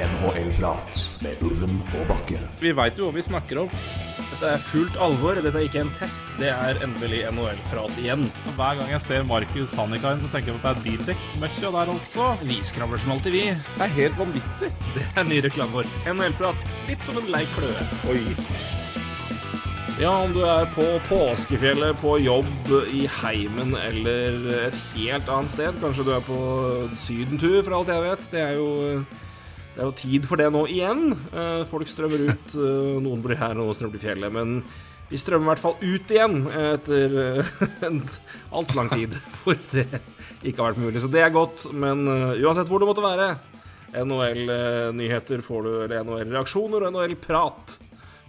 [0.00, 2.38] NHL-prat med Ulven og Bakke.
[2.62, 3.74] Vi veit jo hva vi snakker om.
[4.30, 5.36] Dette er fullt alvor.
[5.36, 6.30] Dette er ikke en test.
[6.40, 8.24] Det er endelig NHL-prat igjen.
[8.56, 11.94] Hver gang jeg ser Markus Hannikainen, så tenker jeg på at det er bildekk-møkkja der
[11.94, 12.30] altså.
[12.48, 13.46] Vi skravler som alltid, vi.
[13.52, 14.72] Det er helt vanvittig.
[14.96, 15.94] Det er ny reklame vår.
[16.16, 16.68] NHL-prat.
[16.88, 17.88] Litt som en lei kløe.
[18.08, 18.24] Oi.
[20.00, 25.76] Ja, om du er på påskefjellet, på jobb, i heimen eller et helt annet sted.
[25.82, 26.38] Kanskje du er på
[26.96, 28.22] sydentur, for alt jeg vet.
[28.32, 28.70] Det er jo,
[29.80, 31.14] det er jo tid for det nå igjen.
[31.32, 32.50] Eh, Folk strømmer ut.
[32.52, 34.34] eh, Noen blir her, og noen strømmer til fjellet.
[34.34, 34.58] Men
[35.08, 37.52] vi strømmer i hvert fall ut igjen etter eh,
[37.88, 38.02] en
[38.52, 39.86] altfor lang tid hvor det
[40.44, 41.00] ikke har vært mulig.
[41.00, 41.64] Så det er godt.
[41.72, 42.04] Men
[42.36, 43.30] uansett hvor det måtte være,
[44.04, 47.78] NHL-nyheter får du, eller NHL-reaksjoner og NHL-prat.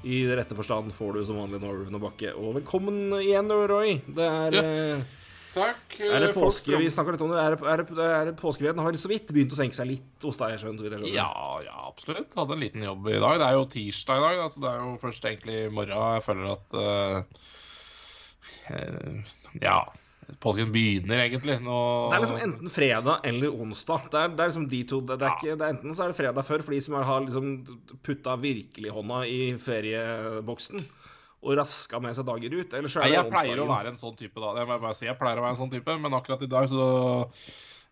[0.08, 2.32] I rette forstand får du som vanlig nå Ruven og Bakke.
[2.34, 4.00] Og velkommen igjen, Roy.
[4.08, 5.02] Det er, Ja.
[5.52, 5.96] Eh, Takk.
[6.08, 6.78] er det påske?
[6.80, 7.40] Vi snakker litt om det.
[7.44, 10.40] Er det, er det, er det har så vidt begynt å senke seg litt hos
[10.40, 10.58] deg?
[10.62, 11.10] Skjønt, jeg skjønner.
[11.12, 11.32] Ja,
[11.66, 12.36] ja, absolutt.
[12.38, 13.40] Hadde en liten jobb i dag.
[13.42, 16.06] Det er jo tirsdag i dag, da, så det er jo først egentlig i morgen
[16.16, 17.42] jeg føler at eh,
[18.78, 19.36] eh,
[19.66, 19.82] Ja.
[20.40, 21.58] Påsken begynner egentlig.
[21.60, 21.78] Nå
[22.08, 24.08] Det er liksom enten fredag eller onsdag.
[24.14, 25.02] Det er, det er liksom de to.
[25.04, 25.36] Det, er, ja.
[25.36, 27.52] ikke, det er enten så er det fredag før for de som har liksom
[28.06, 30.86] putta virkelig hånda i ferieboksen
[31.42, 33.98] og raska med seg dager ut, eller så er det jeg pleier å være en
[33.98, 34.52] sånn type, da.
[34.62, 35.06] Jeg bare si.
[35.08, 36.86] Jeg pleier å være en sånn type, men akkurat i dag så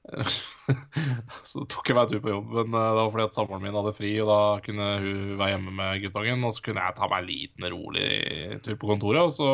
[1.49, 3.65] Så tok jeg meg en tur på jobb, men eh, det var fordi at samboeren
[3.65, 6.97] min hadde fri, og da kunne hun være hjemme med guttungen, og så kunne jeg
[6.99, 8.07] ta meg en liten, rolig
[8.65, 9.49] tur på kontoret, og så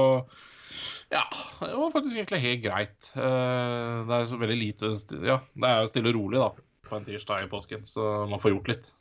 [1.14, 1.24] Ja,
[1.62, 3.10] det var faktisk egentlig helt greit.
[3.16, 4.92] Eh, Det er så veldig lite
[5.26, 6.52] Ja, det er jo stille og rolig, da,
[6.86, 8.92] på en tirsdag i påsken, så man får gjort litt.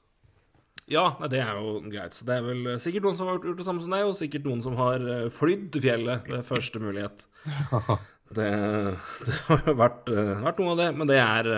[0.91, 2.13] Ja, det er jo greit.
[2.17, 4.19] Så det er vel eh, sikkert noen som har gjort det samme som deg, og
[4.19, 7.27] sikkert noen som har eh, flydd til fjellet ved første mulighet.
[8.35, 8.47] Det,
[9.23, 11.49] det har jo vært, eh, vært noe av det, men det er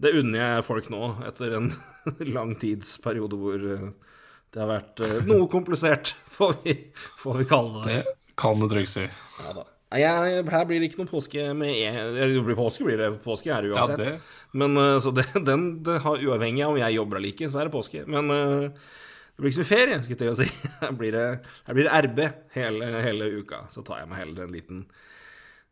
[0.00, 1.68] Det unner jeg folk nå, etter en
[2.34, 6.74] lang tidsperiode hvor det har vært noe komplisert, får vi,
[7.20, 7.98] får vi kalle det.
[8.00, 9.04] Det kan du trygt si.
[9.44, 9.66] Ja da.
[9.90, 11.90] Jeg, her blir det ikke noe påske med e...
[12.14, 13.08] Det blir påske, blir det.
[13.24, 14.12] Påske er det Ja, det
[14.54, 17.62] Men eh, så det, den det har uavhengig av om jeg jobber eller ikke, så
[17.62, 18.04] er det påske.
[18.06, 20.68] Men eh, det blir ikke så mye ferie, skulle jeg til å si.
[20.84, 21.26] Her blir det,
[21.66, 22.18] her blir det RB
[22.54, 23.64] hele, hele uka.
[23.74, 24.84] Så tar jeg meg heller en liten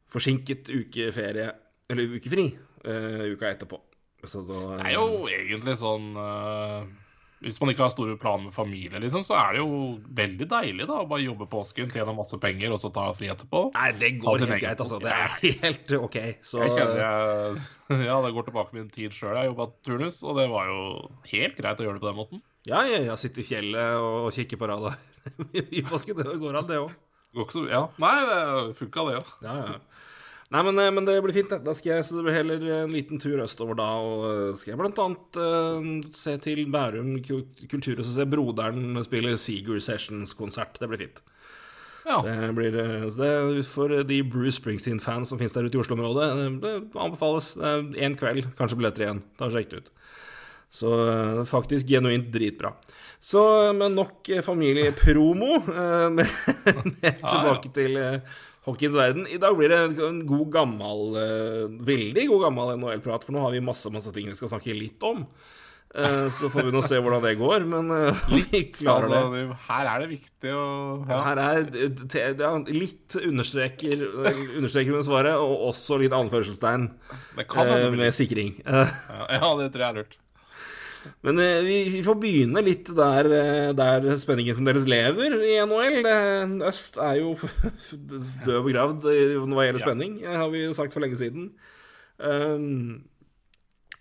[0.08, 1.50] forsinket ukeferie,
[1.92, 2.46] eller ukefri,
[2.88, 3.78] uh, uka etterpå.
[4.24, 6.88] Så da Det er jo egentlig sånn eh,
[7.38, 9.68] Hvis man ikke har store planer med familie, liksom, så er det jo
[10.18, 13.60] veldig deilig da, å bare jobbe påsken, tjene masse penger og så ta fri etterpå.
[13.76, 14.98] Nei, det går helt greit, altså.
[15.04, 16.18] Det er helt OK.
[16.42, 19.36] Så Jeg kjenner jeg Ja, det går tilbake min tid sjøl.
[19.38, 20.80] Jeg jobba turnus, og det var jo
[21.30, 22.42] helt greit å gjøre det på den måten.
[22.68, 24.98] ja, ja, ja, sitte i fjellet og kikke på radar
[25.78, 26.18] i påsken.
[26.18, 26.98] Det går an, det òg.
[27.68, 27.84] Ja.
[28.02, 28.42] Nei, det
[28.80, 29.32] funka, det òg.
[29.44, 29.78] Ja, ja.
[30.48, 31.58] Nei, men, eh, men det blir fint, det.
[31.66, 34.72] Da skal jeg, så det blir heller en liten tur østover da, og eh, skal
[34.72, 40.80] jeg blant annet uh, se til Bærum ku- kulturhus og se broderen spille Seagur Sessions-konsert.
[40.80, 41.20] Det blir fint.
[42.08, 42.22] Ja.
[42.24, 46.30] Det blir eh, så det For de Bruce Springsteen-fans som finnes der ute i Oslo-området,
[46.32, 47.52] eh, det anbefales.
[48.00, 49.22] Én kveld, kanskje billetter igjen.
[49.36, 49.92] Da Sjekk det ut.
[50.72, 52.72] Så eh, faktisk genuint dritbra.
[53.20, 53.42] Så
[53.76, 55.60] med nok eh, familiepromo,
[56.16, 56.24] men
[57.02, 58.36] tilbake til eh,
[58.68, 59.28] hockeyens verden.
[59.32, 63.54] I dag blir det en god gammel, eh, veldig god gammel NHL-prat, for nå har
[63.54, 65.24] vi masse, masse ting vi skal snakke litt om.
[65.94, 69.22] Eh, Så får vi nå se hvordan det går, men eh, vi klarer det.
[69.24, 70.64] Altså, her er det viktig å
[71.08, 71.20] ja.
[71.30, 74.06] Her er ja, litt understreker,
[74.60, 76.90] understreker med svaret, og også litt anførselstegn
[77.40, 78.58] Det det med sikring.
[78.68, 78.84] Ja,
[79.58, 80.18] det tror jeg er lurt.
[81.26, 86.08] Men eh, vi, vi får begynne litt der, eh, der spenningen fremdeles lever i NHL.
[86.68, 87.34] Øst er jo
[88.46, 91.52] død og begravd hva gjelder spenning, eh, har vi jo sagt for lenge siden.
[92.18, 93.04] Um,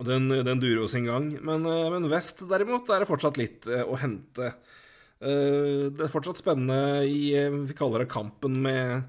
[0.02, 1.30] den, den durer jo sin gang.
[1.44, 4.52] Men, men vest derimot er det fortsatt litt å hente.
[5.18, 7.32] Det er fortsatt spennende i
[7.66, 9.08] Vi kaller det kampen med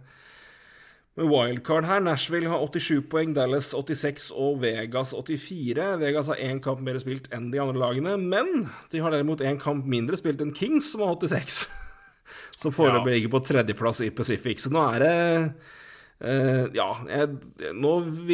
[1.28, 2.04] wildcard her.
[2.04, 5.90] Nashville har 87 poeng, Dallas 86 og Vegas 84.
[6.00, 9.60] Vegas har én kamp mer spilt enn de andre lagene, men de har derimot én
[9.62, 11.66] kamp mindre spilt enn Kings, som har 86.
[12.60, 14.60] Som foreløpig ligger på tredjeplass i Pacific.
[14.60, 15.14] Så nå er det
[16.20, 17.30] Uh, ja, jeg,
[17.80, 17.92] nå,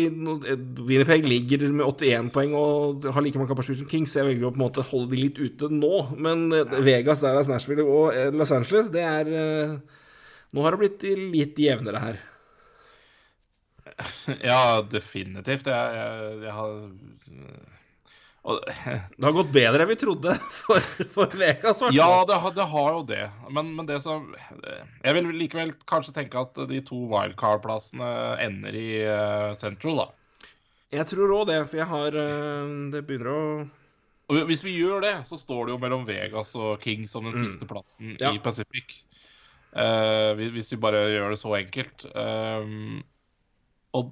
[0.09, 4.15] nå eh, Winnipeg ligger med 81 poeng og har like mange kamper som Kings.
[4.17, 5.91] Jeg velger å på en måte holde de litt ute nå.
[6.17, 9.75] Men eh, Vegas, Dallas, Nashville og Los Angeles, det er uh,
[10.55, 11.05] Nå har det blitt
[11.35, 12.17] litt jevnere her.
[14.49, 15.67] Ja, definitivt.
[15.71, 16.73] Jeg, jeg, jeg har
[18.45, 18.59] og,
[19.17, 20.83] Det har gått bedre enn vi trodde for,
[21.15, 21.79] for Vegas.
[21.81, 21.95] hvertfall.
[21.97, 23.23] Ja, det har, det har jo det.
[23.55, 24.27] Men, men det som
[25.01, 28.11] Jeg vil likevel kanskje tenke at de to wildcard-plassene
[28.45, 30.07] ender i eh, Central, da.
[30.93, 33.39] Jeg tror òg det, for jeg har eh, Det begynner å
[34.29, 37.33] Og hvis vi gjør det, så står det jo mellom Vegas og Kings som den
[37.35, 37.41] Mm.
[37.47, 38.29] siste plassen Ja.
[38.33, 38.99] i Pacific.
[39.75, 42.05] Uh, hvis- vi bare gjør det så enkelt.
[42.15, 43.01] Um,
[43.95, 44.11] og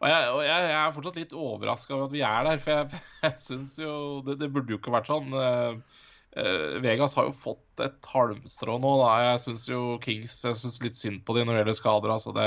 [0.00, 2.72] og, jeg, og jeg, jeg er fortsatt litt overraska over at vi er der, for
[2.72, 5.34] jeg, jeg syns jo det, det burde jo ikke vært sånn.
[5.36, 9.08] Eh, Vegas har jo fått et halmstrå nå, da.
[9.26, 12.12] Jeg syns jo Kings Jeg syns litt synd på de når det gjelder skader.
[12.14, 12.46] Altså det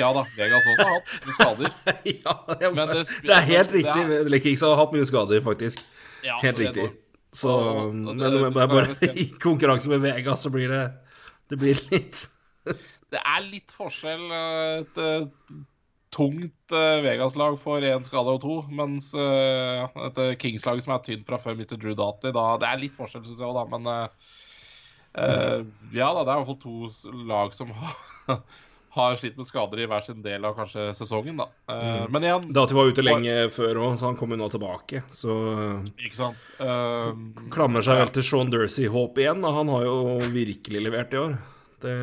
[0.00, 1.76] Ja da, Vegas også har hatt mye skader.
[2.26, 4.04] ja, det, Men det, det- er helt riktig.
[4.18, 5.84] er- Kings har hatt mye skader, faktisk.
[6.26, 6.88] Ja, Helt riktig.
[7.32, 7.54] Så,
[7.94, 8.90] men men bare,
[9.22, 10.82] i konkurranse med Vegas så blir det
[11.48, 12.26] Det blir litt
[13.10, 14.26] Det er litt forskjell.
[14.30, 15.58] Et, Et, eh,
[16.10, 21.04] tungt eh, Vegas-lag får én skade og to, mens eh, et eh, Kings-lag som er
[21.06, 21.76] tynt fra før Mr.
[21.78, 24.32] Drew Dati, da Det er litt forskjell, syns jeg òg, da, men eh,
[25.22, 25.60] eh,
[25.96, 27.94] Ja da, det er i hvert fall to lag som har,
[28.96, 31.46] har slitt med skader i hver sin del av kanskje sesongen, da.
[31.70, 32.10] Mm.
[32.10, 35.04] Men igjen, Dati var ute lenge før òg, så han kommer jo nå tilbake.
[35.14, 35.36] Så
[35.94, 37.14] ikke sant uh,
[37.54, 39.46] klamrer seg vel til Sean Dursey-håp igjen.
[39.46, 39.54] Da.
[39.60, 40.00] Han har jo
[40.34, 41.38] virkelig levert i år.
[41.80, 41.94] Det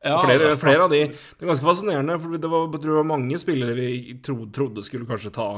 [0.00, 3.76] flere, flere av de Det er ganske fascinerende, for det var, det var mange spillere
[3.76, 5.50] vi tro, trodde skulle kanskje ta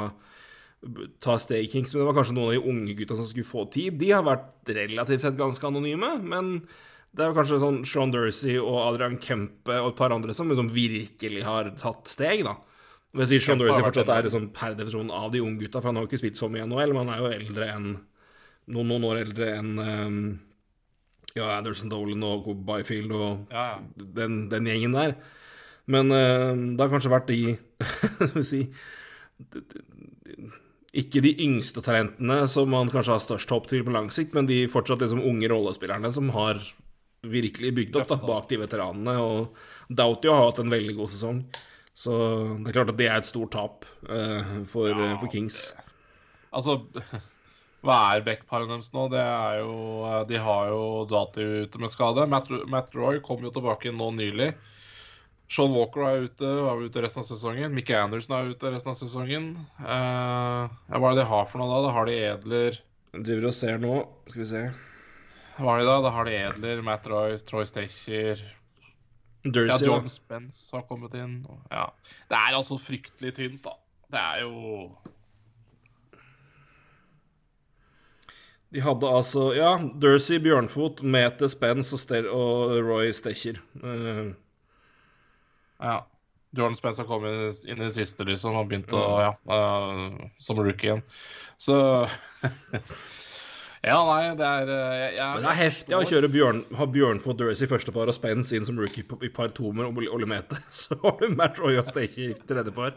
[1.23, 3.47] Ta steg i Kings, men det var kanskje noen av de unge gutta som skulle
[3.47, 4.01] få tid.
[4.01, 6.57] De har vært relativt sett ganske anonyme, men
[7.15, 10.51] det er jo kanskje sånn Sean Dursey og Adrian Kempe og et par andre som
[10.51, 12.57] liksom virkelig har tatt steg, da.
[13.21, 16.01] Jeg sier Sean Dursey fortsatt er liksom per definisjon av de unge gutta, for han
[16.01, 18.89] har jo ikke spilt så mye i NHL, men han er jo eldre enn noen,
[18.89, 20.23] noen år eldre enn um,
[21.37, 23.79] ja, Anderson Dolan og Byfield og Ja, ja.
[24.19, 25.15] den, den gjengen der.
[25.91, 27.57] Men uh, det har kanskje vært de
[28.29, 28.61] Skal vi si
[31.03, 34.47] Ikke de yngste talentene som man kanskje har størst håp til på lang sikt, men
[34.47, 36.61] de fortsatt liksom unge rollespillerne som har
[37.23, 39.15] virkelig bygd opp da, bak de veteranene.
[39.23, 39.57] Og
[39.89, 41.39] Doutio har hatt en veldig god sesong.
[41.97, 42.13] Så
[42.61, 45.71] det er klart at det er et stort tap uh, for, Ja, for Kings.
[46.53, 46.83] Altså,
[47.83, 49.09] hva er backparet deres nå?
[49.11, 49.23] Det
[49.59, 49.73] jo
[50.29, 52.29] De har jo Dati ute med skade.
[52.31, 54.53] Matt, Matt Roy kom jo tilbake nå nylig.
[55.53, 57.75] Sean Walker er ute er ute resten av sesongen.
[57.75, 59.51] Mickey Anderson er ute resten av sesongen.
[59.83, 61.83] Uh, hva er det de har for noe da?
[61.89, 62.79] Da har de Edler
[63.13, 63.99] driver og ser nå.
[64.31, 64.63] Skal vi se.
[65.59, 65.99] Hva er det da?
[66.07, 68.41] Da har de Edler, Matt Roy, Troy Stacher
[69.43, 71.43] Ja, John Spence har kommet inn.
[71.75, 71.89] Ja.
[72.31, 73.75] Det er altså fryktelig tynt, da.
[74.13, 74.87] Det er jo
[78.73, 83.61] De hadde altså Ja, Dursey, Bjørnfot, Mete, Spence og, og Roy Stecher.
[83.83, 84.33] Uh,
[85.83, 86.01] Ja.
[86.53, 90.61] Jordan Spence har kommet inn i det siste, liksom, og begynt å Ja, uh, som
[90.61, 91.03] rookie igjen.
[91.61, 91.77] Så
[93.83, 96.87] Ja, nei, det er eh, jeg, jeg, Men det er heftig å kjøre Bjørn, ha
[96.87, 100.61] Bjørnfot, Dursey første par og Spence inn som rookie i par to med Ole Mete.
[100.83, 102.95] Så har du Matt Roy og Stecher i tredje par.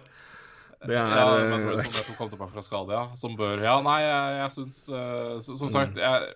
[0.83, 3.05] Det er Ja, eh, som jeg tror kom tilbake fra skade, ja.
[3.19, 6.33] Som bør Ja, nei, jeg, jeg syns uh, Som sagt, jeg,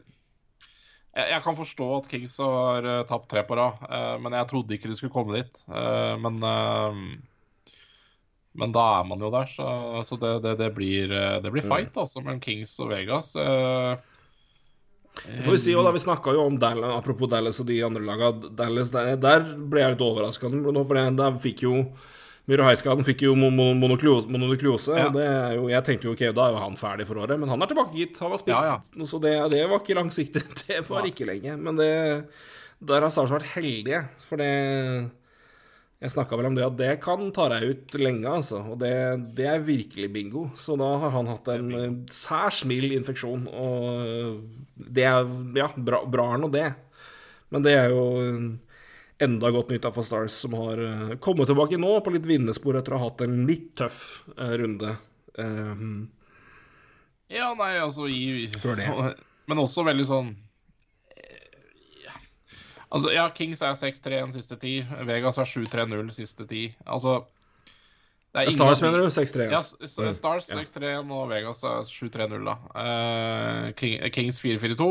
[1.18, 3.82] jeg jeg kan forstå at Kings har eh, tapt tre på rad,
[4.22, 5.58] men jeg trodde ikke de skulle komme dit.
[5.68, 6.38] Men
[8.60, 9.66] men da er man jo der, så,
[10.06, 11.12] så det, det, det, blir,
[11.44, 13.34] det blir fight altså, mellom Kings og Vegas.
[15.20, 18.06] Får vi si, og da Vi snakka jo om Dallas, apropos Dallas og de andre
[18.06, 18.32] laga.
[18.56, 21.74] Dallas, der, der ble jeg litt overraska for det- der fikk jo
[22.48, 25.08] Miro Heiskaden fikk jo mononukleose, mo- Ja.
[25.10, 27.62] og jo, jeg tenkte jo ok, da er jo han ferdig for året, men han
[27.62, 28.18] er tilbake, gitt.
[28.20, 29.06] Han har spilt, Ja, ja.
[29.06, 30.44] så det, det var ikke langsiktig.
[30.68, 31.58] Det var ikke lenge.
[31.60, 32.26] Men det,
[32.82, 35.12] der har Stars vært heldige, for det
[36.02, 38.62] Jeg snakka vel om det at det kan ta deg ut lenge, altså.
[38.72, 40.46] Og det, det er virkelig bingo.
[40.56, 44.40] Så da har han hatt en særs mild infeksjon, og
[44.80, 45.28] det er
[45.60, 46.70] ja, bra, bra er nå det.
[47.52, 48.06] Men det er jo
[49.20, 52.96] enda godt nytt for Stars, som har eh, kommet tilbake nå på litt vinnespor etter
[52.96, 54.00] å ha hatt en litt tøff
[54.38, 54.96] eh, runde.
[55.38, 55.84] Eh,
[57.30, 58.88] Ja, nei, altså i, Før det.
[59.50, 60.32] Men også veldig sånn
[62.06, 62.14] ja.
[62.90, 64.80] Altså, ja, Kings er 6-3 den siste ti.
[65.06, 66.64] Vegas er 7-3-0 siste ti.
[66.86, 67.20] Altså
[68.30, 69.08] det er ingen Stars, mener du?
[69.14, 69.46] 6-3?
[69.50, 70.60] Ja, S- Stars Ja.
[70.62, 72.56] 6-3 og Vegas er 7-3-0, da.
[72.78, 74.90] Uh, King, Kings 4-4-2.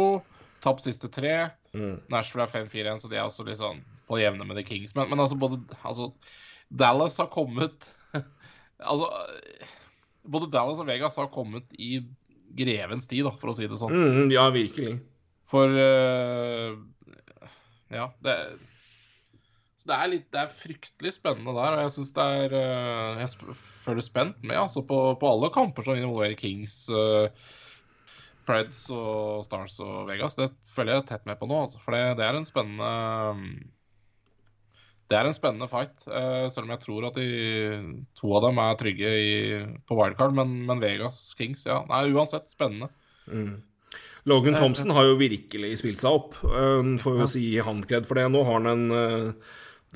[0.64, 1.34] Tapt siste tre.
[1.70, 2.00] Mm.
[2.10, 3.78] Nashville er 5-4-1, så de er også litt sånn
[4.08, 4.94] på jevne med The Kings.
[4.96, 6.10] Men, men altså, både altså,
[6.68, 7.88] Dallas har kommet
[8.78, 9.08] Altså
[10.28, 12.02] Både Dallas og Vegas har kommet i
[12.58, 13.92] grevens tid, da, for å si det sånn.
[13.92, 14.98] Mm, ja, virkelig.
[15.48, 16.76] For uh,
[17.92, 18.34] Ja, det
[19.80, 23.22] Så det er litt Det er fryktelig spennende der, og jeg syns det er uh,
[23.22, 27.28] Jeg føler spent med, altså, på, på alle kamper som involverer Kings, uh,
[28.48, 30.38] Preds og Stars og Vegas.
[30.38, 32.92] Det følger jeg tett med på nå, altså, for det, det er en spennende
[35.08, 36.04] det er en spennende fight.
[36.08, 37.28] eh, selv om jeg tror at de
[38.18, 39.32] to av dem er trygge i,
[39.88, 40.34] på wildcard.
[40.36, 41.80] Men, men Vegas Kings, ja.
[41.88, 42.90] Nei, uansett spennende.
[44.28, 48.04] Logan Thompson har jo virkelig spilt seg opp, øh, får vi jo si han kred
[48.08, 48.26] for det.
[48.32, 49.30] Nå har han en øh,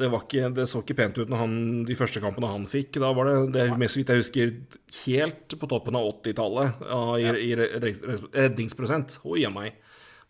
[0.00, 1.54] det, var ikke, det så ikke pent ut når han,
[1.84, 2.96] de første kampene han fikk.
[3.02, 4.54] Da var det, det mest vidt jeg husker,
[5.02, 9.18] helt på toppen av 80-tallet ja, i, i re- re- redningsprosent.
[9.28, 9.76] Oi a meg.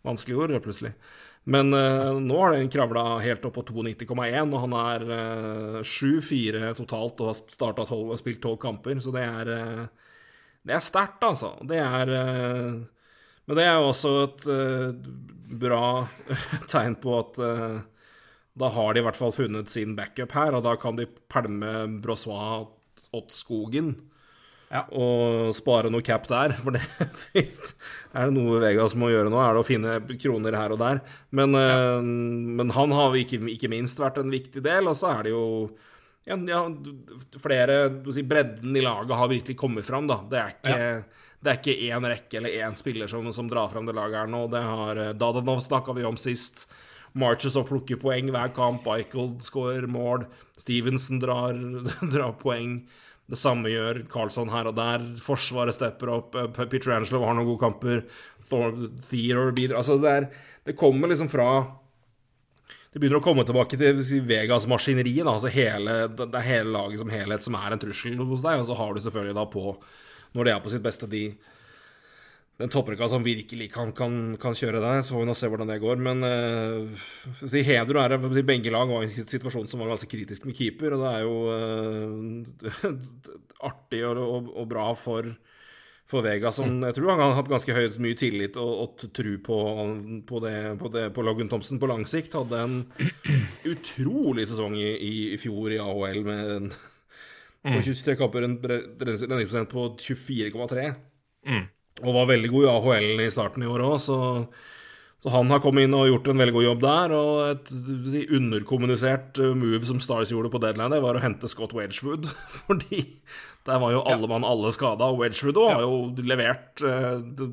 [0.03, 0.91] Vanskelig ord, plutselig.
[1.43, 6.71] Men uh, nå har den kravla helt opp på 92,1, og han er uh, 7-4
[6.77, 9.83] totalt og har starta og spilt tolv kamper, så det er uh,
[10.71, 11.57] er sterkt, altså.
[11.67, 12.13] Det er
[13.45, 14.93] men det er jo også et eh,
[15.63, 15.83] bra
[16.71, 17.81] tegn på at eh,
[18.59, 21.73] da har de i hvert fall funnet sin backup her, og da kan de pælme
[22.03, 22.69] Brossois
[23.13, 23.95] åt skogen.
[24.73, 24.83] Ja.
[24.97, 27.73] Og spare noe cap der, for det er fint.
[28.13, 31.01] Er det noe Vegas må gjøre nå, er det å finne kroner her og der.
[31.29, 35.27] Men, eh, men han har ikke, ikke minst vært en viktig del, og så er
[35.27, 35.43] det jo
[36.25, 36.61] ja, ja,
[37.43, 40.21] flere du sier, Bredden i laget har virkelig kommet fram, da.
[40.29, 40.77] Det er ikke,
[41.43, 44.31] det er ikke én rekke eller én spiller som, som drar fram det laget her
[44.31, 44.45] nå.
[44.51, 46.65] Det har eh, Dadanov snakka vi om sist.
[47.19, 48.87] Marches og plukker poeng hver kamp.
[48.95, 50.25] Eichel scorer mål.
[50.57, 51.59] Stevenson drar,
[52.13, 52.79] drar poeng.
[53.31, 55.05] Det samme gjør Carlsson her og der.
[55.23, 56.35] Forsvaret stepper opp.
[56.57, 58.03] Peter Angelo har noen gode kamper.
[58.43, 60.27] Theodore bidrar Altså, det, er,
[60.67, 61.47] det kommer liksom fra
[62.93, 65.25] det begynner å komme tilbake til Vegas-maskineriet.
[65.25, 68.59] altså hele, Det er hele laget som helhet som er en trussel hos deg.
[68.61, 69.63] Og så har du selvfølgelig da på,
[70.37, 71.23] når det er på sitt beste, de
[72.61, 75.01] den topprekka som virkelig kan, kan, kan kjøre der.
[75.01, 76.03] Så får vi nå se hvordan det går.
[76.05, 77.07] Men uh,
[77.41, 78.43] si, heder og ære.
[78.45, 81.25] Begge lag var i en situasjon som var ganske kritisk med keeper, og det er
[81.25, 82.93] jo uh,
[83.71, 85.33] artig og, og, og bra for
[86.13, 89.35] for Vega, som jeg tror han har hatt ganske høyt mye tillit og, og tro
[89.47, 89.59] på,
[90.29, 92.35] på, det, på, det, på Logan Thompson på lang sikt.
[92.37, 92.75] Hadde en
[93.71, 94.91] utrolig sesong i,
[95.33, 96.67] i fjor i AHL med en,
[97.63, 100.91] på 23 kamper en redningsprosent på 24,3.
[101.49, 101.65] Mm.
[102.01, 104.17] Og var veldig god i AHL i starten i år òg, så,
[105.21, 107.13] så han har kommet inn og gjort en veldig god jobb der.
[107.13, 107.73] Og et
[108.39, 112.25] underkommunisert uh, move som Stars gjorde på deadline, det var å hente Scott Wedgwood.
[112.63, 113.03] Fordi
[113.67, 117.47] der var jo alle mann alle skada, og Wedgwood òg har jo levert d-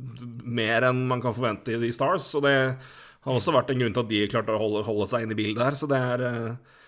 [0.50, 2.32] mer enn man kan forvente i de Stars.
[2.40, 5.26] Og det har også vært en grunn til at de klarte å holde, holde seg
[5.28, 5.76] inne i bildet her.
[5.78, 6.79] Så det er uh,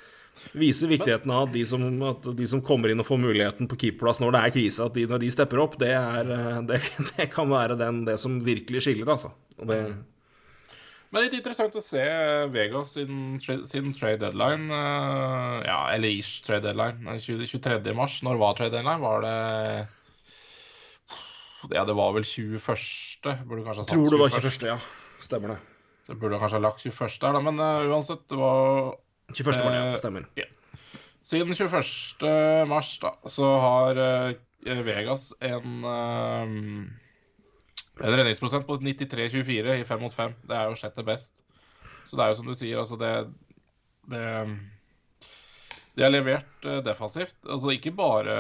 [0.52, 3.78] viser viktigheten av at de, som, at de som kommer inn og får muligheten på
[3.80, 6.80] keeperplass når det er krise, at de, når de stepper opp, det, er, eh, det,
[7.14, 9.32] det kan være den, det som virkelig skiller, altså.
[9.62, 9.78] Det,
[11.12, 12.02] Men litt interessant å se
[12.52, 14.68] Vegas sin, sin trade deadline.
[14.72, 17.06] eh, ja, eller ish trade deadline.
[17.12, 17.96] eh, 20 23.
[17.96, 18.20] mars.
[18.24, 19.02] Når var trade deadline?
[19.02, 19.36] Var det
[21.70, 22.58] Ja, det var vel 21.
[23.46, 24.50] Burde kanskje ha sagt tror det var 21..
[24.50, 24.80] 21., ja.
[25.22, 25.60] Stemmer det.
[26.06, 27.20] Så burde kanskje ha lagt 21.
[27.22, 27.42] der, da.
[27.46, 28.96] Men uh, uansett, det var
[29.30, 29.62] 21.
[29.62, 29.92] var det, ja.
[29.92, 30.26] Eh, Stemmer.
[31.22, 32.66] Siden 21.
[32.68, 36.42] mars da, så har eh, Vegas en, eh,
[38.02, 40.34] en redningsprosent på 93-24 i 5 mot 5.
[40.48, 41.42] Det er jo sjette best.
[42.04, 43.12] Så det er jo som du sier, altså det,
[44.10, 44.26] det
[45.94, 47.36] De har levert defensivt.
[47.46, 48.34] Altså ikke bare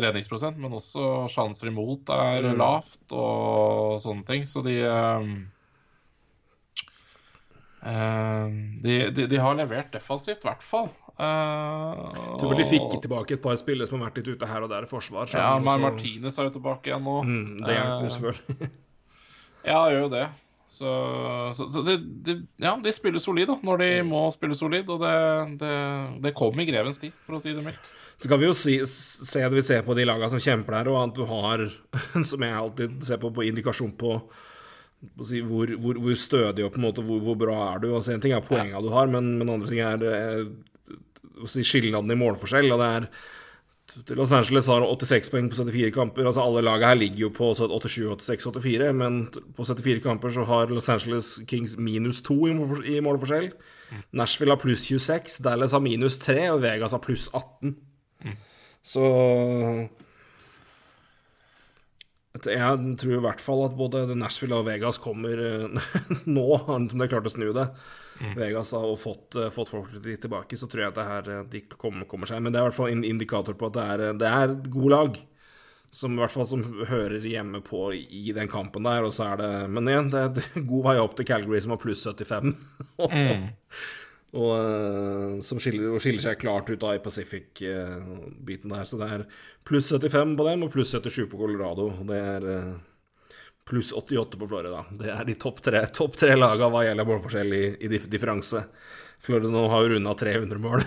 [0.00, 2.56] redningsprosent, men også sjanser imot er Mm.
[2.58, 4.46] lavt og sånne ting.
[4.46, 4.78] Så de
[7.80, 10.90] de, de, de har levert defensivt, i hvert fall.
[11.20, 12.08] Uh,
[12.40, 14.70] tror vel de fikk tilbake et par spillere som har vært litt ute her og
[14.72, 15.28] der i forsvar.
[15.36, 17.16] Ja, men Martinez er jo tilbake igjen nå.
[17.28, 18.70] Mm, det hjelper jo selvfølgelig.
[19.60, 20.22] Ja, gjør jo det.
[20.70, 20.90] Så,
[21.58, 24.88] så, så de, de, ja, de spiller solid da, når de må spille solid.
[24.88, 25.16] Og det,
[25.60, 25.74] det,
[26.24, 27.90] det kom i grevens tid, for å si det mildt.
[28.20, 30.88] Så kan vi jo si, se det vi ser på de lagene som kjemper der,
[30.92, 31.66] og at du har,
[32.30, 34.14] som jeg alltid ser på, på indikasjon på,
[35.00, 37.90] hvor, hvor, hvor stødig og på en måte hvor, hvor bra er du.
[37.96, 40.42] Altså, en ting er poengene du har, men, men andre ting er eh,
[41.48, 42.70] si, skillnaden i målforskjell.
[42.74, 43.10] og det er
[44.14, 46.26] Los Angeles har 86 poeng på 74 kamper.
[46.28, 49.16] altså Alle lagene her ligger jo på 87, 86, 84, men
[49.56, 53.48] på 74 kamper så har Los Angeles Kings minus 2 i målfor- i målforskjell.
[54.14, 57.74] Nashville har pluss 26, Dallas har minus 3, og Vegas har pluss 18.
[58.86, 59.02] Så
[62.48, 65.90] Jeg tror i hvert fall at både Nashville og Vegas kommer eh,
[66.36, 67.66] nå, om de har klart å snu det.
[68.36, 71.44] Vegas har fått, eh, fått folk litt tilbake, så tror jeg at det her eh,
[71.52, 72.42] de kommer, kommer seg.
[72.44, 74.70] Men det er i hvert fall en indikator på at det er, det er et
[74.72, 75.20] god lag.
[75.90, 79.02] Som i hvert fall som hører hjemme på i den kampen der.
[79.02, 81.82] Og så er det Men igjen, det er god vei opp til Calgary, som har
[81.82, 82.54] pluss 75.
[84.30, 88.86] og eh, som skiller, og skiller seg klart ut av i Pacific-biten der.
[88.86, 89.26] Så det er
[89.66, 91.90] pluss 75 på dem og pluss 77 på Colorado.
[92.06, 92.72] Det er eh,
[93.66, 94.84] pluss 88 på Florida.
[94.90, 98.64] Det er de topp tre, topp tre laga hva gjelder målforskjell i, i differanse.
[99.20, 100.84] Florida nå har jo runda 300 mål.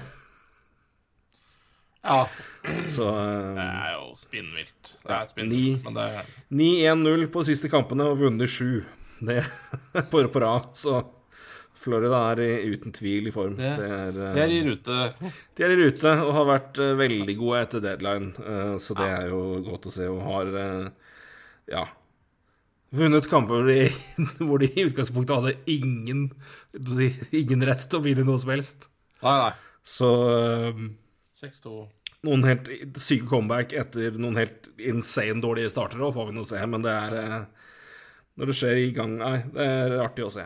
[2.04, 2.28] Ja,
[2.88, 4.94] Så det eh, er jo spinnvilt.
[5.04, 8.84] Det er spinnvilt, men det er 9-1-0 på de siste kampene og vunnet sju.
[9.24, 9.40] Det
[10.12, 11.00] på, på rad, så
[11.84, 13.58] Florida er uten tvil i form.
[13.60, 15.00] Det- Det er, eh, De er i rute.
[15.56, 19.10] De er i rute og har vært eh, veldig gode etter deadline, eh, så det
[19.12, 20.08] er jo godt å se.
[20.08, 20.90] Og har eh,
[21.74, 21.86] ja
[22.94, 23.78] vunnet kamper de,
[24.46, 26.28] hvor de i utgangspunktet hadde ingen,
[27.34, 28.90] ingen rett til å vinne noe som helst.
[29.24, 29.54] Nei, nei.
[29.84, 30.84] Så eh,
[31.42, 31.74] 6-2.
[32.24, 32.70] noen helt
[33.02, 36.62] syke comeback etter noen helt insane dårlige startere, og får vi nå se.
[36.70, 37.40] Men det er eh,
[38.40, 40.46] Når det skjer i gang Nei, det er artig å se.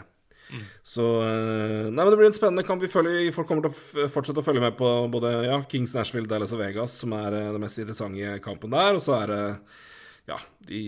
[0.83, 2.83] Så eh, Nei, men det blir en spennende kamp.
[2.83, 6.29] Vi følger, folk kommer til å fortsette å følge med på både ja, Kings, Nashville,
[6.29, 8.97] Dallas og Vegas, som er eh, den mest interessante kampen der.
[8.97, 9.41] Og så er det
[10.31, 10.39] ja,
[10.71, 10.83] i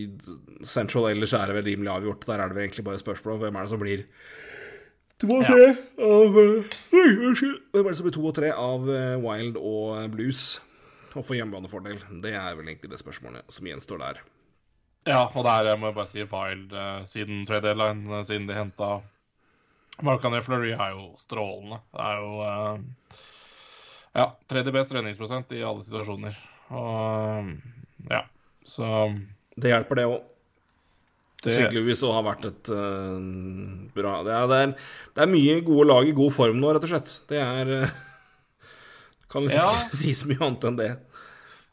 [0.67, 2.25] Central ellers er det vel rimelig avgjort.
[2.29, 4.07] Der er det vel egentlig bare spørsmål om hvem er det som blir
[5.19, 5.67] to og tre
[6.07, 7.61] av eh, unnskyld.
[7.75, 8.89] Hvem er det som blir to og tre av
[9.27, 10.47] Wild og Blues?
[11.17, 12.03] Og får hjemmebanefordel.
[12.23, 14.25] Det er vel egentlig det spørsmålet som gjenstår der.
[15.09, 16.75] Ja, og der må jeg bare si Wild
[17.09, 18.99] siden trade deadline, siden de henta
[20.05, 21.81] Marcanet Fleury, er jo strålende.
[21.93, 23.19] Det er jo uh,
[24.15, 26.37] ja, tredje best redningsprosent i alle situasjoner.
[26.71, 27.53] Og uh,
[28.11, 28.23] ja,
[28.67, 28.89] så
[29.59, 30.19] Det hjelper, det òg.
[31.43, 31.57] det.
[31.73, 33.19] Louis også har vært et uh,
[33.95, 34.73] bra det er, det, er,
[35.15, 37.13] det er mye gode lag i god form nå, rett og slett.
[37.31, 37.93] Det er eh,
[39.31, 39.69] Kan ikke Ja.
[40.01, 40.89] si så mye annet enn det.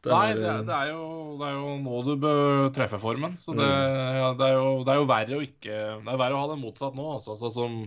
[0.04, 1.04] det Nei, er, det, eh, det, er jo,
[1.40, 3.34] det er jo nå du bør treffe formen.
[3.40, 4.18] Så det, Mm.
[4.20, 6.50] ja, det, er jo, det er jo verre å ikke Det er verre å ha
[6.52, 7.34] det motsatt nå, altså.
[7.40, 7.78] Sånn som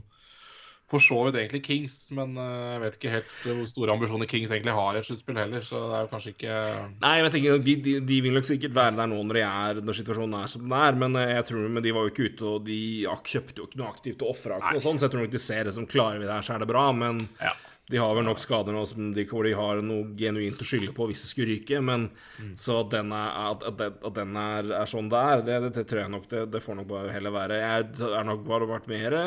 [0.89, 4.49] for så vidt egentlig Kings, men eh, jeg vet ikke helt hvor store ambisjoner Kings
[4.55, 6.57] egentlig har i et sluttspill heller, så det er jo kanskje ikke
[7.05, 9.81] Nei, jeg tenker de, de, de vil nok sikkert være der nå når, de er,
[9.85, 12.29] når situasjonen er som den er, men eh, jeg tror men de var jo ikke
[12.33, 12.79] ute og de
[13.29, 15.45] kjøpte jo ikke noe aktivt og ofra ikke noe sånt, så jeg tror nok de
[15.49, 17.53] ser det som klarer vi det her, så er det bra, men Ja.
[17.89, 20.91] de har vel nok skader nå som de, hvor de har noe genuint å skylde
[20.93, 22.03] på hvis det skulle ryke, men
[22.59, 25.71] så at den er, at, at, at den er, er sånn det er, det, det,
[25.79, 27.57] det tror jeg nok det, det får nok bare heller være.
[27.63, 29.17] Jeg er nok bare vært mer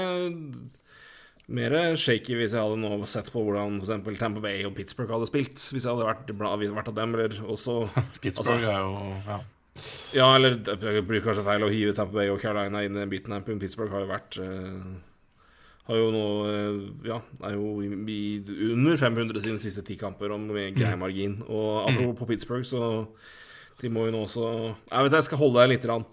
[1.53, 5.29] mer shaky hvis jeg hadde nå sett på hvordan eksempel Tampa Bay og Pittsburgh hadde
[5.29, 5.59] spilt.
[5.73, 7.83] Hvis jeg hadde vært, vært av dem, eller også
[8.23, 9.41] Pittsburgh Altså- er jo ja.
[10.13, 13.09] Ja, eller jeg bruker kanskje feil å hive Tampa Bay og Carolina inn i den
[13.13, 13.41] biten her.
[13.47, 14.91] Pittsburgh har jo vært eh,
[15.89, 17.17] Har jo nå eh, Ja,
[17.49, 18.19] er jo i, i,
[18.75, 21.39] under 500 sine siste ti kamper, og med grei margin.
[21.49, 22.83] Og apropos på Pittsburgh, så
[23.81, 24.45] de må jo nå også
[24.93, 26.05] Jeg vet jeg skal holde deg lite grann.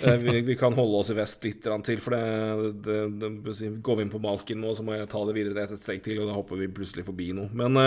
[0.00, 3.98] Eh, vi, vi kan holde oss i vest litt til, for det, det, det, Går
[3.98, 6.30] vi inn på Malkin nå, så må jeg ta det videre et steg til, og
[6.30, 7.50] da hopper vi plutselig forbi noe.
[7.56, 7.80] Men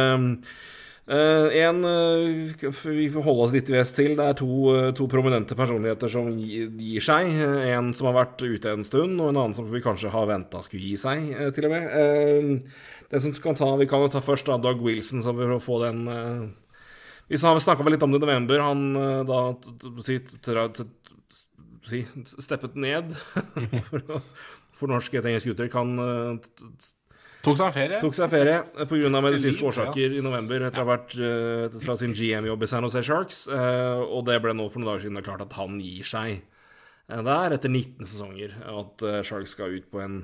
[1.09, 4.13] Uh, en uh, Vi får holde oss litt i vest til.
[4.15, 7.33] Det er to, uh, to prominente personligheter som gir, gir seg.
[7.71, 10.61] En som har vært ute en stund, og en annen som vi kanskje har venta
[10.63, 12.61] skulle gi seg, til og med.
[13.11, 15.63] Det som kan ta, Vi kan jo ta først da Doug Wilson, så vi får
[15.65, 16.05] få den
[17.27, 18.63] Vi snakka litt om det i november.
[18.69, 18.93] Han
[19.27, 20.89] da t- t-
[21.87, 22.01] si,
[22.37, 23.13] steppet ned,
[23.87, 24.21] for å
[24.77, 25.77] fornorske et engelsk uttrykk.
[25.79, 26.51] Han eh,
[27.41, 27.97] Tok seg ferie.
[28.03, 29.09] tok seg ferie pga.
[29.17, 33.01] medisinske årsaker i november etter å ha vært eh, fra sin GM-jobb i San Jose
[33.05, 33.47] Sharks.
[33.49, 37.23] eh, og det ble nå for noen dager siden klart at han gir seg eh,
[37.25, 38.53] der etter 19 sesonger.
[38.69, 40.21] At eh, Sharks skal ut på en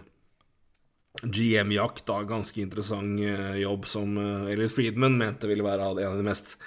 [1.24, 2.22] GM-jakt, da.
[2.30, 6.58] Ganske interessant eh, jobb som uh, Elliot Friedman mente ville være en av de mest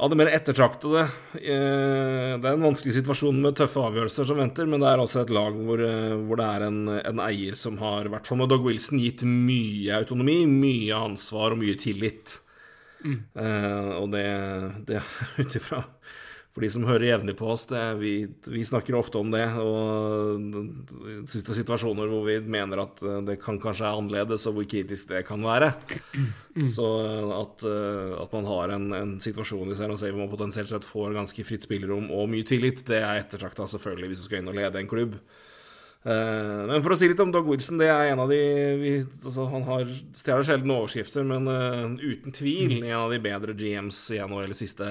[0.00, 1.02] av det mer ettertraktede.
[1.36, 5.22] Eh, Det er en vanskelig situasjon med tøffe avgjørelser som venter, men det er også
[5.26, 8.40] et lag hvor, eh, hvor det er en, en eier som har, i hvert fall
[8.40, 12.38] med Doug Wilson, gitt mye autonomi, mye ansvar og mye tillit.
[13.04, 14.24] Eh, og det,
[14.88, 15.02] det
[15.40, 15.84] ut ifra
[16.50, 18.12] For de som hører jevnlig på oss, det, vi,
[18.50, 19.44] vi snakker ofte om det.
[19.62, 24.66] Og situ- situasjoner hvor vi mener at eh, det kan kanskje er annerledes, og hvor
[24.66, 25.68] kritisk det kan være.
[26.66, 30.72] Så eh, at, eh, at man har en, en situasjon i Jose hvor man potensielt
[30.72, 34.42] sett får ganske fritt spillerom og mye tillit, det er ettertrakta selvfølgelig hvis du skal
[34.42, 35.14] inn og lede en klubb.
[36.02, 38.40] Eh, men for å si litt om Doug Wilson, det er en av de
[38.80, 39.84] vi, altså, Han har
[40.18, 41.46] stjeler sjelden overskrifter, men
[42.02, 44.90] uten tvil en av de bedre GMs i NHL de siste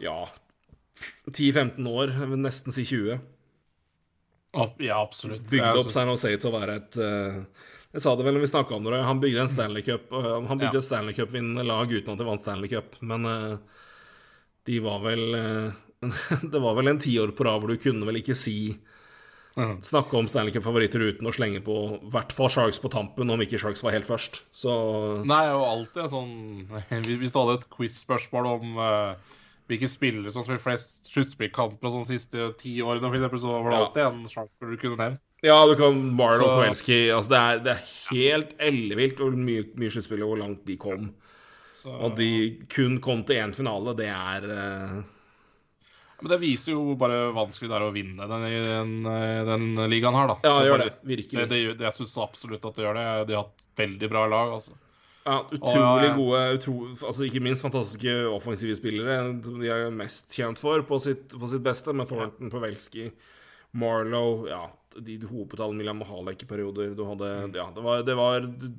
[0.00, 0.14] ja,
[1.30, 3.20] 10-15 år, jeg vil nesten si 20.
[4.82, 5.44] Ja, absolutt.
[5.50, 7.36] Bygde opp San Jose til å være et eh,
[7.94, 10.30] Jeg sa det vel når vi snakka om det, han bygde en Stanley Cup eh,
[10.48, 10.80] Han bygde Ja.
[10.82, 13.54] et Stanley Cup-vinnende lag uten at de vant Stanley Cup, men eh,
[14.66, 15.22] de var vel
[16.54, 18.56] Det var vel en tiår på rad hvor du kunne vel ikke si.
[19.84, 23.40] Snakke om Stanley Cup-favoritter uten å slenge på i hvert fall Sharks på tampen, om
[23.42, 24.44] ikke Sharks var helt først.
[24.54, 24.72] Så
[25.28, 26.32] Nei, og alltid sånn
[27.20, 29.36] Hvis du hadde et quiz-spørsmål om eh,
[29.70, 33.70] hvilke spillere som spiller flest sluttspillkamper sånn de siste ti årene, for eksempel, så var
[33.70, 33.84] det Ja.
[33.86, 35.20] alltid en sjanse du kunne nevnt.
[35.46, 39.64] Ja, du kan Marlon Så- Koelski altså det, er, det er helt ellevilt hvor mye,
[39.80, 41.14] mye sluttspill og hvor langt de kom.
[41.80, 45.00] Så, Og de kun kom til én finale, det er uh...
[46.20, 48.42] Men det viser jo bare vanskelig det er å vinne den,
[49.08, 50.36] den, den ligaen her, da.
[50.44, 50.90] Ja, det gjør det.
[51.08, 51.46] Virkelig.
[51.48, 53.06] Det, det, jeg syns absolutt at det gjør det.
[53.30, 54.76] De har hatt veldig bra lag, altså.
[55.20, 56.14] Ja, utrolig ja.
[56.16, 59.18] gode utro, altså Ikke minst fantastiske offensive spillere.
[59.44, 63.10] De er mest kjent for på sitt, på sitt beste, med Thornton, Pavelski,
[63.76, 64.64] Marlow Ja,
[64.96, 66.94] de de hopet alle Milan Mahalek i perioder.
[66.96, 67.54] Du hadde Mm.
[67.54, 68.70] Ja, det var, det var det,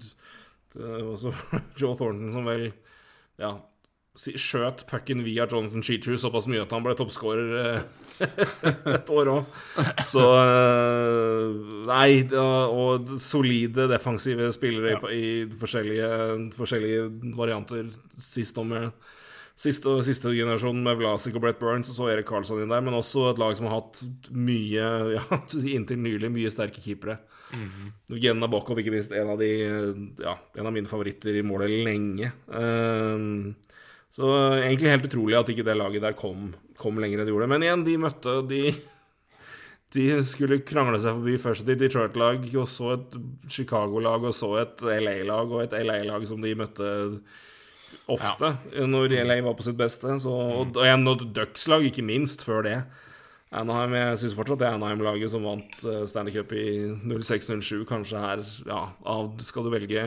[0.74, 1.36] det var
[1.80, 2.72] Joe Thornton som vel
[3.40, 3.60] Ja,
[4.20, 7.86] skjøt pucken via Jonathan Cheatrue såpass mye at han ble toppskårer eh,
[8.98, 9.56] et år òg.
[10.08, 16.12] Så eh, Nei, og solide defensive spillere i, i forskjellige,
[16.58, 17.08] forskjellige
[17.40, 17.90] varianter.
[18.22, 18.92] Sist om med
[19.62, 22.96] Siste, siste generasjon med Vlasic og Brett Burns og så Erik Karlsson inn der, men
[22.98, 24.00] også et lag som har hatt
[24.34, 25.22] mye, ja,
[25.60, 27.20] inntil nylig, mye sterke keepere.
[28.10, 29.52] Genna Bokov, ikke minst, en av, de,
[30.24, 32.32] ja, en av mine favoritter i målet lenge.
[32.58, 33.52] Ehm,
[34.12, 37.52] så egentlig helt utrolig at ikke det laget der kom, kom lenger enn det gjorde.
[37.52, 38.64] Men igjen, de møtte De,
[39.96, 43.16] de skulle krangle seg forbi først et Detroit-lag, og så et
[43.52, 46.92] Chicago-lag, og så et LA-lag, og et LA-lag som de møtte
[48.12, 48.52] ofte
[48.88, 50.18] når LA var på sitt beste.
[50.20, 52.78] Så, og, og igjen, et Ducks-lag, ikke minst, før det.
[53.52, 56.66] Anaheim, Jeg syns fortsatt det er Anaheim-laget som vant eh, Stanley Cup i
[57.04, 60.06] 06-07, kanskje her Ja, av, skal du velge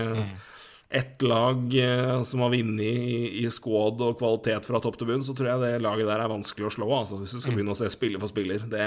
[0.94, 5.24] ett lag eh, som har vunnet i, i squad og kvalitet fra topp til bunn,
[5.26, 7.74] så tror jeg det laget der er vanskelig å slå, altså, hvis du skal begynne
[7.74, 8.62] å se spiller for spiller.
[8.70, 8.86] Det,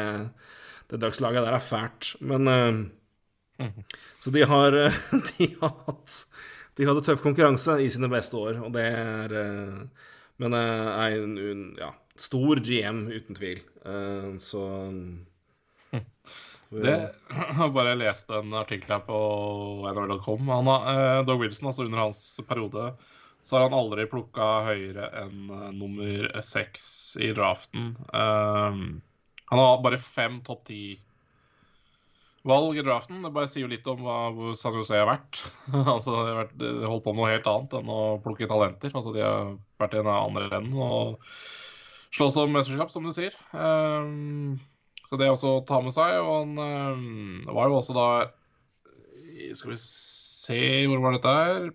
[0.87, 2.13] det Ducks-laget der er fælt.
[2.23, 3.71] Men eh,
[4.21, 5.01] Så de har, eh,
[5.33, 6.19] de har hatt
[6.77, 9.37] De hadde tøff konkurranse i sine beste år, og det er
[10.37, 13.63] Men er en, ja, stor GM, uten tvil.
[14.37, 14.61] Så
[16.69, 19.19] Det Jeg har bare lest en artikkel her på
[19.87, 22.89] har, eh, Doug Wilson, altså under hans periode,
[23.43, 27.93] så har han aldri plukka høyere enn eh, nummer seks i draften.
[28.11, 28.81] Eh,
[29.47, 33.23] han har bare fem topp ti-valg i draften.
[33.23, 35.39] Det bare sier jo litt om hva San Jose har vært.
[35.95, 36.19] altså,
[36.59, 38.91] de har holdt på med noe helt annet enn å plukke talenter.
[38.91, 41.23] Altså, de har vært i den andre renn og
[42.17, 43.39] slåss om mesterskap, som du sier.
[43.55, 44.11] Eh,
[45.07, 46.17] så det er også å ta med seg.
[46.19, 48.07] Og han øh, var jo også da
[49.55, 51.69] Skal vi se Hvor var dette her?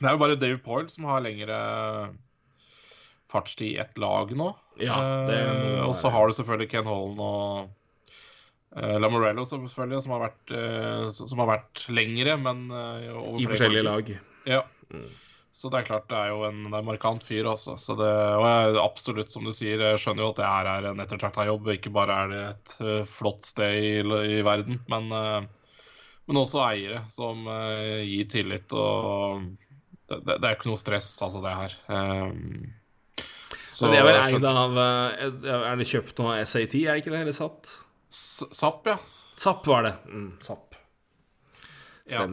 [0.00, 1.60] Det er jo bare Dave Poyle som har lengre
[3.30, 4.48] fartstid i ett lag nå.
[4.80, 4.96] Ja,
[5.28, 7.70] det Eh, og så har du selvfølgelig Ken Holland og
[8.76, 13.10] uh, Lamorello, selvfølgelig, som har vært, eh, som har vært lengre, men eh,
[13.40, 14.10] I forskjellige lag.
[14.10, 14.48] lag.
[14.48, 14.62] Ja.
[15.52, 17.74] Så det er klart det er jo en, er en markant fyr, altså.
[17.80, 20.90] Så det, og jeg, absolutt, som du sier, jeg skjønner jo at det her er
[20.90, 21.72] en ettertrakta jobb.
[21.74, 23.90] Ikke bare er det et eh, flott sted i,
[24.38, 25.40] i verden, men, eh,
[26.30, 29.50] men også eiere som eh, gir tillit og
[30.10, 31.74] det, det, er ikke noe stress, altså, det her.
[33.70, 37.12] Så Men det er vel eid av Er det kjøpt noe SAT, er det ikke
[37.12, 37.20] det?
[37.22, 37.70] Eller SAT?
[38.10, 38.96] SAP, ja.
[39.38, 39.92] SAP var det.
[40.10, 40.74] Mm, SAP.
[42.10, 42.26] Ja.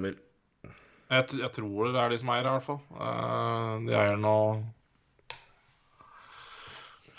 [1.07, 2.79] Jeg, jeg tror det er de som eier det, i hvert fall.
[2.91, 4.33] Uh, de eier nå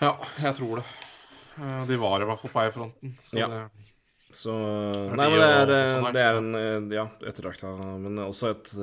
[0.02, 0.12] Ja,
[0.44, 0.88] jeg tror det.
[1.58, 3.14] Uh, de var i hvert fall på eierfronten.
[3.24, 3.48] Så Ja.
[3.48, 3.62] det
[4.28, 8.74] Så Nei, men det er, det er en eh, Ja, ettertrakta, men også et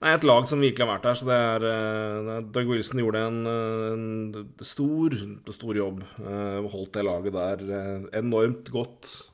[0.00, 1.18] Nei, et lag som virkelig har vært der.
[1.20, 5.14] Så det er det er- Doug Wilson gjorde en, en stor,
[5.52, 6.02] stor jobb.
[6.18, 9.33] holdt det laget der enormt godt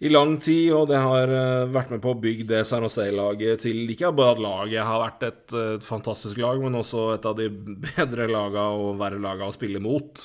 [0.00, 3.66] i lang tid, og det har eh, vært med på å bygge det San Jose-laget
[3.66, 7.26] til Ikke bare at laget har vært et, eh, et fantastisk lag, men også et
[7.28, 7.50] av de
[7.90, 10.22] bedre laga og verre laga å spille mot.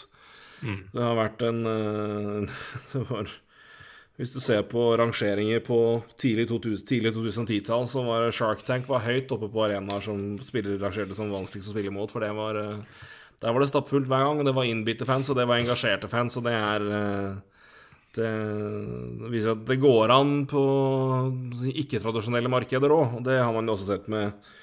[0.63, 2.53] Det har vært en eh,
[3.09, 3.33] var,
[4.15, 5.79] Hvis du ser på rangeringer på
[6.23, 10.79] tidlig 2000 tidlig 2010-tall, så var Shark Tank var høyt oppe på arenaer som spillere
[10.79, 12.61] rangerte som vanskeligst å spille mot, for det var
[13.43, 16.39] Der var det stappfullt hver gang, det var innbitte fans, og det var engasjerte fans,
[16.39, 16.87] og det er
[18.17, 20.61] det viser at det går an på
[21.71, 24.53] ikke-tradisjonelle markeder òg, og det har man jo også sett med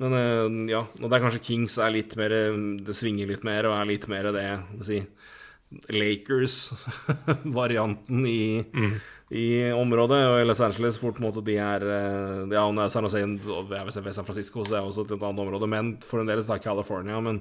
[0.00, 2.32] Men eh, ja, og det er kanskje Kings er litt mer
[2.86, 4.46] Det svinger litt mer og er litt mer det
[4.88, 5.02] si
[5.88, 8.60] Lakers-varianten i,
[9.32, 10.28] i området.
[10.28, 13.18] Og i Los Angeles fort måte de er eh, Ja, om det er San Jose
[13.22, 15.66] si San Francisco, så det er også et annet område.
[15.70, 17.16] Men for en del er California.
[17.20, 17.36] Men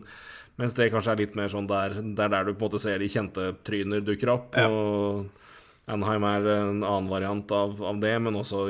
[0.60, 2.84] mens det kanskje er litt mer sånn der, det er der du på en måte
[2.84, 4.48] ser de kjente tryner dukker opp.
[4.56, 4.68] Ja.
[4.70, 5.26] Og
[5.90, 8.68] Anaheim er en annen variant av, av det, men også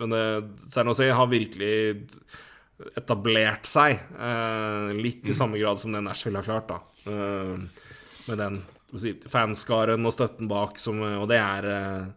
[0.00, 0.22] Men det,
[0.70, 2.06] San har virkelig
[2.96, 6.78] etablert seg, eh, litt i samme grad som det Nashville har klart, da.
[7.10, 7.84] Eh,
[8.30, 8.62] med den
[8.96, 12.08] si, fanskaren og støtten bak, som, og det er eh,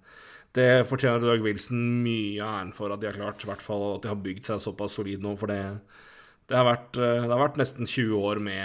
[0.53, 4.03] Det fortjener Doug Wilson mye æren for at de har klart, i hvert fall at
[4.03, 5.61] de har bygd seg såpass solid nå, for det
[6.47, 8.63] Det har vært, eh, det har vært nesten 20 år med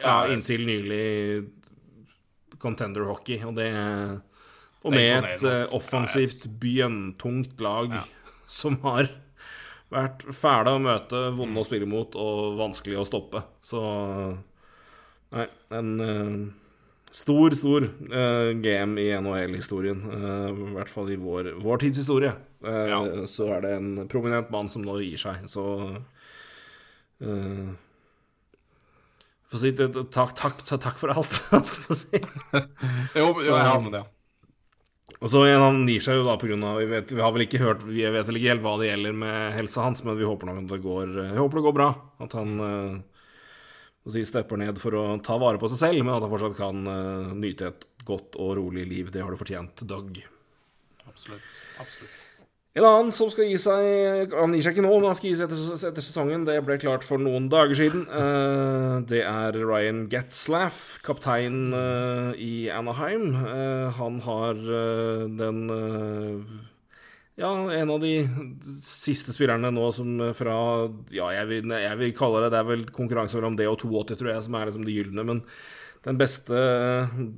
[0.00, 1.59] Ja, Ja, inntil nylig
[2.60, 3.70] contender hockey, og det
[4.84, 7.98] Og med et eh, offensivt, bjønntungt lag
[8.60, 9.10] som har
[9.90, 13.42] vært fæle å møte, vonde å spille mot og vanskelig å stoppe.
[13.60, 13.82] Så
[15.30, 16.38] Nei, en uh,
[17.14, 20.00] stor, stor uh, GM i NHL-historien.
[20.10, 22.32] eh, I hvert fall i vår, vår tids historie.
[22.64, 22.98] Eh, Ja.
[23.30, 25.66] Så er det en prominent mann som nå gir seg, så
[29.50, 32.22] eh, Få si det, takk, takk, takk for alt, for å si.
[33.18, 34.06] Jo, jo jeg har med det.
[35.20, 36.56] Og så Han gir seg jo da pga.
[36.78, 39.16] Vi, vet- vi har vel ikke hørt Vi vet vel ikke helt hva det gjelder
[39.20, 41.88] med helsa hans, men vi håper nok at det går håper det går bra.
[42.24, 43.00] At han uh,
[44.08, 46.80] si, stepper ned for å ta vare på seg selv, men at han fortsatt kan
[46.88, 49.10] eh, nyte et godt og rolig liv.
[49.12, 50.22] Det har du fortjent, Doug.
[51.10, 51.54] Absolutt.
[51.82, 52.19] Absolutt.
[52.78, 55.38] En annen som skal gi seg Han gir seg ikke nå, men han skal gi
[55.40, 56.46] seg etter, etter sesongen.
[56.46, 58.04] Det ble klart for noen dager siden.
[58.06, 63.32] Uh, det er Ryan Getzlaff, kaptein uh, i Anaheim.
[63.34, 64.60] Uh, han har
[65.40, 65.64] den
[67.40, 68.14] Ja, en av de
[68.84, 70.54] siste spillerne nå som fra
[71.10, 74.18] Ja, jeg vil, jeg vil kalle det Det er vel konkurranse mellom det og 82,
[74.20, 75.24] tror jeg, som er liksom det gylne.
[75.26, 75.42] Men
[76.06, 76.60] den beste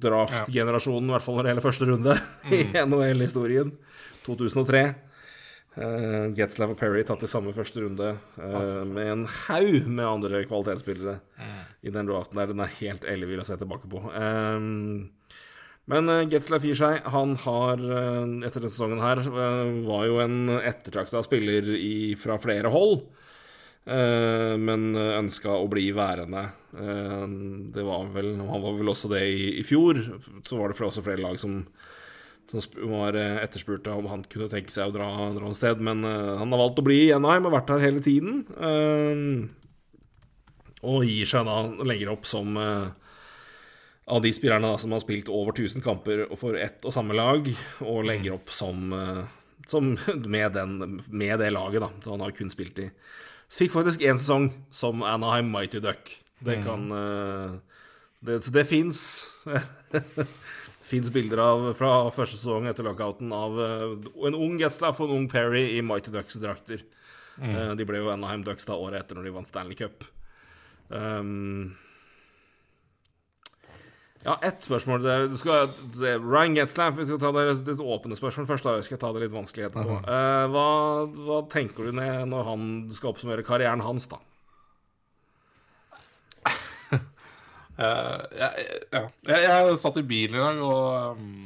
[0.02, 2.18] draftgenerasjonen, i hvert fall når det gjelder første runde,
[2.58, 3.72] i NHL-historien.
[4.28, 4.84] 2003.
[5.72, 10.42] Uh, Getzlav og Perry tatt i samme første runde uh, med en haug med andre
[10.44, 11.14] kvalitetsspillere
[11.80, 12.50] i den draften der.
[12.52, 14.02] Den er helt ellevill å se tilbake på.
[14.12, 15.08] Um,
[15.88, 17.00] men uh, Getzlav gir seg.
[17.14, 22.36] Han har, uh, etter denne sesongen her, eh, var jo en ettertrakta spiller i, fra
[22.38, 23.00] flere hold.
[23.82, 26.44] eh, men ønska å bli værende.
[26.76, 27.24] Eh,
[27.74, 29.98] det var vel Han var vel også det i, i fjor.
[30.46, 31.64] Så var det for også flere lag som
[32.52, 35.80] som var etterspurt om han kunne tenke seg å dra, dra et sted.
[35.82, 38.42] Men uh, han har valgt å bli i Anaheim og vært her hele tiden.
[38.54, 39.48] Uh,
[40.82, 42.90] og gir seg da, legger opp som uh,
[44.06, 47.46] av de spillerne da, som har spilt over 1000 kamper for ett og samme lag,
[47.84, 49.22] og legger opp som, eh,
[49.70, 49.92] som
[50.34, 51.90] med, den, med det laget, da.
[52.04, 52.90] Så han har kun spilt i
[53.48, 56.10] Så fikk faktisk én sesong som Anaheim Mighty Duck.
[56.42, 57.58] Det kan eh,
[58.22, 59.30] Det, så det fins.
[60.92, 63.84] Fins bilder av fra første sesong etter lockouten av eh,
[64.28, 66.82] en ung Getzlaff og en ung Perry i Mighty Ducks-drakter.
[67.40, 70.04] Eh, de ble jo Anaheim Ducks da året etter når de vant Stanley Cup.
[70.92, 71.72] Um,
[74.22, 75.02] ja, ett spørsmål.
[75.02, 75.70] Det, du skal,
[76.20, 78.68] Ryan Getzlaff, vi skal ta det, litt åpne spørsmål først.
[78.68, 79.96] da, Jeg skal ta det litt vanskelig etterpå.
[80.04, 80.66] Eh, hva,
[81.26, 84.20] hva tenker du når han skal oppsummere karrieren hans, da?
[87.82, 89.02] Jeg, ja.
[89.28, 91.44] jeg, jeg satt i bilen i dag, og um,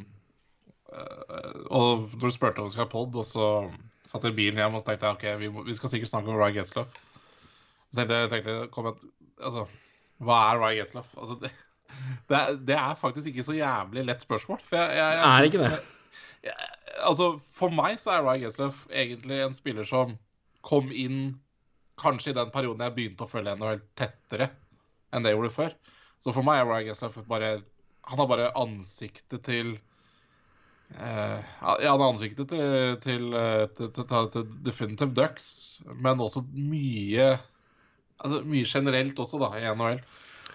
[0.92, 3.51] eh, Og når du spurte om vi skulle ha pod, og så
[4.07, 6.12] satt jeg i bilen hjem og så tenkte jeg, ok, vi, må, vi skal sikkert
[6.12, 6.99] snakke om Ryan Getzlaff.
[7.90, 9.66] Så tenkte jeg, tenkte, jeg, jeg, altså,
[10.27, 11.16] Hva er Ryan Getzlaff?
[11.18, 11.53] Altså, det,
[12.31, 14.62] det, det er faktisk ikke så jævlig lett spørsmål.
[14.68, 16.55] For jeg, jeg, jeg Er ikke det?
[17.07, 20.14] Altså, For meg så er Ryan Getzlaff egentlig en spiller som
[20.66, 21.37] kom inn
[22.01, 24.51] kanskje i den perioden jeg begynte å følge NHL tettere
[25.14, 25.77] enn det jeg gjorde før.
[26.22, 27.59] Så for meg er Ryan Getzlaff bare
[28.11, 29.76] Han har bare ansiktet til
[30.96, 31.40] uh,
[31.83, 35.48] Ja, han har ansiktet til, til, eh, til, til, til, til Definitive Ducks,
[35.94, 37.35] men også mye
[38.16, 39.98] Altså mye generelt også, da, i NHL.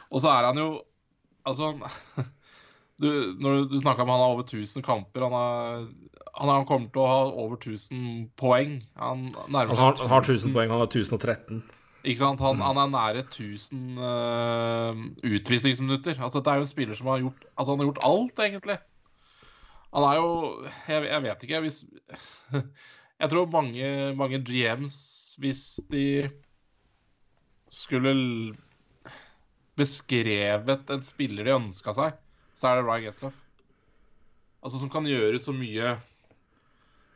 [0.09, 0.69] Og så er han jo
[1.45, 1.73] Altså
[3.01, 3.09] du,
[3.41, 5.85] Når du snakka om han har over 1000 kamper Han, har,
[6.37, 8.81] han, han kommer til å ha over 1000 poeng.
[8.97, 11.63] Han Han har, seg har 1000 poeng, han har 1013.
[12.03, 12.41] ikke sant?
[12.41, 16.17] Han, han er nære 1000 uh, utvisningsminutter.
[16.17, 18.77] Altså, dette er jo en spiller som har gjort Altså, han har gjort alt, egentlig.
[19.91, 20.31] Han er jo
[20.87, 21.61] Jeg, jeg vet ikke.
[21.67, 21.85] Hvis
[23.21, 26.29] Jeg tror mange, mange GMs, hvis de
[27.69, 28.55] skulle
[29.77, 32.17] beskrevet en spiller de ønska seg,
[32.57, 33.37] så er det Ryan Getzlaff.
[34.61, 35.95] Altså, som kan gjøre så mye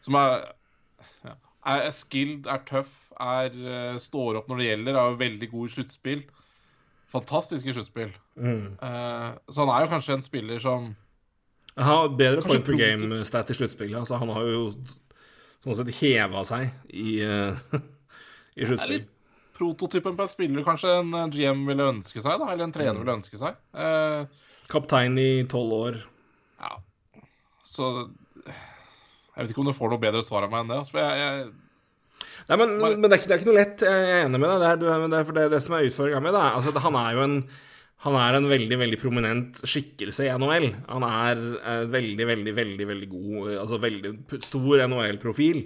[0.01, 0.45] Som er
[1.25, 1.33] ja,
[1.65, 5.69] er skilled, er tøff, er, eh, står opp når det gjelder, er jo veldig god
[5.69, 6.21] i sluttspill.
[7.11, 8.13] Fantastisk i sluttspill.
[8.35, 8.77] Mm.
[8.81, 10.95] Eh, så han er jo kanskje en spiller som
[11.75, 13.97] Han har bedre point per game-stat i sluttspillet.
[13.99, 14.69] Altså, han har jo
[15.65, 17.57] sånn sett heva seg i, eh,
[18.59, 19.05] i sluttspill.
[19.55, 23.17] prototypen på en spiller kanskje en GM ville ønske seg, da, eller en trener ville
[23.19, 23.59] ønske seg.
[24.71, 26.01] Kaptein i tolv år.
[26.59, 26.77] ja.
[27.65, 28.09] Så
[28.45, 30.77] Jeg vet ikke om du får noe bedre svar av meg enn det.
[30.79, 31.64] Altså, jeg, jeg,
[32.45, 33.85] Nei, men, Bare- men det, er ikke, det er ikke noe lett.
[33.85, 34.59] Jeg er enig med deg.
[34.61, 37.15] Det er, du det er, for det, det som er utfordringa er altså, han er
[37.17, 37.39] jo en
[38.05, 40.67] han er en veldig veldig prominent skikkelse i NHL.
[40.91, 44.11] Han er eh, veldig, veldig, veldig veldig god Altså veldig
[44.45, 45.61] stor NHL-profil.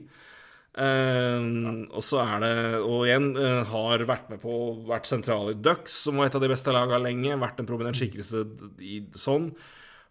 [0.79, 1.47] Eh,
[1.89, 2.51] og så er det
[2.85, 4.53] Og igjen eh, har vært med på
[4.87, 7.39] Vært sentral i Ducks, som var et av de beste lagene lenge.
[7.43, 8.45] Vært en prominent skikkelse
[8.85, 9.49] i sånn.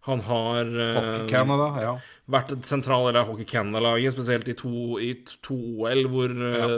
[0.09, 1.93] Han har eh, Hockey Canada, ja.
[2.33, 6.69] vært et sentral del av Hockey Canada-laget, spesielt i to, i to, OL, hvor, ja.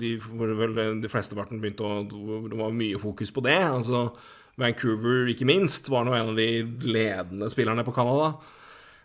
[0.00, 2.02] de, hvor vel de flesteparten begynte å
[2.48, 3.60] det var mye fokus på det.
[3.62, 4.08] Altså
[4.58, 6.50] Vancouver, ikke minst, var nå en av de
[6.82, 8.32] ledende spillerne på Canada.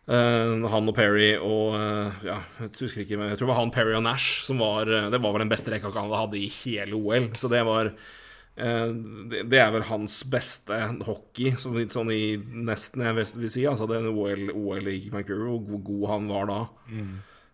[0.04, 3.70] Uh, han og Perry og uh, Ja, jeg husker ikke, jeg tror det var han,
[3.72, 6.50] Perry og Nash som var eh, Det var vel den beste rekka Canada hadde i
[6.52, 7.30] hele OL.
[7.40, 8.10] Så det var eh,
[8.54, 13.64] det, det er vel hans beste hockey, som, litt sånn i nesten jeg vil si.
[13.70, 16.60] Altså det OL, OL i Vancouver, og hvor god han var da.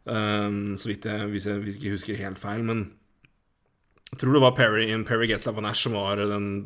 [0.09, 2.65] Eh, så vidt jeg, hvis jeg ikke husker helt feil.
[2.67, 2.85] Men
[4.09, 6.65] jeg tror det var Perry, Perry Getzlaff og Nash som var den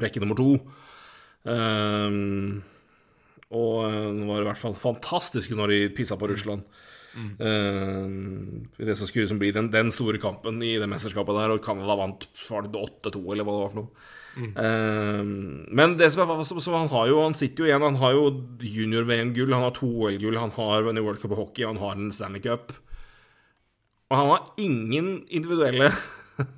[0.00, 0.50] rekke nummer to.
[1.44, 2.62] Um,
[3.52, 6.64] og eh, det var i hvert fall fantastiske når de pissa på Russland.
[7.14, 8.06] Eh,
[8.82, 11.96] I det som skulle bli den, den store kampen i det mesterskapet der, og Canada
[11.98, 14.06] vant 8-2, eller hva det var for noe.
[14.34, 15.22] Eh,
[15.78, 18.16] men det som er, så, så han har jo Han sitter jo igjen Han har
[18.16, 18.24] jo
[18.66, 22.10] junior-VM-gull, han har to OL-gull, han har en World Cup i hockey, han har en
[22.10, 22.74] Stanley Cup.
[24.10, 25.92] Og han har ingen individuelle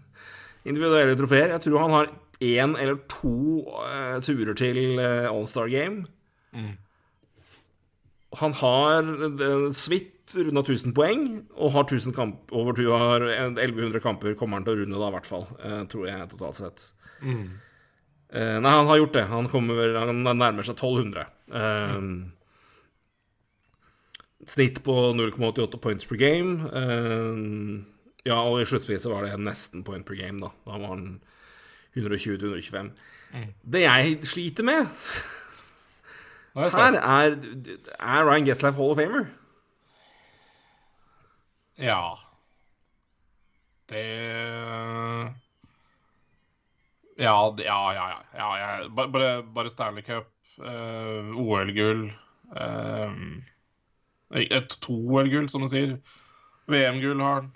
[0.71, 1.53] Individuelle trofeer.
[1.53, 2.09] Jeg tror han har
[2.43, 6.09] én eller to uh, turer til uh, All-Star Game.
[8.41, 14.59] Han har uh, svitt runda 1000 poeng, og har 1000 kamp, over 1100 kamper kommer
[14.59, 15.47] han til å runde, da, i hvert fall.
[15.63, 16.87] eh, tror jeg, totalt sett.
[17.23, 19.27] Eh, nei, han har gjort det.
[19.31, 21.27] Han, kommer, han nærmer seg 1200.
[21.53, 22.01] Eh,
[24.47, 27.85] Snitt på 0,88 points per game.
[28.27, 30.51] Ja, og i sluttspillet var det nesten point per game, da.
[30.67, 31.21] Da var han
[31.97, 32.91] 120-125.
[33.67, 34.87] Det jeg sliter med
[36.57, 37.35] er her, er,
[37.99, 39.27] er Ryan Getzlaff Hall of Famer.
[41.77, 42.19] Ja.
[43.87, 44.03] Det
[47.19, 48.19] Ja, ja, ja.
[48.35, 48.89] ja, ja.
[48.89, 52.11] Bare, bare Stanley Cup, eh, OL-gull
[52.57, 53.13] eh,
[54.37, 55.97] Et to OL-gull, som du sier.
[56.67, 57.53] VM-gull har han.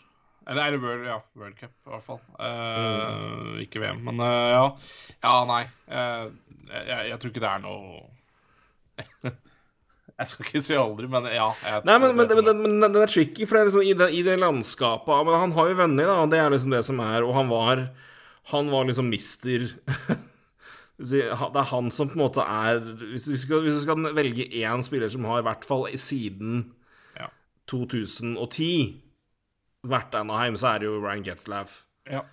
[0.48, 2.20] Eller er det World, ja, World Cup, i hvert fall.
[2.40, 4.64] Eh, Ikke VM, men eh, ja.
[5.22, 5.64] Ja, nei.
[5.90, 6.26] Eh,
[6.70, 8.00] jeg, jeg tror ikke det er noe
[10.20, 11.46] Jeg skal ikke si aldri, men ja.
[11.64, 13.94] Jeg, Nei, men, men, men, men, men den er tricky, for det er liksom i
[13.96, 17.00] det, i det landskapet Men han har jo venner, da, det er liksom det som
[17.04, 17.86] er Og han var
[18.52, 19.64] Han var liksom mister
[21.10, 24.44] Det er han som på en måte er Hvis du skal, hvis du skal velge
[24.60, 26.66] én spiller som har i hvert fall siden
[27.16, 27.30] Ja.
[27.72, 29.00] 2010
[29.88, 31.86] vært Anaheim, så er det jo Ryan Getzlaff.
[32.04, 32.26] Ja.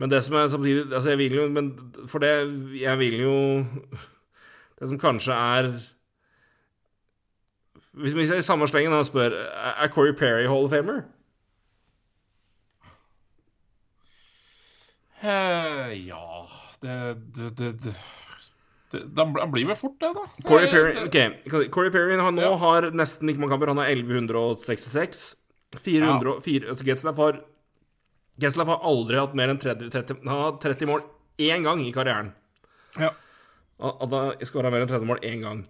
[0.00, 1.68] Men det som er samtidig Altså, jeg vil jo Men
[2.08, 2.32] for det
[2.80, 3.34] Jeg vil jo
[4.80, 5.68] Det som kanskje er
[7.94, 11.04] Hvis vi i samme slengen spør Er Corey Perry Hall of Famer?
[15.22, 16.48] Eh, ja
[16.80, 17.94] Det, det, det, det,
[19.16, 20.24] Han blir vel fort det, da.
[20.48, 21.30] Corey Perry, okay.
[21.48, 22.56] ok Corey Perry han nå Ja.
[22.60, 23.72] har nesten like mange kamper.
[23.72, 25.24] Han har 1166.
[25.74, 26.40] 400 ja.
[26.44, 27.40] fire- altså Getzlaff har
[28.38, 31.02] Getzlaff har aldri hatt mer enn 30, 30 Han har 30 mål
[31.38, 32.32] én gang i karrieren.
[32.98, 33.10] Ja.
[33.82, 35.64] At han skåra mer enn 30 mål én gang.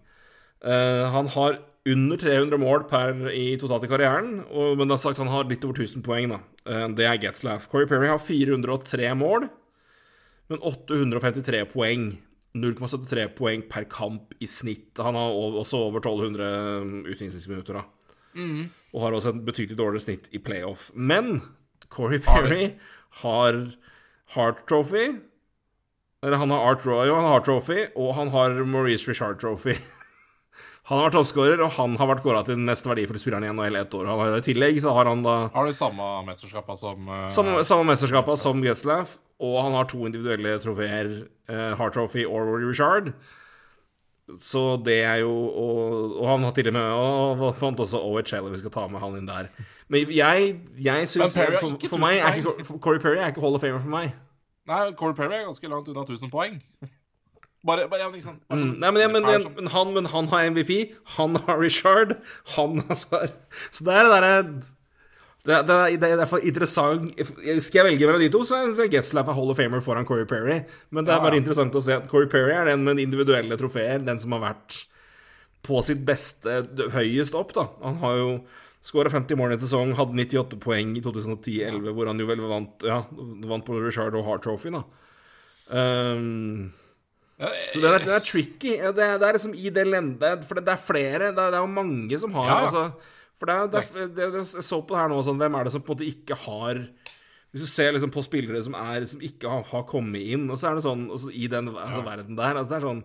[0.65, 5.03] Eh, han har under 300 mål per i totalt i karrieren, og, men det er
[5.03, 6.31] sagt han har litt over 1000 poeng.
[6.33, 7.69] da Eh, Det er Getzlaff.
[7.69, 9.49] Corey Perry har 403 mål,
[10.49, 12.07] men 853 poeng.
[12.55, 14.97] 0,73 poeng per kamp i snitt.
[15.03, 17.83] Han har også over 1200 utvisningsminutter,
[18.35, 18.69] Mm.
[18.93, 20.91] Og har også et betydelig dårligere snitt i playoff.
[20.95, 21.41] Men
[21.89, 22.73] Corey Perry
[23.23, 23.75] har
[24.35, 25.21] Hart Trophy.
[26.23, 29.75] Eller han har Art Roy, han har Trophy, og han har Maurice Richard Trophy.
[30.85, 33.53] Han har vært toppskårer, og han har vært kåra til den mest verdifulle spilleren i
[33.55, 34.09] NHL ett år.
[34.11, 37.63] Han har, I tillegg så har han da Har du samme mesterskapa som uh, samme,
[37.65, 41.09] samme mesterskapa som Getzlaff, og han har to individuelle trofeer,
[41.49, 43.15] uh, Hart Trophy og Richard.
[44.41, 48.47] Så det er jo Og, og han har til og med Og fant også OHL,
[48.47, 49.51] og vi skal ta med han inn der.
[49.93, 53.61] Men jeg, jeg syns for, for meg er ikke Corey Perry er ikke Hall of
[53.61, 54.15] Famer for meg.
[54.69, 56.57] Nei, Corey Perry er ganske langt unna 1000 poeng.
[57.65, 58.43] Bare, bare ja, ikke sant?
[58.49, 60.73] Bare Mm, sånn- Nei, men, er men, ja, men, han, men han har MVP,
[61.17, 62.17] han har Richard,
[62.57, 62.97] han har
[63.71, 64.33] Så det er det derre
[65.45, 67.19] det, det, det er derfor interessant
[67.61, 70.25] Skal jeg velge mellom de to, så er Getzlaff er Hall of Famer foran Corey
[70.25, 70.63] Perry.
[70.91, 73.59] Men det er Ja, bare interessant å se at Corey Perry er den med individuelle
[73.61, 74.85] trofeer, den som har vært
[75.65, 76.63] på sitt beste
[76.93, 77.67] høyest opp, da.
[77.83, 78.31] Han har jo
[78.85, 82.41] skåra 50 mål i en sesong, hadde 98 poeng i 2010-11, hvor han jo vel
[82.49, 83.03] vant Ja,
[83.49, 84.83] vant på Richard og Hart Trophy, da.
[85.73, 86.84] Um, Ja,
[87.73, 88.77] så den er, den er tricky.
[88.79, 91.33] Ja, Det er, det er liksom i det lendet For det, det er flere.
[91.35, 92.69] Det er, det jo mange som har Ja, ja.
[92.69, 95.59] Altså, For det er, det det, det, jeg så på det her nå, sånn, hvem
[95.59, 96.85] er det som på en måte ikke har
[97.55, 100.59] Hvis du ser liksom på spillere som, er, som ikke har, har kommet inn, og
[100.59, 103.05] så er det sånn i den altså, verden der altså, Det er sånn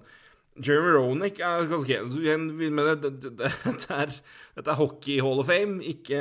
[0.59, 3.51] Jeremy Ronick er ganske okay, det, det,
[3.83, 4.15] det, er,
[4.57, 6.19] dette er hockey Hall of Fame, ikke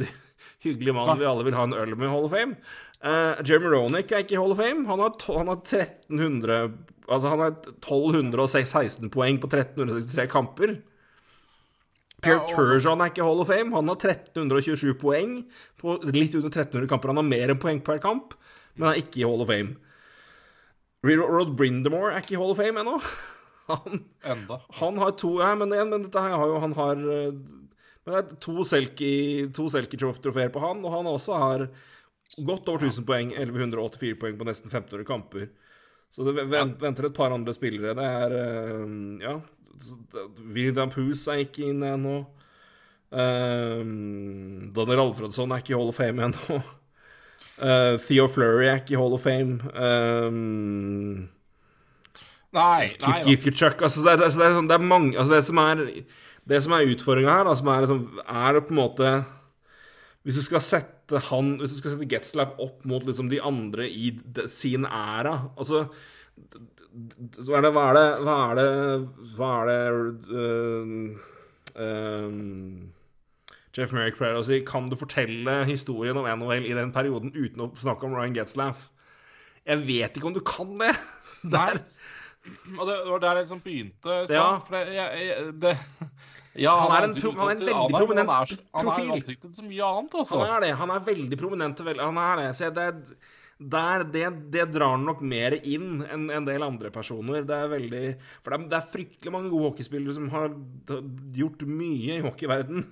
[0.64, 2.58] hyggelig mann vi alle vil ha en øl med i Hall of Fame.
[3.00, 4.84] Uh, Jeremy Ronick er ikke i Hall of Fame.
[4.90, 6.62] Han har, han har 1300
[7.10, 10.76] Altså han har 1216 poeng på 1363 kamper.
[12.22, 13.74] Pierre Turgeon er ikke i Hall of Fame.
[13.74, 15.32] Han har 1327 poeng
[15.80, 17.10] på litt under 1300 kamper.
[17.10, 18.36] Han har mer enn poeng per kamp,
[18.76, 19.74] men er ikke i Hall of Fame.
[21.02, 23.00] Rod Brindamore er ikke i Hall of Fame ennå.
[23.70, 24.00] Han,
[24.74, 27.36] han har to ja, men, men dette her har jo Han har eh,
[28.02, 31.64] men det er to Selkie-trofeer på han, og han også har
[32.38, 33.32] godt over 1000 poeng.
[33.34, 35.48] 1184 poeng på nesten 1500 kamper.
[36.10, 37.94] Så det venter et par andre spillere.
[37.94, 38.84] Det er eh,
[39.24, 39.40] Ja.
[40.52, 42.16] William Poos er ikke inne ennå.
[43.10, 46.58] Um, Daniel Alfredsson er ikke i Hall of Fame ennå.
[47.60, 49.60] Uh, Theo Flurry er ikke i Hall of Fame.
[49.74, 51.28] Um,
[52.50, 55.58] Nei, nei Kutchuk altså det, altså det, er, sånn- det er mange altså Det som
[55.62, 55.82] er
[56.50, 59.10] Det som er utfordringa her, da, som er, liksom, er det på en måte
[60.26, 60.99] Hvis du skal sette
[61.30, 64.12] han Hvis du skal sette Getzlaff opp mot liksom de andre i
[64.50, 65.86] sin æra Altså
[67.46, 68.70] Hva er det Hva er det Hva er det,
[69.34, 69.82] hva er det
[70.30, 71.28] uh,
[71.80, 72.88] øhm,
[73.76, 77.66] Jeff Merrick pleier å si Kan du fortelle historien om NHL i den perioden uten
[77.66, 78.88] å snakke om Ryan Getzlaff?
[79.66, 80.94] Jeg vet ikke om du kan det.
[81.54, 81.74] Nei.
[82.78, 84.14] Og det var der jeg liksom begynte.
[84.32, 84.46] Ja.
[84.64, 85.74] For det, jeg, jeg, det
[86.60, 89.10] ja, Han er en han er en veldig prominent han er, så- Han profil.
[89.10, 90.38] er ansiktet så mye annet, altså.
[90.40, 90.72] Han er det.
[90.80, 91.78] Han er veldig prominent.
[91.84, 92.48] Han er det.
[92.56, 96.62] Så jeg- det, er- der, det, det drar han nok mer inn enn en del
[96.64, 97.42] andre personer.
[97.44, 98.04] Det er veldig
[98.42, 100.48] For det er, det er fryktelig mange gode hockeyspillere som har
[101.36, 102.86] gjort mye i hockeyverden.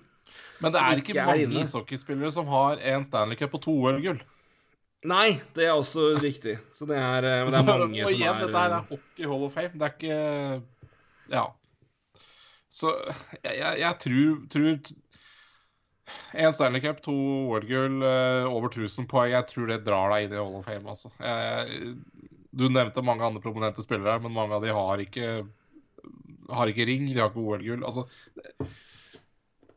[0.60, 3.72] Men det er ikke ikke er mange ishockeyspillere som har en Stanley Cup og to
[3.72, 4.20] OL-gull.
[5.08, 6.58] Nei, det er også riktig.
[6.74, 9.44] Så det er, eh, det er mange og som igjen, er dette er hockey hall
[9.46, 9.72] of fame.
[9.72, 10.62] Det er ikke
[11.30, 11.46] Ja.
[12.68, 12.92] Så
[13.42, 14.96] jeg, jeg, jeg tror, tror
[16.40, 19.32] En Stanley Cup, to OL-gull, eh, over 1000 poeng.
[19.32, 21.12] Jeg tror det drar deg inn i hall of fame, altså.
[21.20, 21.94] Jeg,
[22.58, 25.26] du nevnte mange andre prominente spillere men mange av de har ikke
[26.48, 27.84] Har ikke ring, de har ikke OL-gull.
[27.84, 28.06] Altså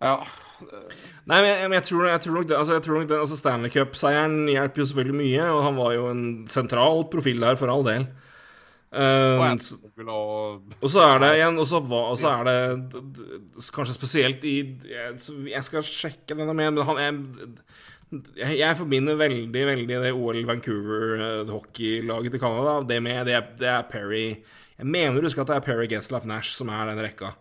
[0.01, 0.15] Ja.
[0.61, 2.57] Nei, men jeg, men jeg, tror, jeg tror nok det.
[2.57, 5.95] Altså, jeg tror nok det altså Stanley Cup-seieren hjelper jo selvfølgelig mye, og han var
[5.95, 8.05] jo en sentral profil der, for all del.
[8.91, 12.43] Eh, Og så- og Og så er det igjen Og så, var, og så er
[12.43, 13.03] det
[13.71, 19.63] kanskje spesielt i Jeg, skal sjekke denne med, men han jeg, jeg, jeg forbinder veldig,
[19.69, 22.73] veldig det OL Vancouver-hockeylaget til Canada.
[22.83, 24.25] Det med det er, det er Perry
[24.77, 27.31] Jeg mener du husker at det er Perry Geslaff Nash som er den rekka.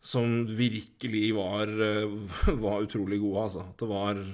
[0.00, 2.08] Som virkelig var eh,
[2.64, 3.66] Var utrolig gode, altså.
[3.68, 4.24] At det var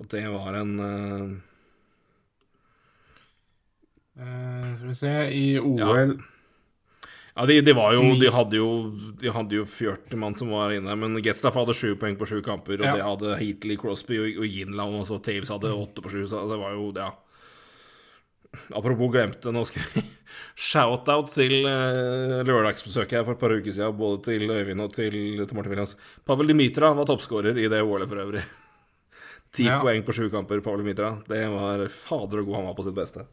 [0.00, 1.42] At det var en
[4.18, 6.16] Eh, Skal vi se I OL
[7.38, 8.68] Ja, de, de var jo De hadde jo
[9.20, 12.40] De hadde jo 40 mann som var inne, men Getzlaff hadde 7 poeng på 7
[12.42, 12.96] kamper, og Ja.
[12.98, 16.24] det hadde Heatley, Crosby og, og Yinland, og så Taves hadde 8 på 7.
[16.32, 17.12] så det var jo Ja.
[18.74, 20.02] Apropos glemte, nå skal vi
[20.68, 25.12] shout-out til uh, lørdagsbesøket her for et par uker siden, både til Øyvind og til,
[25.46, 25.94] til Martin Williams.
[26.26, 28.42] Pavel Dimitra var toppskårer i det OL-et for øvrig.
[29.54, 29.78] Ti Ja.
[29.84, 31.12] poeng på sju kamper, Pavel Dimitra.
[31.28, 33.26] Det var fader og god han var på sitt beste.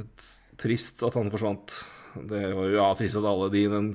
[0.00, 0.28] Et,
[0.60, 1.74] trist at han forsvant.
[2.16, 3.90] Det var jo ja, trist at alle de i den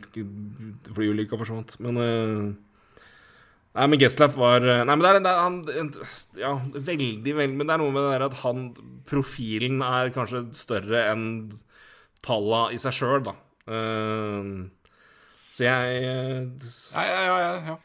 [0.94, 2.52] flyulykka forsvant, men uh,
[3.72, 5.92] Nei, men Getzlaff var eh, Nei, men det er, det er han
[6.36, 8.66] Ja, veldig, veldig Men det er noe med det der at han
[9.08, 11.24] Profilen er kanskje større enn
[12.22, 13.32] talla i seg sjøl, da.
[13.66, 14.68] Uh,
[15.50, 17.54] så jeg uh, Ja, ja, ja.
[17.72, 17.78] ja,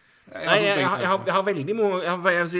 [0.44, 1.64] Nei, jeg, jeg, har- jeg, har, jeg har veldig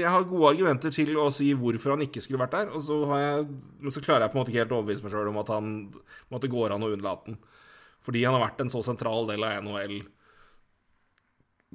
[0.01, 2.71] jeg, har- gode argumenter til å si hvorfor han ikke skulle vært der.
[2.73, 5.31] Og så men så klarer jeg på en måte ikke helt å overbevise meg sjøl
[5.33, 5.71] om at, han,
[6.31, 7.39] om at det går an å unnlate den.
[8.07, 9.97] Fordi han har vært en så sentral del av NHL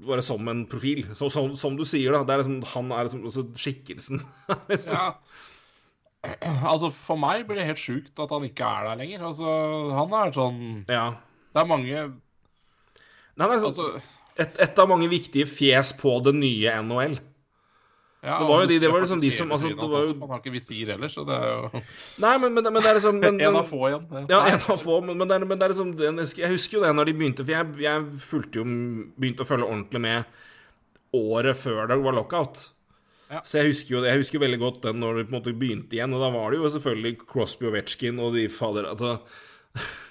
[0.01, 1.03] bare som en profil.
[1.17, 2.23] Så, som, som du sier, da.
[2.33, 4.21] Er liksom, han er liksom altså, skikkelsen.
[4.71, 4.93] liksom.
[4.95, 5.09] Ja.
[6.69, 9.27] Altså, for meg blir det helt sjukt at han ikke er der lenger.
[9.31, 9.51] Altså,
[9.97, 11.05] han er sånn ja.
[11.51, 12.01] Det er mange
[13.35, 13.87] Nei, er sånn, Altså,
[14.39, 17.17] et, et av mange viktige fjes på det nye NHL.
[18.23, 20.29] ja, Det var jo de- det var liksom de som- altså, det var jo- Man
[20.29, 21.81] har ikke visir ellers, så det er jo
[22.25, 24.27] Nei, men, men, men det er liksom men, En av få igjen.
[24.29, 26.83] Ja, en av få, men, men, det er, men det er liksom jeg husker, jo
[26.85, 28.63] det når de begynte, for jeg, jeg fulgte jo
[29.17, 30.23] begynte å følge ordentlig med
[31.13, 32.69] året før det var lockout.
[33.31, 33.39] Ja.
[33.47, 35.95] Så jeg husker jo jeg husker veldig godt den når det på en måte begynte
[35.95, 39.17] igjen, og da var det jo selvfølgelig Crosby og Vetsjkin og de fader altså,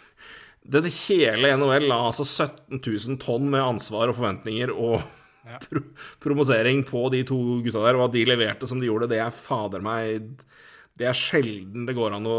[0.71, 5.01] Det hele NHL la altså 17 000 tonn med ansvar og forventninger og
[5.41, 5.57] Ja.
[5.57, 5.81] pro
[6.21, 9.33] promotering på de to gutta der, og at de leverte som de gjorde, det er
[9.33, 10.27] fader meg
[11.01, 12.35] Det er sjelden det går an å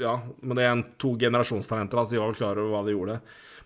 [0.00, 2.94] Ja, men det er en to generasjonstalenter, altså de var vel klar over hva de
[2.96, 3.18] gjorde.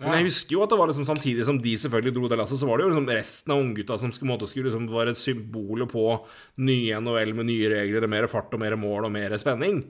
[0.02, 2.58] Men jeg husker jo at det var liksom samtidig som de selvfølgelig dro det lasset,
[2.58, 5.22] så var det jo liksom resten av unggutta som skulle, måtte skulle liksom være et
[5.22, 6.04] symbol på
[6.66, 9.84] nye NHL med nye regler, og mer fart og mer mål og mer spenning.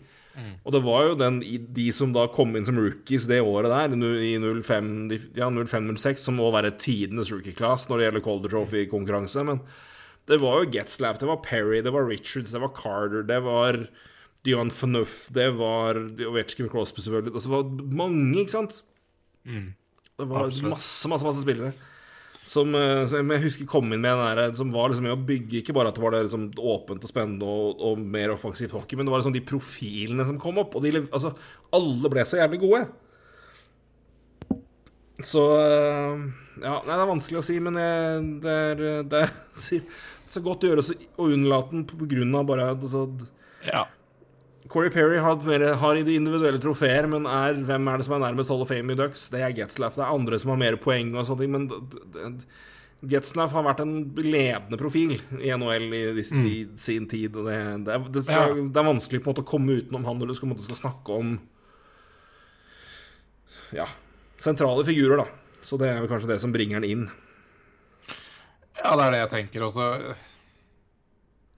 [0.63, 1.41] Og det var jo den,
[1.75, 4.91] de som da kom inn som rookies det året der, i 05,
[5.39, 9.45] ja, 05-06, som må være tidenes rookie-class når det gjelder Colder Trophy-konkurranse.
[9.49, 9.63] Men
[10.31, 13.81] det var jo Getzlaff, det var Perry, det var Richards, det var Carter, det var
[14.47, 17.35] Dion Phaneuf, det var Ovetsjkin Crosby, selvfølgelig.
[17.35, 18.83] Altså, det var mange, ikke sant?
[20.19, 21.73] Det var masse, masse, masse spillere.
[22.49, 25.25] Som, eh, som jeg husker kom inn med den der, som var liksom med å
[25.29, 28.73] bygge Ikke bare at det var det liksom åpent og spennende og, og mer offensivt
[28.73, 30.79] hockey, men det var liksom de profilene som kom opp.
[30.79, 31.35] Og de, altså,
[31.77, 32.87] alle ble så jævlig gode.
[35.25, 36.25] Så eh,
[36.63, 38.83] Ja, nei, det er vanskelig å si, men jeg, det er
[39.13, 39.85] Det er
[40.29, 40.85] så godt å gjøre
[41.17, 43.07] å unnlate den på grunn av bare altså,
[43.65, 43.87] Ja.
[44.69, 45.39] Corey Perry har,
[45.81, 48.69] har i de individuelle trofeer, men er, hvem er det som er nærmest Hall of
[48.69, 49.27] Fame i Ducks?
[49.33, 49.97] Det er Getzlaff.
[49.97, 52.43] Det er andre som har mer poeng og sånne ting, men
[53.09, 57.95] Getzlaff har vært en ledende profil i NHL i, dis- i sin tid, det, det,
[57.95, 58.43] er, det, Ja.
[58.59, 61.15] det er vanskelig på en måte å komme utenom han når du skal, skal snakke
[61.23, 61.37] om
[63.77, 63.87] ja,
[64.41, 65.29] sentrale figurer, da.
[65.63, 67.07] Så det er vel kanskje det som bringer han inn.
[68.79, 69.87] Ja, det er det jeg tenker også.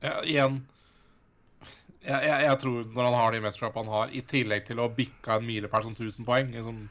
[0.00, 0.62] Ja, igjen
[2.00, 4.88] jeg, jeg, jeg tror når han har de mesterskapene han har, i tillegg til å
[4.96, 6.82] bikke en milepæl som 1000 poeng liksom,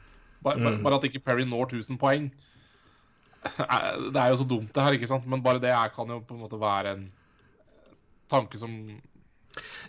[0.44, 0.80] bare, mm.
[0.84, 4.98] bare at ikke Perry når 1000 poeng eh, Det er jo så dumt, det her,
[4.98, 5.26] ikke sant?
[5.30, 7.08] Men bare det er, kan jo på en måte være en
[8.30, 8.70] tanke som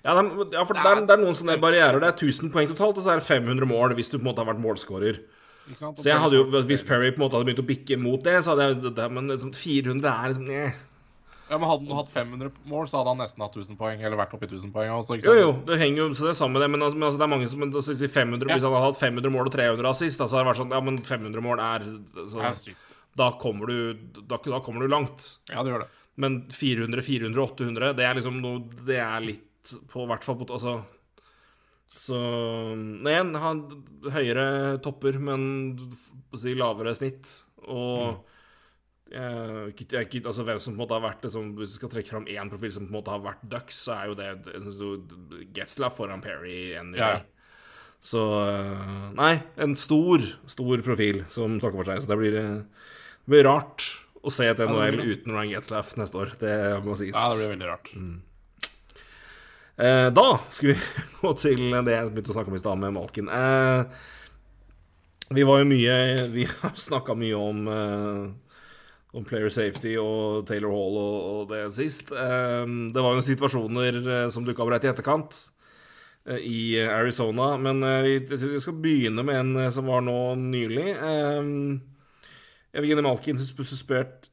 [0.01, 2.01] Ja, det er, ja for det er, det er noen sånne barrierer.
[2.01, 4.32] Det er 1000 poeng totalt, og så er det 500 mål hvis du på en
[4.32, 5.22] måte har vært målskårer.
[5.78, 8.39] Så jeg hadde jo, Hvis Perry på en måte hadde begynt å bikke mot det,
[8.43, 10.80] så hadde jeg det, Men liksom 400 er liksom eh.
[11.52, 13.99] Ja, men Hadde han hatt 500 mål, så hadde han nesten hatt 1000 poeng.
[13.99, 14.93] Eller vært oppi i 1000 poeng.
[14.95, 17.08] Også, Jo, jo, det henger jo Så det er sammen med det, men, altså, men
[17.10, 18.56] altså, det er mange som altså, 500, ja.
[18.56, 20.82] Hvis han hadde hatt 500 mål og 300 assist, så hadde det vært sånn Ja,
[20.88, 22.56] men 500 mål er så, er
[23.20, 25.28] da, kommer du, da, da kommer du langt.
[25.52, 25.89] Ja, det gjør det.
[26.24, 30.47] Men 400, 400, 800, det er liksom noe Det er litt på hvert fall på
[30.56, 30.78] Altså
[31.91, 32.18] Så
[33.04, 33.62] igjen, han
[34.16, 34.45] høyere
[34.84, 35.43] topper, men
[36.39, 37.28] si lavere snitt.
[37.68, 38.30] Og jeg,
[39.12, 42.26] ikke- altså, hvem som på en måte har vært liksom, Hvis du skal trekke fram
[42.26, 46.22] én profil som på en måte har vært Ducks, så er jo det Getzlaff foran
[46.22, 47.22] Perry Ja.
[48.01, 52.01] Så uh, Nei, en stor, stor profil som takker for seg.
[52.01, 52.64] Så det blir, eh,
[53.28, 53.86] det blir rart
[54.24, 56.34] å se et NHL blir uten Ryan Getzlaff neste år.
[56.39, 57.14] Det må sies.
[57.14, 57.91] Ja, det blir veldig rart.
[59.82, 60.80] Eh, da skal vi
[61.22, 63.30] gå til det jeg begynte å snakke om i stad, med Malkin.
[65.32, 67.62] Vi var jo mye Vi har snakka mye om
[69.14, 72.14] Om player safety og Taylor Hall og, og det sist.
[72.16, 75.36] Eh, det var jo situasjoner eh, som dukka opp rett i etterkant
[76.30, 80.88] eh, i Arizona, men eh, vi, vi skal begynne med en som var nå nylig.
[80.95, 81.51] Eh,
[82.80, 83.51] Evgeny Malkin sus-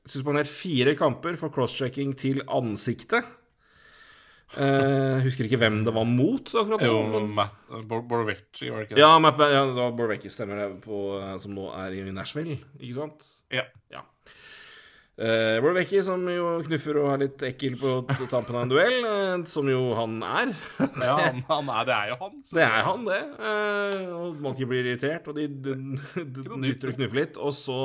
[0.06, 3.26] suspendert, fire kamper for crosschecking til ansiktet.
[4.56, 6.80] Uh, husker ikke hvem det var mot akkurat.
[6.86, 9.02] Jo, men- Matt Borovecci, var det ikke det?
[9.02, 11.00] Ja, Matt, ja, det var Borvecki, stemmer det, på,
[11.42, 13.26] som nå er i Nashville, ikke sant?
[13.52, 13.66] Ja.
[13.92, 14.06] Ja.
[15.18, 17.90] Uh, Borvecki, som jo knuffer og er litt ekkel på
[18.30, 20.52] tampen av en duell, uh, som jo han er.
[21.08, 22.36] Ja, han, han er, det er jo han.
[22.46, 23.18] Det er han, det.
[23.40, 27.40] Uh, og Monkey blir irritert, og de, dytter og knuffer litt.
[27.42, 27.78] Og så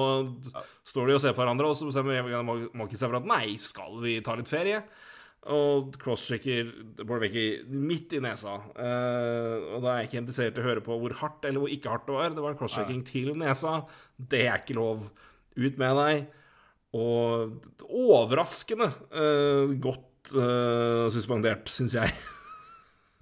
[0.52, 0.62] ja.
[0.92, 3.98] står de og ser på hverandre, og så bestemmer Monkey seg for at nei, skal
[4.06, 4.84] vi ta litt ferie?
[5.58, 6.70] Og crosschecker
[7.02, 8.60] Borvecki midt i nesa.
[8.78, 11.74] Uh, og da er jeg ikke interessert i å høre på hvor hardt eller hvor
[11.74, 12.38] ikke hardt det var.
[12.38, 13.80] Det var en crosschecking til nesa.
[14.22, 15.10] Det er ikke lov.
[15.58, 16.24] Ut med deg.
[16.94, 22.14] Og overraskende uh, godt uh, suspendert, syns jeg.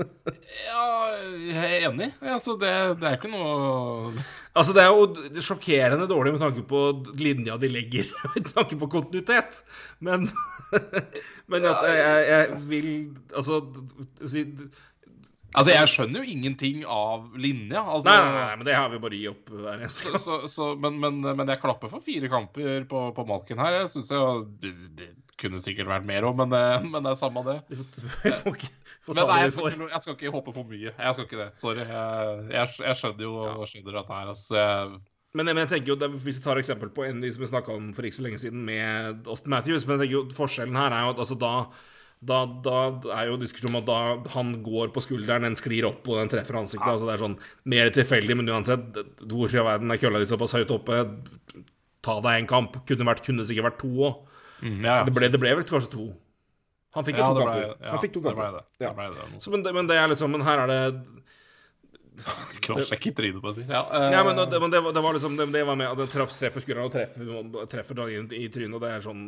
[0.02, 0.86] Ja,
[1.46, 2.08] jeg er enig.
[2.22, 4.14] Altså, det, det er ikke noe
[4.58, 6.80] Altså, det er jo sjokkerende dårlig med tanke på
[7.20, 9.62] linja de legger, med tanke på kontinuitet.
[10.04, 10.26] Men,
[11.52, 12.90] men at jeg, jeg, vil
[13.36, 13.62] Altså
[15.52, 17.82] Altså, jeg skjønner jo ingenting av linja.
[17.84, 20.70] Altså, nei, nei, nei, men det har vi bare gi opp hver eneste Så, så,
[20.80, 23.82] men, men, men jeg klapper for fire kamper på, på Malken her.
[23.82, 24.22] Jeg synes jo
[24.64, 25.10] det, det
[25.42, 27.58] kunne sikkert vært mer òg, men, eh, men det er samme det.
[27.72, 27.88] Vi får,
[28.24, 28.74] vi får, ikke-
[29.08, 30.92] får Men nei, jeg skal, jeg skal ikke hoppe for mye.
[30.94, 31.48] Jeg skal ikke det.
[31.60, 31.84] Sorry.
[31.90, 33.56] Jeg, jeg, jeg skjønner jo ja.
[33.72, 34.32] skjønner dette her.
[34.36, 35.00] Altså, jeg,
[35.34, 37.72] Men, men jeg tenker jo, Hvis vi tar eksempel på en de som vi snakka
[37.76, 40.92] om for ikke så lenge siden, med Austin Matthews Men jeg tenker jo forskjellen her
[40.92, 41.52] er jo at altså, da,
[42.22, 42.74] da, da
[43.18, 46.30] er jo diskusjonen om at da han går på skulderen, den sklir opp og den
[46.30, 46.86] treffer ansiktet.
[46.92, 47.38] Altså Det er sånn
[47.74, 51.00] mer tilfeldig, men uansett, hvorfor i verden er kølla di såpass høyt oppe?
[52.06, 52.78] Ta deg en kamp.
[52.90, 54.20] Kunne, vært, kunne sikkert vært to òg.
[54.62, 55.08] Mm, ja, ja.
[55.08, 56.06] Det ble, det ble vel kanskje to.
[56.94, 57.64] Han fikk ja, to kamper.
[57.66, 58.56] ja, Han fikk to det kamper.
[58.60, 58.64] det.
[58.86, 58.92] Ja.
[58.92, 60.82] det, ble det Så, men, det, men det er liksom Men her er det
[62.66, 63.70] Crosscheck i trynet på et vis.
[63.72, 64.10] Ja, uh...
[64.14, 66.10] Ja, men, det, men det, var- det var liksom Det, det var med at det
[66.14, 68.04] traff, treffer skulderen og treffer, treffer
[68.36, 69.24] i trynet, og det er sånn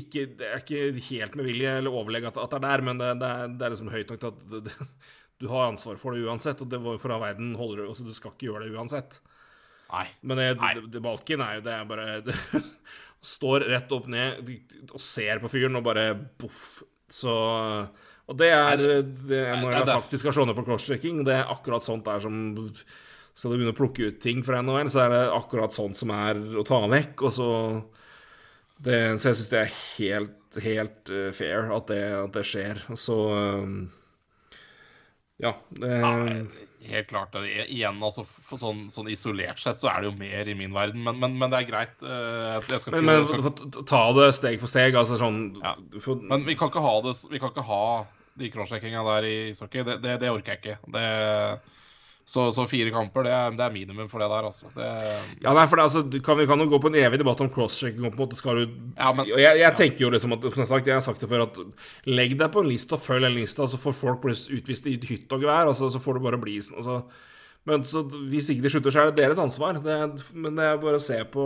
[0.00, 3.00] ikke, Det er ikke helt med vilje eller overlegg at, at det er der, men
[3.00, 4.76] det, det, er, det er liksom høyt nok til at det,
[5.42, 8.06] du har ansvar for det uansett, og det var for all verden holder du altså,
[8.06, 9.18] Du skal ikke gjøre det uansett.
[9.92, 10.06] Nei.
[10.22, 11.00] Men det, Nei.
[11.04, 12.36] balken er jo Det er bare
[13.34, 14.48] Står rett opp ned
[14.88, 16.06] og ser på fyren og bare
[16.40, 16.82] boff.
[17.12, 17.32] Så
[18.26, 21.20] Og det er det er når jeg har sagt de skal slå ned på crosschecking.
[21.26, 22.34] Det er akkurat sånt der som
[23.30, 26.10] Skal du begynne å plukke ut ting fra NHL, så er det akkurat sånt som
[26.14, 27.50] er å ta vekk, og så
[28.82, 32.80] det, Så jeg syns det er helt, helt eh, fair at det, at det skjer.
[32.98, 33.76] Så um,
[35.42, 35.54] Ja.
[35.74, 36.34] Det, Nei,
[36.86, 37.32] helt klart.
[37.34, 37.66] det.
[37.72, 38.22] Igjen, altså,
[38.58, 41.50] sånn, sånn isolert sett så er det jo mer i min verden, men, men, men
[41.50, 42.02] det er greit.
[42.06, 44.98] eh, Jeg skal ikke, men skal, ta det steg for steg.
[44.98, 45.74] Altså sånn Ja.
[46.02, 47.84] for, men vi kan ikke ha det Vi kan ikke ha
[48.38, 49.82] de crosscheckinga der i ishockey.
[49.84, 50.78] Det, det, det orker jeg ikke.
[50.94, 51.06] Det,
[52.32, 54.70] så, så fire kamper, det er, det er minimum for det der, altså.
[54.72, 54.86] Det,
[55.44, 57.50] Ja, nei, for det, altså, kan, Vi kan jo gå på en evig debatt om
[57.52, 58.06] crosschecking.
[58.06, 58.62] på en måte skal du
[58.96, 61.44] Ja, men- jeg, jeg tenker jo liksom at som sagt, Jeg har sagt det før
[61.44, 61.60] at
[62.08, 64.96] legg deg på en liste og følg den lista, så får folk bli utvist i
[64.96, 65.68] hytt og gevær.
[65.68, 66.80] Altså, så får det bare bli sånn.
[66.80, 67.02] Altså.
[67.68, 68.02] Men så,
[68.32, 69.76] hvis ikke de slutter, så er det deres ansvar.
[69.84, 69.98] Det,
[70.34, 71.44] men det er bare å se på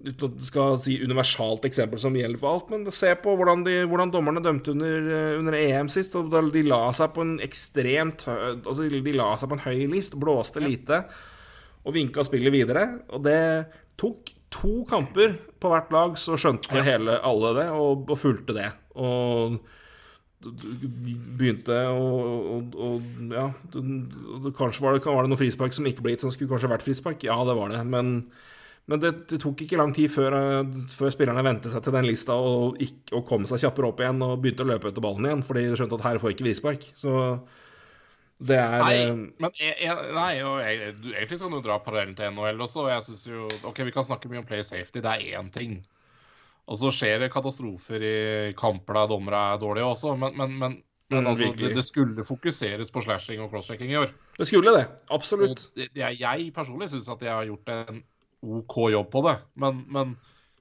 [0.00, 3.66] Uten at du skal si universalt eksempel som gjelder for alt, men se på hvordan,
[3.66, 6.16] de, hvordan dommerne dømte under, eh, under EM sist.
[6.16, 10.16] og De la seg på en ekstremt Altså, de la seg på en høy list,
[10.20, 11.04] blåste lite
[11.80, 12.86] og vinka spillet videre.
[13.14, 13.40] Og det
[14.00, 18.70] tok to kamper på hvert lag, så skjønte hele alle det, og, og fulgte det.
[19.00, 19.60] Og
[20.40, 22.94] begynte å
[23.28, 26.50] Ja, det, kanskje var det, var det noe frispark som ikke ble gitt, som skulle
[26.52, 27.24] kanskje vært frispark.
[27.26, 27.82] Ja, det var det.
[27.88, 28.30] Men,
[28.90, 32.08] men det, det tok ikke lang tid før, eh, før spillerne vente seg til den
[32.08, 35.28] lista og, gikk, og kom seg kjappere opp igjen og begynte å løpe etter ballen
[35.28, 36.88] igjen, fordi de skjønte at her får ikke frispark.
[36.98, 37.14] Så
[38.40, 39.14] det er Nei, eh,
[39.44, 42.86] men jeg, jeg, nei, jeg, du, egentlig skal du dra parallellen til NHL også.
[42.86, 45.50] og Jeg synes jo OK, vi kan snakke mye om play safety, det er én
[45.54, 45.80] ting.
[46.70, 48.14] Og så skjer det katastrofer i
[48.58, 50.78] kamper der dommere er dårlige også, men, men, men, men
[51.10, 54.12] Mm, altså, det, det skulle fokuseres på slashing og crosschecking i år.
[54.38, 54.84] Det skulle det.
[55.10, 55.64] Absolutt.
[55.74, 57.98] Og det, er- jeg personlig syns at jeg har gjort en
[58.42, 60.16] OK jobb på det, men, men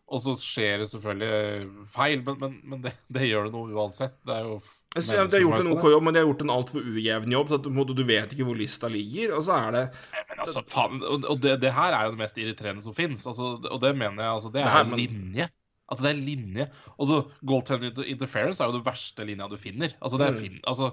[0.10, 4.16] Og så skjer det selvfølgelig feil, men, men, men det, det gjør det noe uansett.
[4.26, 4.60] Det er jo
[4.96, 7.52] de har gjort en OK jobb, men de har gjort en altfor ujevn jobb.
[7.52, 9.36] Så at du, du vet ikke hvor lista ligger.
[9.38, 9.84] Og så er det
[10.32, 13.28] Men altså, faen, og det, det her er jo det mest irriterende som fins.
[13.30, 15.46] Altså, og det mener jeg altså, Det er en linje.
[15.90, 16.68] Altså, det er linje.
[16.98, 19.94] Og så goaltender interference er jo det verste linja du finner.
[20.02, 20.42] Altså, det er Mm.
[20.42, 20.90] fin, altså,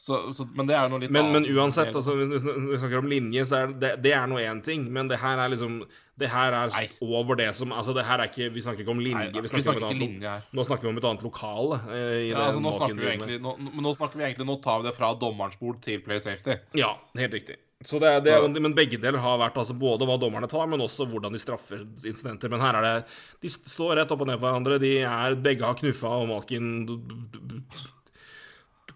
[0.00, 3.08] så, så, men det er noe litt Men, men uansett, altså, hvis vi snakker om
[3.10, 4.86] linje, så er det, det er nå én ting.
[4.96, 5.74] Men det her er liksom
[6.20, 6.86] Det her er Nei.
[7.04, 9.26] over det som Altså, det her er ikke Vi snakker ikke om linje.
[9.28, 10.46] Nei, vi, snakker om et annet, her.
[10.56, 11.80] nå snakker vi om et annet lokale.
[11.92, 13.52] eh, Ja, altså, nå, snakker vi egentlig, nå,
[13.84, 16.56] nå snakker vi egentlig Nå tar vi det fra dommerens bord til play safety.
[16.80, 17.60] Ja, helt riktig.
[17.84, 20.64] Så det, er- det, er- men begge deler har vært altså både hva dommerne tar,
[20.68, 22.48] men også hvordan de straffer incidenter.
[22.52, 23.06] Men her er det
[23.44, 24.80] De står rett opp og ned på hverandre.
[24.80, 26.72] De er, begge har knuffa, og Malkin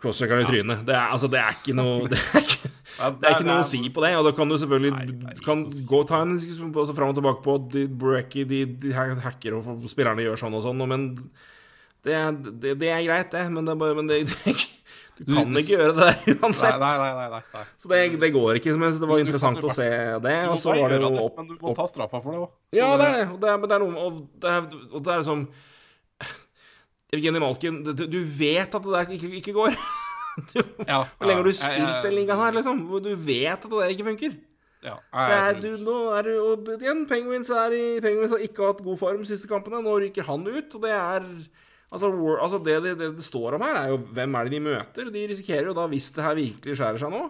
[0.05, 0.85] crosschecker i trynet.
[0.87, 2.71] Det er, altså, det er ikke noe Det er ikke,
[3.21, 4.13] det er ikke noe å si på det.
[4.21, 7.57] Og da kan du selvfølgelig kan gå og ta en altså, fram og tilbake på
[7.75, 11.11] de Brecky, de, de hacker, og spillerne gjør sånn og sånn, men
[12.05, 13.45] det, er- det, det er greit, det.
[13.51, 14.55] Men, det er men det, det,
[15.25, 16.79] du kan ikke gjøre det der uansett.
[16.83, 17.11] nei, nei.
[17.31, 17.65] nei, nei.
[17.79, 18.75] Så det, det går ikke.
[18.81, 19.87] Men det var interessant å se
[20.25, 20.39] det.
[20.51, 22.51] Og så var det jo det, opp, Men du må ta straffa for det òg.
[22.77, 23.29] Ja, det er det.
[23.31, 25.47] Og det er, men det er noe Og det er, og det er liksom
[27.13, 29.77] Evgenij Malkin, du vet at det der ikke, ikke går.
[30.51, 32.81] Du, Ja, Hvor lenge har du ja, jeg- spilt den ligaen her, liksom?
[32.91, 34.33] Hvor Du vet at det der ikke funker.
[34.83, 38.67] Ja, Det er, du, nå er du, og igjen, Penguins, er i, Penguins har ikke
[38.67, 39.79] hatt god form de siste kampene.
[39.87, 41.29] Nå ryker han ut, og det er
[41.95, 44.53] Altså, war, altså det, det, det det står om her, er jo hvem er det
[44.57, 45.11] de møter.
[45.15, 47.21] De risikerer jo da, hvis det her virkelig skjærer seg nå,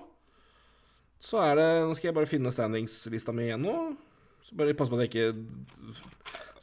[1.20, 3.74] så er det Nå skal jeg bare finne standingslista mi igjen nå.
[4.48, 6.00] Så bare pass på at jeg ikke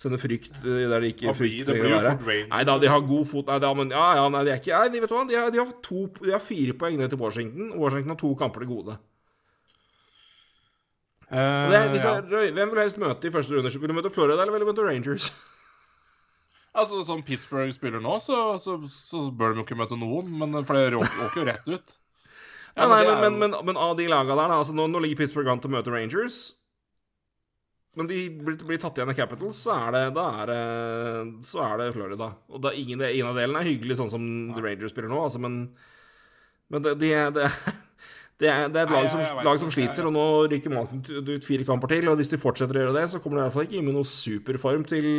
[0.01, 2.47] sender frykt eh, der det ikke Det blir- frykt det trenger blir å være.
[2.51, 4.73] Nei da, de har god fot Nei da, men ja, ja, nei, de er ikke
[4.81, 7.21] Nei, de vet hva, de har, de har, to, de har fire poeng ned til
[7.21, 7.71] Washington.
[7.77, 8.97] Washington har to kamper til gode.
[11.31, 11.37] Uh,
[11.71, 12.17] det er, hvis ja.
[12.19, 13.71] jeg, hvem vil helst møte i første runde?
[13.71, 15.31] Vil du møte Florida eller vil du møte Rangers?
[16.71, 20.53] Altså, Som Pittsburgh spiller nå, så, så, så bør de jo ikke møte noen, men
[20.63, 21.97] for det åker jo rett ut.
[22.77, 25.19] Ja, nei, men, men, men, men av de laga der, da altså nå, nå ligger
[25.19, 26.37] Pittsburgh an til å møte Rangers.
[27.99, 30.59] Men de blir, blir tatt igjen av Capitals, så er det, da er det,
[31.43, 32.29] så er det Florida.
[32.47, 35.41] Og da, ingen, ingen av delene er hyggelig, sånn som The Rangers spiller nå, altså,
[35.43, 35.57] men,
[36.71, 37.49] men det, de, det,
[38.39, 41.47] det, er, det er et lag som, lag som sliter, og nå ryker Malkin ut
[41.47, 42.07] fire kamper til.
[42.13, 43.89] Og hvis de fortsetter å gjøre det, så kommer de i hvert fall ikke inn
[43.89, 45.09] med noe superform til,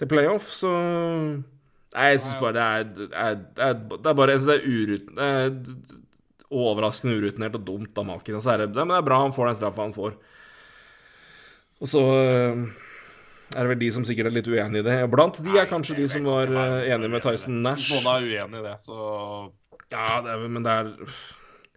[0.00, 0.72] til playoff, så
[1.96, 4.66] Nei, jeg syns bare det er, det er, det er, det er bare det er
[4.66, 5.06] urut...
[5.16, 6.02] Det er
[6.56, 8.36] overraskende urutinert og dumt av Malkin.
[8.38, 10.12] Og så er det, det, men det er bra han får den straffa han får.
[11.82, 12.66] Og så øh,
[13.54, 14.98] er det vel de som sikkert er litt uenig i det.
[15.12, 17.90] Blant de er kanskje de som var enig enige med Tyson Nash.
[17.92, 19.00] Noen er uenig i det, så
[19.92, 20.94] Ja, det er, men det er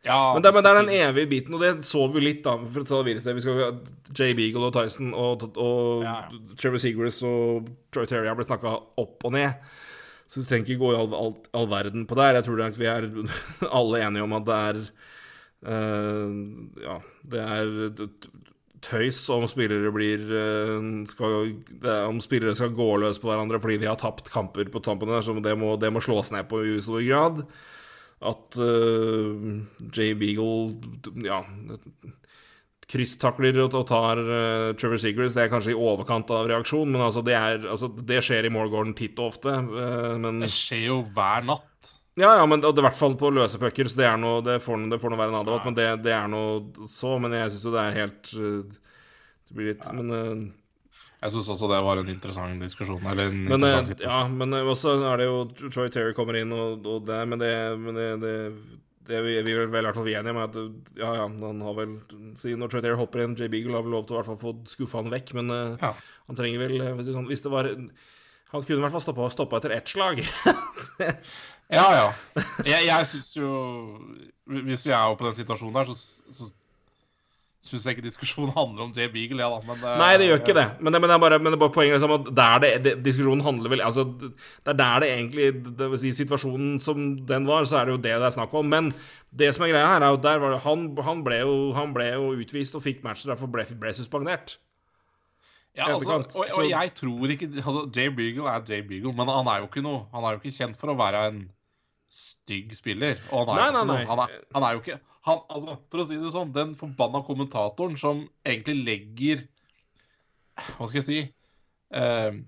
[0.06, 2.56] ja, Men det, men det er den evige biten, og det så vi litt, da.
[2.72, 3.60] For å ta videre til Vi skal
[4.16, 6.16] Jay Beagle og Tyson og, og Ja.
[6.60, 9.60] Trevor Seagrass og Troy Terry har blitt snakka opp og ned.
[10.30, 12.40] Så vi trenger ikke gå i all, all, all verden på det her.
[12.40, 13.10] Jeg tror at vi er
[13.82, 14.82] alle enige om at det er
[15.68, 16.40] uh,
[16.86, 17.00] Ja,
[17.34, 17.74] det er
[18.86, 20.76] tøys om spillere blir eh,
[21.10, 21.52] skal,
[22.10, 25.24] Om spillere skal gå løs på hverandre fordi de har tapt kamper på tampen der,
[25.26, 27.44] så det må, det må slås ned på i stor grad.
[28.20, 29.36] At uh,
[29.96, 30.76] Jay Beagle
[31.24, 31.38] ja,
[32.92, 37.24] krysstakler og, tar uh, Trevor Seagrass, det er kanskje i overkant av reaksjon, men altså
[37.24, 39.56] det, er, altså det skjer i målgården titt og ofte.
[39.56, 41.69] Uh, men Det skjer jo hver natt.
[42.18, 44.58] Ja, ja, men det i hvert fall på løse pucker, så det, er noe, det,
[44.64, 45.68] får, det får noe være en annen debatt.
[45.70, 48.80] Men det, det er noe så, men jeg syns jo det er helt eh,
[49.48, 53.06] Det blir litt Men, uh, Jeg syns også det var en interessant diskusjon.
[53.08, 54.10] Eller en men, eh, interessant situasjon.
[54.10, 55.40] ja, men også er det jo
[55.70, 57.54] Troy Terry kommer inn, og, og det, men det,
[57.86, 58.34] men det,
[59.10, 60.60] vi, vi er vel i hvert fall uenige med at
[61.00, 61.96] ja, ja, han har vel
[62.38, 64.32] Siden når Troy Terry hopper inn, Jay Beagle har vel lov til å i hvert
[64.34, 65.94] fall få skuffa han vekk, men uh, Ja.
[66.28, 70.20] han trenger vel hvis det, var Han kunne i hvert fall stoppa etter ett slag.
[71.70, 72.08] Ja, ja.
[72.66, 73.50] Jeg, jeg syns jo
[74.50, 76.48] Hvis vi er oppe på den situasjonen der, så, så
[77.60, 79.60] syns jeg ikke diskusjonen handler om Jay Beagle, ja da.
[79.68, 80.66] Men Nei, det gjør ikke det.
[80.80, 82.72] Men det, men det, er, bare, men det er bare poenget liksom at der det,
[82.86, 87.04] det, diskusjonen handler vel altså, Det er der det egentlig Det vil si situasjonen som
[87.30, 88.72] den var, så er det jo det det er snakk om.
[88.72, 88.90] Men
[89.30, 91.94] det som er greia her, er jo der var det, han, han, ble jo, han
[91.94, 94.58] ble jo utvist og fikk matcher, derfor ble, ble suspendert.
[95.78, 99.48] Ja, altså, og, og jeg tror ikke altså, Jay Beagle er Jay Beagle, men han
[99.48, 101.44] er jo ikke noe Han er jo ikke kjent for å være en
[102.10, 103.20] stygg spiller.
[103.32, 104.06] Og han er, Nei, nei, nei.
[104.10, 107.20] Han, er, han er jo ikke han, altså, For å si det sånn, den forbanna
[107.28, 109.42] kommentatoren som egentlig legger
[110.78, 111.20] Hva skal jeg si
[111.96, 112.40] eh,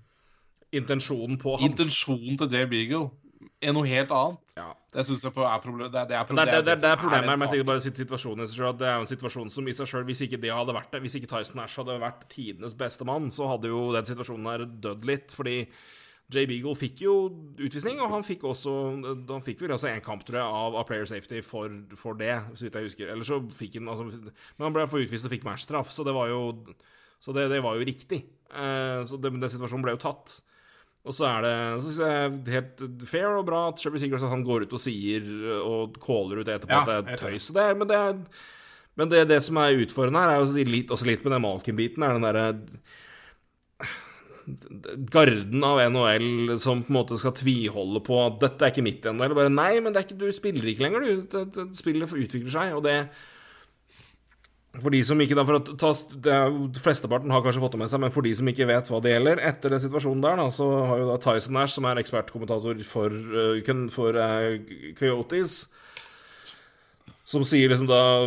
[0.72, 1.66] Intensjonen på han.
[1.68, 3.10] Intensjonen til Jay Beagle
[3.62, 4.52] er noe helt annet.
[4.56, 4.70] Ja.
[4.94, 5.92] Det syns jeg er problemet.
[5.92, 7.68] det, det er Det er, det, det, det er problemet her, en men jeg tenker
[7.68, 10.40] bare sit- situasjonen selv, Det er jo en situasjon som i seg sjøl, hvis ikke
[10.42, 13.70] det hadde vært det, hvis ikke Tyson Ash hadde vært tidenes beste mann, så hadde
[13.70, 15.34] jo den situasjonen her dødd litt.
[15.36, 15.56] Fordi
[16.32, 17.14] Jay Beagle fikk jo
[17.60, 18.72] utvisning, og han fikk også
[19.30, 22.34] Han fikk vel også en kamp, tror jeg, av, av player safety for, for det,
[22.56, 23.12] så vidt jeg husker.
[23.12, 26.16] Eller så fikk han altså, Men han ble for utvist og fikk matchstraff, så det
[26.16, 26.40] var jo
[27.22, 28.24] Så det, det var jo riktig.
[28.50, 30.40] Eh, så det, den situasjonen ble jo tatt.
[31.02, 33.98] Og så er det så synes jeg det er helt fair og bra at Trevor
[33.98, 35.26] Sigurds han går ut og sier
[35.58, 37.48] og caller ut etterpå Ja, at det er tøys.
[37.54, 38.44] Det er, men det, er,
[39.00, 42.06] men det, det som er utfordrende her, er jo litt, også litt med den Malkin-biten,
[42.06, 42.46] er den derre
[45.12, 49.06] Garden av NHL som på en måte skal tviholde på at dette er ikke mitt.
[49.06, 51.68] Eller bare nei, men ikke, du spiller ikke lenger, du.
[51.78, 52.96] Spillet utvikler seg, og det
[54.80, 55.90] for de som ikke da, for å ta,
[56.24, 56.36] det
[56.80, 59.10] Flesteparten har kanskje fått det med seg, men for de som ikke vet hva det
[59.12, 62.80] gjelder Etter den situasjonen der, da, så har jo da Tyson Nash, som er ekspertkommentator
[62.88, 64.54] for, uh, for uh,
[64.96, 65.58] Coyotes
[67.22, 68.26] Som sier liksom da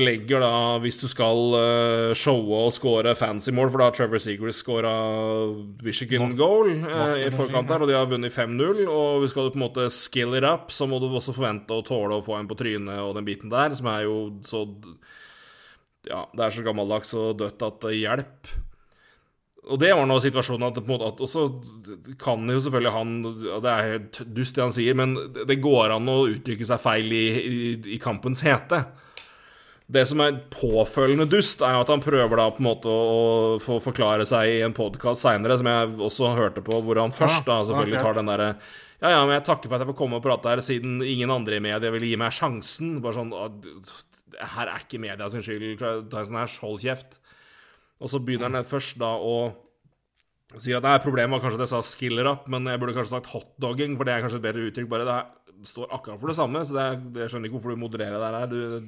[0.00, 4.22] Legger da, hvis du skal uh, showe og score fancy mål For da har Trevor
[4.24, 4.94] Seagrass scora
[5.84, 8.86] Michigan goal uh, i forkant der, og de har vunnet 5-0.
[8.88, 11.84] Og skal du på en måte skill it up, så må du også forvente å
[11.84, 14.16] tåle å få en på trynet og den biten der, som er jo
[14.46, 14.64] så
[16.08, 18.58] ja, det er så gammeldags og dødt at det hjelper.
[19.68, 21.42] Og det var nå situasjonen at, at Og så
[22.20, 25.96] kan jo selvfølgelig han og Det er helt dust, det han sier, men det går
[25.96, 28.84] an å uttrykke seg feil i, i, i kampens hete.
[29.90, 33.80] Det som er påfølgende dust, er at han prøver da på en måte å, få
[33.82, 37.58] forklare seg i en podkast seinere, som jeg også hørte på, hvor han først da
[37.66, 38.52] selvfølgelig tar den derre
[39.00, 41.32] Ja, ja, men jeg takker for at jeg får komme og prate her, siden ingen
[41.34, 42.98] andre i media vil gi meg sjansen.
[43.02, 43.34] Bare sånn
[44.38, 45.82] Her er ikke media sin skyld,
[46.12, 47.19] Tyson Nash, hold kjeft.
[48.00, 49.34] Og så begynner han først da å
[50.58, 53.14] si at nei, problemet var kanskje at jeg sa 'skiller up', men jeg burde kanskje
[53.14, 54.88] sagt 'hotdogging', for det er kanskje et bedre uttrykk.
[54.88, 57.84] Bare det står akkurat for det samme, så det er, jeg skjønner ikke hvorfor du
[57.84, 58.82] modererer det her.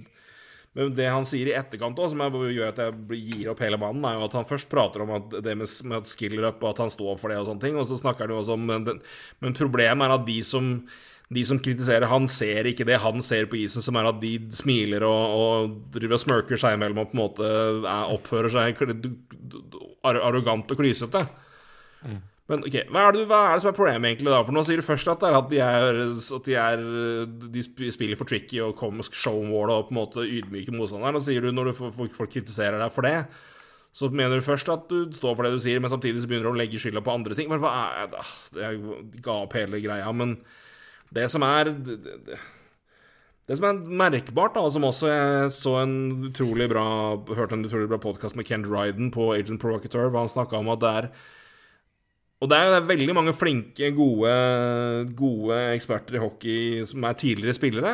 [0.74, 4.04] Men det han sier i etterkant også, som gjør at jeg gir opp hele mannen,
[4.08, 6.78] er jo at han først prater om at det med, med skiller up, og at
[6.86, 9.02] han står for det og sånne ting, og så snakker han jo også om Men,
[9.44, 10.88] men problemet er at de som
[11.34, 14.34] de som kritiserer han, ser ikke det han ser på isen, som er at de
[14.54, 18.84] smiler og, og driver og smirker seg imellom og på en måte er, oppfører seg
[20.02, 21.24] arrogant og klysete.
[22.50, 24.40] Men ok, hva er, det, hva er det som er problemet egentlig da?
[24.44, 26.82] For nå sier du først at det at de, er, at de, er,
[27.54, 27.62] de
[27.94, 31.16] spiller for tricky og kommer showmålet og på en måte ydmyker motstanderen.
[31.16, 33.14] Og sier du når du folk, folk kritiserer deg for det,
[33.94, 36.48] så mener du først at du står for det du sier, men samtidig så begynner
[36.48, 37.48] du å legge skylda på andre ting.
[37.52, 37.72] Men hva
[38.02, 38.26] er det?
[38.58, 38.82] Jeg
[39.24, 40.38] ga opp hele greia, men
[41.12, 42.38] det som er det, det,
[43.50, 45.94] det som er merkbart, da, som også jeg så en
[46.30, 46.86] utrolig bra
[47.34, 50.72] hørte en utrolig bra podkast med Ken Dryden på Agent Provocateur, hvor han snakka om
[50.72, 51.12] at det er
[52.42, 54.32] og det er, det er veldig mange flinke, gode,
[55.14, 57.92] gode eksperter i hockey som er tidligere spillere.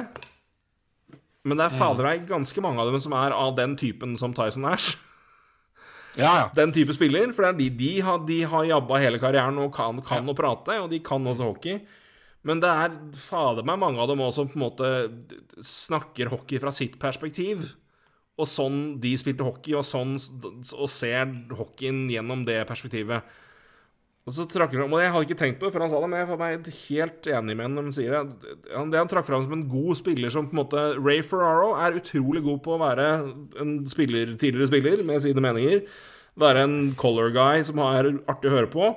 [1.45, 4.37] Men det er fader meg ganske mange av dem som er av den typen som
[4.37, 4.97] Tyson Ash.
[6.19, 6.47] Ja, ja.
[6.51, 7.31] Den type spiller.
[7.31, 10.75] For det de, de har, de har jabba hele karrieren og kan, kan å prate,
[10.83, 11.77] og de kan også hockey.
[12.47, 16.61] Men det er fader meg mange av dem også som på en måte snakker hockey
[16.63, 17.73] fra sitt perspektiv.
[18.39, 21.27] Og sånn de spilte hockey, og sånn og ser
[21.59, 23.27] hockeyen gjennom det perspektivet.
[24.29, 26.09] Og så trakk han, og Jeg hadde ikke tenkt på det før han sa det,
[26.13, 28.55] men jeg er helt enig med når han sier det.
[28.69, 31.97] Det han trakk fram som en god spiller som på en måte Ray Ferraro er
[31.97, 33.07] utrolig god på å være
[33.65, 35.81] en spiller, tidligere spiller med sine meninger.
[36.39, 38.93] Være en color guy som er artig å høre på.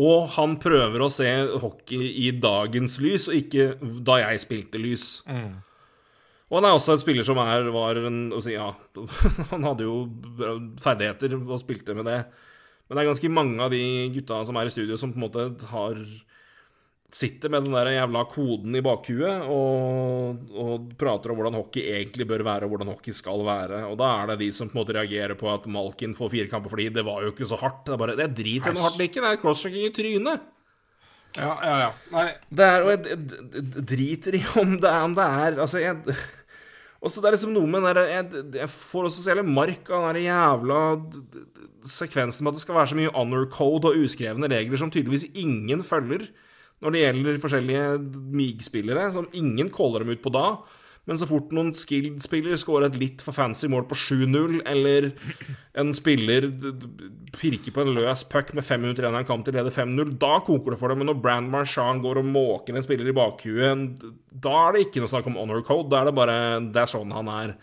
[0.00, 1.28] Og han prøver å se
[1.60, 3.74] hockey i dagens lys, og ikke
[4.06, 5.08] da jeg spilte lys.
[5.28, 5.58] Mm.
[6.50, 8.72] Og han er også en spiller som er, var en Ja,
[9.52, 9.98] han hadde jo
[10.82, 12.22] ferdigheter og spilte med det.
[12.88, 13.82] Men det er ganske mange av de
[14.16, 16.00] gutta som er i studio, som på en måte har
[17.10, 22.26] Sitter med den der jævla koden i bakhuet og, og, prater om hvordan hockey egentlig
[22.30, 23.80] bør være, og hvordan hockey skal være.
[23.88, 26.50] Og da er det de som på en måte reagerer på at Malkin får fire
[26.52, 27.82] kamper fordi det var jo ikke så hardt.
[27.88, 29.18] Det er bare, det er drit i noe hardt like.
[29.18, 30.50] Det er crosschecking i trynet.
[31.38, 31.90] Ja, ja, ja.
[32.14, 32.28] Nei.
[32.50, 33.18] Det er, og jeg,
[33.54, 35.98] jeg driter i om det er, om det er Altså, jeg
[37.00, 39.46] og så det er liksom noe med den der jeg, jeg, får også så jævlig
[39.48, 40.80] mark av den der jævla
[41.88, 45.30] sekvensen med at det skal være så mye honor code og uskrevne regler som tydeligvis
[45.32, 46.26] ingen følger
[46.80, 47.86] når det gjelder forskjellige
[48.36, 50.46] MIG-spillere, som ingen caller dem ut på da.
[51.08, 55.08] Men så fort noen skilled-spiller scorer et litt for fancy mål på 7-0, eller
[55.80, 56.46] en spiller
[57.34, 60.12] pirker på en løs puck med fem minutter igjen av en kamp til leder 5-0,
[60.20, 61.00] da koker det for dem.
[61.02, 65.02] Men når Brand Marchand går og måker en spiller i bakhuet, da er det ikke
[65.02, 65.88] noe snakk om honor code.
[65.90, 67.56] Da er det bare Det er sånn han er.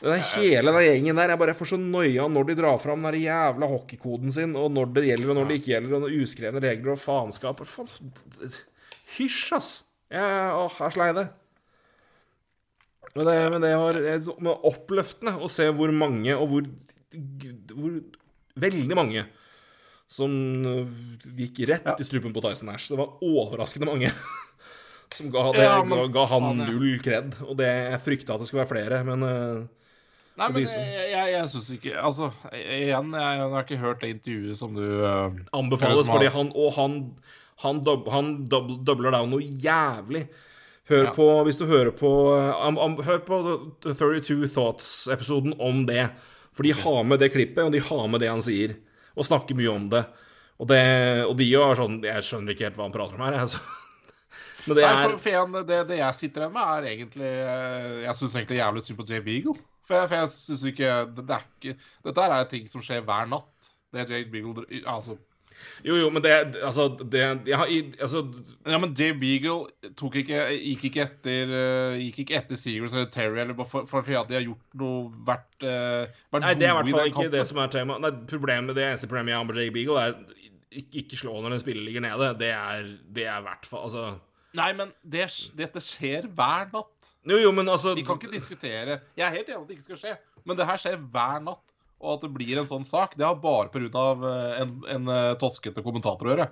[0.00, 3.18] Den hele den gjengen der, jeg bare får så noia når de drar fram den
[3.20, 6.94] jævla hockeykoden sin, og når det gjelder, og når det ikke gjelder, og uskrevne regler
[6.94, 7.60] og faenskap.
[9.18, 9.70] Hysj, ass!
[10.10, 10.22] Jeg,
[10.56, 11.26] åh, jeg er slei det.
[13.14, 13.98] Men det, men det var
[14.40, 16.72] men oppløftende å se hvor mange, og hvor,
[17.74, 18.00] hvor
[18.60, 19.22] Veldig mange
[20.10, 20.32] som
[21.38, 22.90] gikk rett i strupen på Tyson Ash.
[22.90, 24.10] Det var overraskende mange
[25.16, 27.36] som ga, det, Ja, men ga, ga han null kred.
[27.46, 29.79] Og det jeg frykta at det skulle være flere, men eh,
[30.40, 34.12] Nei, men jeg, jeg, jeg syns ikke Altså, igjen, jeg, jeg har ikke hørt det
[34.14, 36.96] intervjuet som du uh, anbefales, som fordi han Og han
[37.60, 40.24] han, dub, han dub, doubler down noe jævlig.
[40.88, 41.12] Hør Ja.
[41.14, 42.10] på Hvis du hører på
[42.66, 43.40] um, um, Hør på
[43.84, 46.08] 32 Thoughts-episoden om det.
[46.56, 48.76] For de har med det klippet, og de har med det han sier.
[49.16, 50.04] Og snakker mye om det.
[50.60, 50.80] Og, det,
[51.24, 53.60] og de jo er sånn Jeg skjønner ikke helt hva han prater om her, jeg.
[54.70, 57.30] Men det Nei, er for, for igjen, det, det jeg sitter igjen med, er egentlig
[57.30, 59.56] eh, Jeg syns egentlig jævlig synd på Jay Beagle.
[59.88, 61.74] For jeg, for jeg synes ikke det, det ikke
[62.06, 63.72] Dette er ting som skjer hver natt.
[63.90, 65.16] Det er Jay Beagle Altså
[65.84, 68.22] Jo, jo, men det Altså, det jeg har Altså
[68.68, 73.10] Ja, men Jay Beagle tok ikke, gikk ikke etter uh, Gikk ikke etter Seagulls eller
[73.10, 76.68] Terry eller bare for, for, at de har gjort noe vært, uh, vært Nei, det
[76.68, 77.34] er i hvert fall ikke kampen.
[77.34, 77.98] det som er tema.
[78.06, 80.38] Nei, problemet, Det eneste problemet jeg har med Jay Beagle, er
[80.70, 82.34] ikke, ikke slå når en spiller ligger nede.
[82.38, 84.10] Det er i hvert fall Altså
[84.58, 85.28] Nei, men det,
[85.58, 87.10] dette skjer hver natt.
[87.28, 89.88] Jo, jo, men altså Vi kan ikke diskutere Jeg er helt enig at det ikke
[89.90, 90.14] skal skje,
[90.48, 91.62] men det her skjer hver natt.
[92.00, 94.04] Og at det blir en sånn sak, det har bare pga.
[94.62, 96.46] en, en eh, toskete kommentator å gjøre.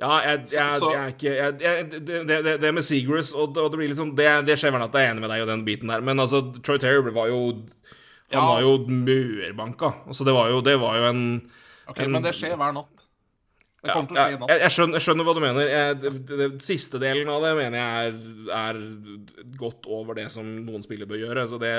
[0.00, 3.78] Ja, jeg, jeg, jeg er ikke jeg, det, det, det, med Seagrass og, og det
[3.78, 5.90] blir liksom Det, det skjer vel at jeg er enig med deg i den biten
[5.92, 8.42] der, men altså, Troy Terry var jo Han Ja.
[8.48, 9.90] var jo mørbanka.
[10.08, 11.22] Altså, det var jo, det var jo en
[11.86, 12.93] Ok, En- Men det skjer hver natt.
[13.84, 15.70] Det ja, jeg, jeg, skjønner, jeg skjønner hva du mener.
[16.00, 18.14] Det, det, det siste delen av det mener jeg er,
[18.56, 18.78] er
[19.60, 21.44] godt over det som noen spillere bør gjøre.
[21.50, 21.72] Så det,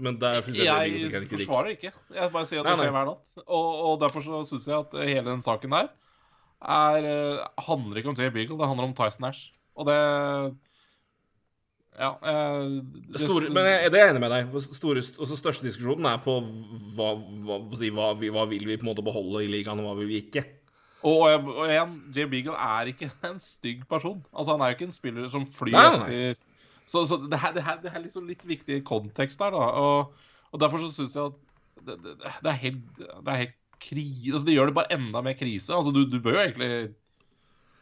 [0.00, 1.92] men der er det Jeg forsvarer ikke.
[2.16, 3.32] Jeg bare sier at Nei, det skjer hver natt.
[3.44, 5.90] Og, og derfor så syns jeg at hele den saken der
[6.60, 9.50] er, eh, handler ikke om Jay Beagle, det handler om Tyson Ash.
[9.76, 10.00] Og det
[12.00, 12.14] Ja.
[12.22, 12.80] eh,
[13.12, 14.60] det, Store, men jeg, det er jeg enig med deg.
[14.64, 16.38] Store, også største diskusjonen er på
[16.96, 17.12] hva,
[17.44, 20.22] hva, hva, hva vil vi på en måte beholde i ligaen, og hva vil vi
[20.24, 20.44] ikke.
[21.02, 24.18] Og, og, og igjen, Jay Beagle er ikke en stygg person.
[24.34, 26.40] Altså Han er jo ikke en spiller som flyr Nei, nei, etter
[26.90, 29.68] Så, så det, her, det, her, det her er liksom litt viktig kontekst der, da.
[29.80, 31.38] Og, og derfor så syns jeg at
[31.86, 35.38] det, det, er helt, det er helt krise altså, Det gjør det bare enda mer
[35.38, 35.72] krise.
[35.72, 36.72] Altså Du, du bør jo egentlig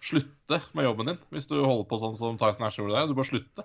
[0.04, 3.08] slutte med jobben din hvis du holder på sånn som Tyson Ash gjorde der.
[3.10, 3.64] Du bør slutte.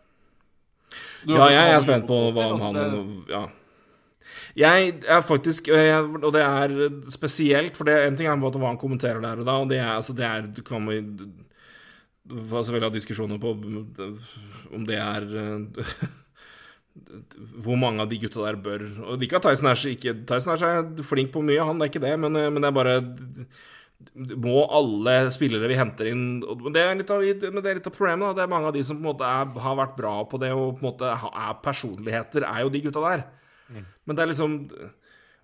[1.28, 3.44] Du Ja, jeg, jeg er spent på hva han altså, det- Ja.
[4.58, 6.76] Jeg er faktisk Og det er
[7.12, 9.94] spesielt, for det en ting er hva han kommenterer der og da, og det er
[9.96, 10.88] altså det er Du kan
[12.24, 13.52] får selvfølgelig ha diskusjoner på
[14.74, 15.26] om det er
[17.64, 21.04] hvor mange av de gutta der bør Og ikke at Tyson Ash ikke Tyson er
[21.04, 22.98] flink på mye, han er ikke det, men, men det er bare
[24.44, 28.36] må alle spillere vi henter inn Det er litt av, det er litt av problemet.
[28.36, 30.52] Det er mange av de som på en måte er, har vært bra på det
[30.52, 33.24] og på en måte er personligheter, er jo de gutta der.
[33.72, 34.56] Men det er liksom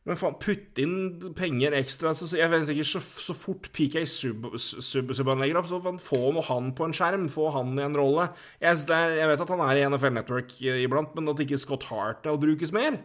[0.07, 2.13] Men faen, putt inn penger ekstra.
[2.17, 6.71] Så, jeg vet ikke, så, så fort PK Subban sub, legger opp, så få han
[6.77, 7.27] på en skjerm.
[7.29, 8.29] Få han i en rolle.
[8.63, 11.89] Jeg, er, jeg vet at han er i NFL Network iblant, men at ikke Scott
[11.91, 12.97] Hartnell brukes mer.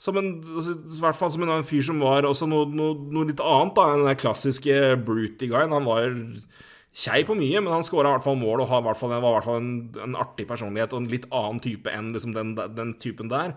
[0.00, 2.96] Som en, altså, I hvert fall som en, en fyr som var også noe, noe,
[3.12, 5.74] noe litt annet da enn den klassiske Bruty-guyen.
[5.76, 6.06] Han var
[7.00, 9.36] kjei på mye, men han skåra i hvert fall mål og hvert fall, var i
[9.38, 9.70] hvert fall en,
[10.04, 13.54] en, artig personlighet og en litt annen type enn liksom den, den, typen der.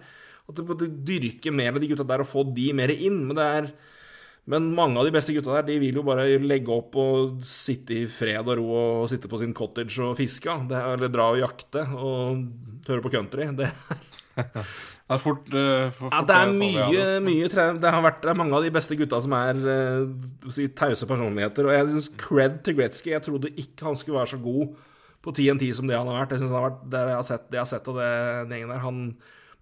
[0.47, 3.21] At du burde dyrke mer av de gutta der og få de mer inn.
[3.27, 3.73] Men det er
[4.51, 7.95] men mange av de beste gutta der de vil jo bare legge opp og sitte
[8.01, 10.51] i fred og ro og sitte på sin cottage og fiske.
[10.51, 12.43] eller dra og jakte og
[12.89, 13.47] høre på country.
[13.55, 14.73] Det er
[15.03, 17.47] Det er fort, uh, for, ja, det er mye, sånn, mye
[17.83, 21.07] Det har vært det er mange av de beste gutta som er uh, si, tause
[21.09, 21.67] personligheter.
[21.67, 23.11] Og jeg syns cred til Gretzky.
[23.11, 24.77] Jeg trodde ikke han skulle være så god
[25.23, 26.35] på 10 10 som det han har vært.
[26.35, 28.09] Jeg synes han har vært det jeg har sett, det jeg har sett av det,
[28.47, 28.83] den gjengen der.
[28.83, 28.99] Han,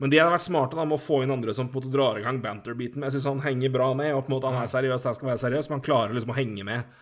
[0.01, 1.93] men de hadde vært smarte da, med å få inn andre som på en måte
[1.93, 3.05] drar i gang banter-biten.
[3.05, 4.15] Jeg syns han henger bra med.
[4.17, 6.33] Og på en måte Han er seriøs, han skal være seriøs, men han klarer liksom
[6.33, 6.97] å henge med.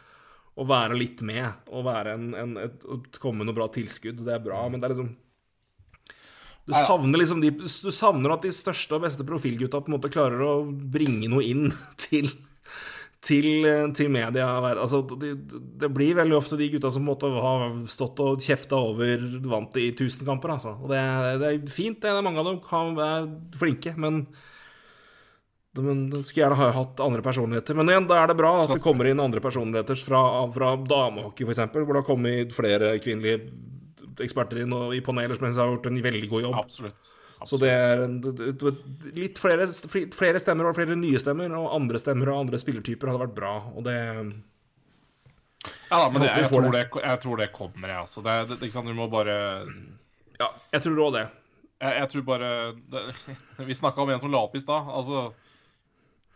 [0.60, 1.48] Og være litt med.
[1.72, 4.20] Og være en, en, et, komme med noe bra tilskudd.
[4.24, 5.16] Det er bra, men det er liksom
[6.70, 10.12] du savner liksom de, du savner at de største og beste profilgutta på en måte
[10.14, 11.72] klarer å bringe noe inn
[12.06, 12.30] til,
[13.26, 13.50] til,
[13.98, 14.52] til media.
[14.70, 15.34] Altså, det,
[15.82, 17.56] det, blir veldig ofte de gutta som måtte ha
[17.90, 20.54] stått og kjefta over vant i tusenkamper.
[20.60, 20.76] Altså.
[20.78, 21.02] Og det,
[21.42, 22.14] det, er fint, det.
[22.14, 24.24] er mange av dem kan være flinke, men
[25.80, 27.78] men skulle gjerne ha hatt andre personligheter.
[27.78, 31.46] Men igjen, da er det bra at det kommer inn andre personligheter fra, fra damehockey,
[31.46, 33.46] f.eks., hvor det har kommet flere kvinnelige
[34.26, 36.60] eksperter inn og i paneler som har gjort en veldig god jobb.
[36.60, 37.10] Absolutt.
[37.40, 37.50] Absolutt.
[37.50, 39.68] Så det er litt flere,
[40.12, 43.54] flere, stemmer og flere nye stemmer, og andre stemmer og andre spillertyper hadde vært bra.
[43.74, 43.98] Og det
[45.90, 46.86] Ja da, men jeg, jeg, tror det.
[47.04, 48.24] jeg, tror det, kommer, jeg altså.
[48.26, 49.38] Det, det, du må bare
[50.40, 51.28] Ja, jeg tror òg det.
[51.80, 52.50] Jeg, jeg, tror bare
[53.70, 54.92] Vi snakka om en som la opp i stad.
[54.92, 55.30] Altså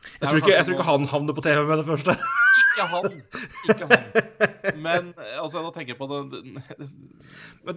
[0.04, 2.16] jeg tror, ikke, jeg tror, ikke, han havner på TV med det første.
[2.74, 3.06] Ikke han.
[3.70, 4.74] Ikke han.
[4.82, 6.42] Men altså, da tenker jeg på det,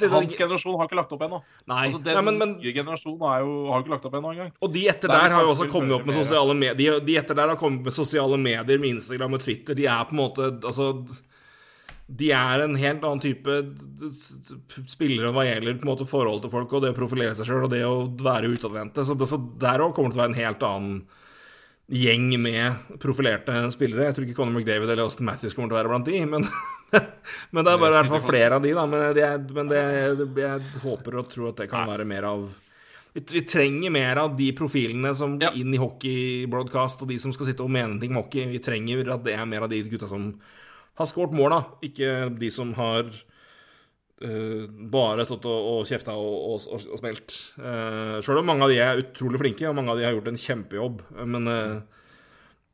[0.01, 1.43] det Hans generasjon har ikke lagt opp ennå.
[1.69, 4.51] Altså, den Nei, men, men, nye generasjonen jo, har ikke lagt opp ennå engang.
[4.65, 6.99] Og de etter der, der har jo også kommet opp med sosiale medier.
[6.99, 9.79] De, de, etter der har kommet med sosiale medier, med Instagram og Twitter.
[9.79, 10.93] De er på en måte Altså
[12.07, 13.55] de er en helt annen type
[14.87, 17.67] spillere hva gjelder på en måte forhold til folk og det å profilere seg sjøl
[17.67, 19.03] og det å være utadvendte.
[19.07, 21.01] Så, så der òg kommer det til å være en helt annen
[21.87, 24.09] gjeng med profilerte spillere.
[24.09, 26.47] Jeg tror ikke Conor McDavid eller Austin Matthews kommer til å være blant de, men,
[27.55, 28.87] men det er bare i hvert fall flere av de, da.
[28.91, 29.83] Men, det, men det,
[30.43, 32.49] jeg håper og tror at det kan være mer av
[33.17, 35.49] vi, trenger mer av de profilene som ja.
[35.57, 38.45] inn i hockeybroadcast, og de som skal sitte og mene ting om hockey.
[38.51, 40.35] Vi trenger at det er mer av de gutta som
[40.97, 41.63] har skåret mål, da.
[41.87, 43.09] Ikke de som har
[44.17, 47.35] Uh, bare stått og, og kjefta og, og, og, og smelt.
[47.61, 50.17] Uh, eh, Sjøl om mange av de er utrolig flinke, og mange av de har
[50.17, 51.03] gjort en kjempejobb.
[51.35, 52.15] Men, uh,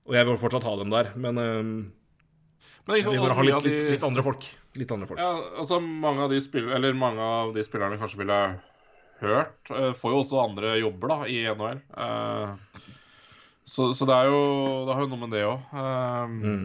[0.06, 3.90] og jeg vil fortsatt ha dem der, men, men liksom, vi må ha litt, litt,
[3.96, 4.46] litt, andre folk.
[4.78, 5.22] Litt andre folk.
[5.22, 8.38] Ja, altså mange av Eller mange av de spillerne kanskje ville
[9.22, 11.82] hørt, får jo også andre jobber da i NHL.
[13.62, 14.40] Så, så, det er jo
[14.88, 15.74] Det har jo noe med det òg.
[16.32, 16.64] Mm.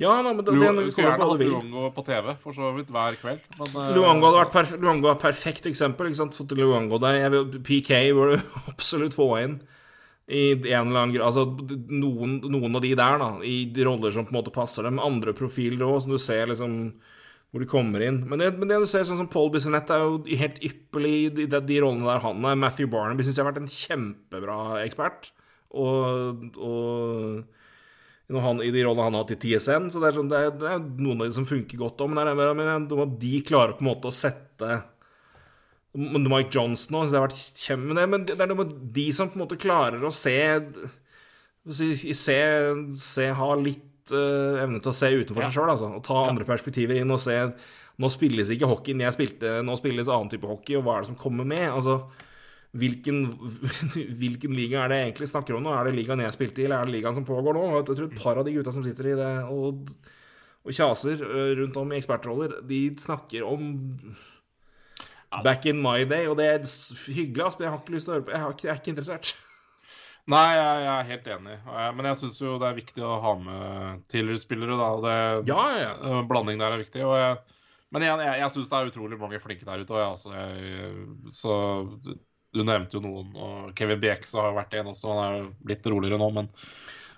[0.00, 2.88] Ja, da, men det, det, det skulle gjerne hatt Luongo på TV for så vidt
[2.92, 3.42] hver kveld.
[3.58, 6.08] Men, Luango Luongo hadde vært perf Luongo er perfekt eksempel.
[6.08, 6.38] ikke sant?
[6.38, 7.26] Fått Luongo der.
[7.34, 8.40] Vil, PK burde
[8.72, 9.60] absolutt få inn
[10.32, 11.42] i en eller annen grad Altså
[11.90, 15.02] noen, noen, av de der, da, i de roller som på en måte passer dem.
[15.02, 16.78] Andre profiler òg, som du ser liksom
[17.52, 18.22] hvor de kommer inn.
[18.24, 21.24] Men det, men det du ser sånn som Paul Bissonette er jo helt ypperlig i
[21.36, 22.56] de, de, de, rollene der han er.
[22.56, 25.28] Matthew Barnaby syns jeg har vært en kjempebra ekspert.
[25.76, 27.42] Og, og
[28.40, 29.90] han, i de rollene han har hatt i TSN.
[29.92, 32.14] Så det er, sånn, det, er, det er, noen av de som funker godt òg,
[32.14, 34.80] men, det er, men de klarer på en måte å sette
[35.92, 38.06] Mike Johnson òg, det har vært kjempe...
[38.08, 40.38] Men det, er noe med de som på en måte klarer å se
[41.62, 45.46] Se, se Ha litt uh, evne til å se utenfor ja.
[45.46, 45.90] seg sjøl, altså.
[45.94, 47.36] Og ta andre perspektiver inn og se
[48.02, 51.12] Nå spilles ikke hockeyen jeg spilte, nå spilles annen type hockey, og hva er det
[51.12, 51.68] som kommer med?
[51.68, 52.00] Altså
[52.78, 53.22] hvilken,
[54.22, 55.76] hvilken, liga er det egentlig snakker om nå?
[55.76, 57.68] Er det ligaen jeg spilte i, eller er det ligaen som pågår nå?
[57.76, 59.94] Jeg tror et par av de gutta som sitter i det og,
[60.62, 61.24] og kjaser
[61.60, 63.72] rundt om i ekspertroller, de snakker om
[65.44, 66.66] back in my day, og det er
[67.14, 68.82] hyggelig, ass, men jeg har ikke lyst til å høre på Jeg, ikke, jeg er
[68.82, 69.32] ikke interessert.
[70.30, 71.54] Nei, jeg, jeg er helt enig.
[71.96, 74.90] Men jeg syns jo det er viktig å ha med tidligere-spillere, da.
[74.98, 75.16] og Det,
[75.50, 76.20] Ja, ja, ja.
[76.28, 77.02] Blanding der er viktig.
[77.08, 77.40] Og jeg,
[77.92, 79.96] men igjen, jeg, jeg syns det er utrolig mange flinke der ute.
[79.96, 81.56] Og jeg, altså, jeg, så
[82.52, 85.08] du, nevnte jo noen, og Kevin Bieksa har vært en også.
[85.12, 86.50] Han er jo litt roligere nå, men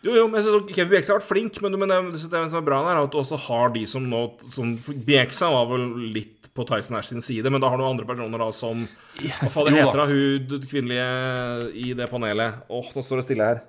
[0.04, 2.32] Jo, jo, men jeg synes Kevin Bieksa har vært flink, men, men det, jeg synes
[2.34, 4.24] det som er bra der, er at du også har de som nå
[4.54, 4.74] som,
[5.08, 8.38] Bieksa var vel litt på Tyson Ash sin side, men da har du andre personer
[8.38, 8.84] da som
[9.18, 10.06] Hva faen heter da.
[10.06, 12.60] hun kvinnelige i det panelet?
[12.70, 13.64] Åh, nå står det stille her.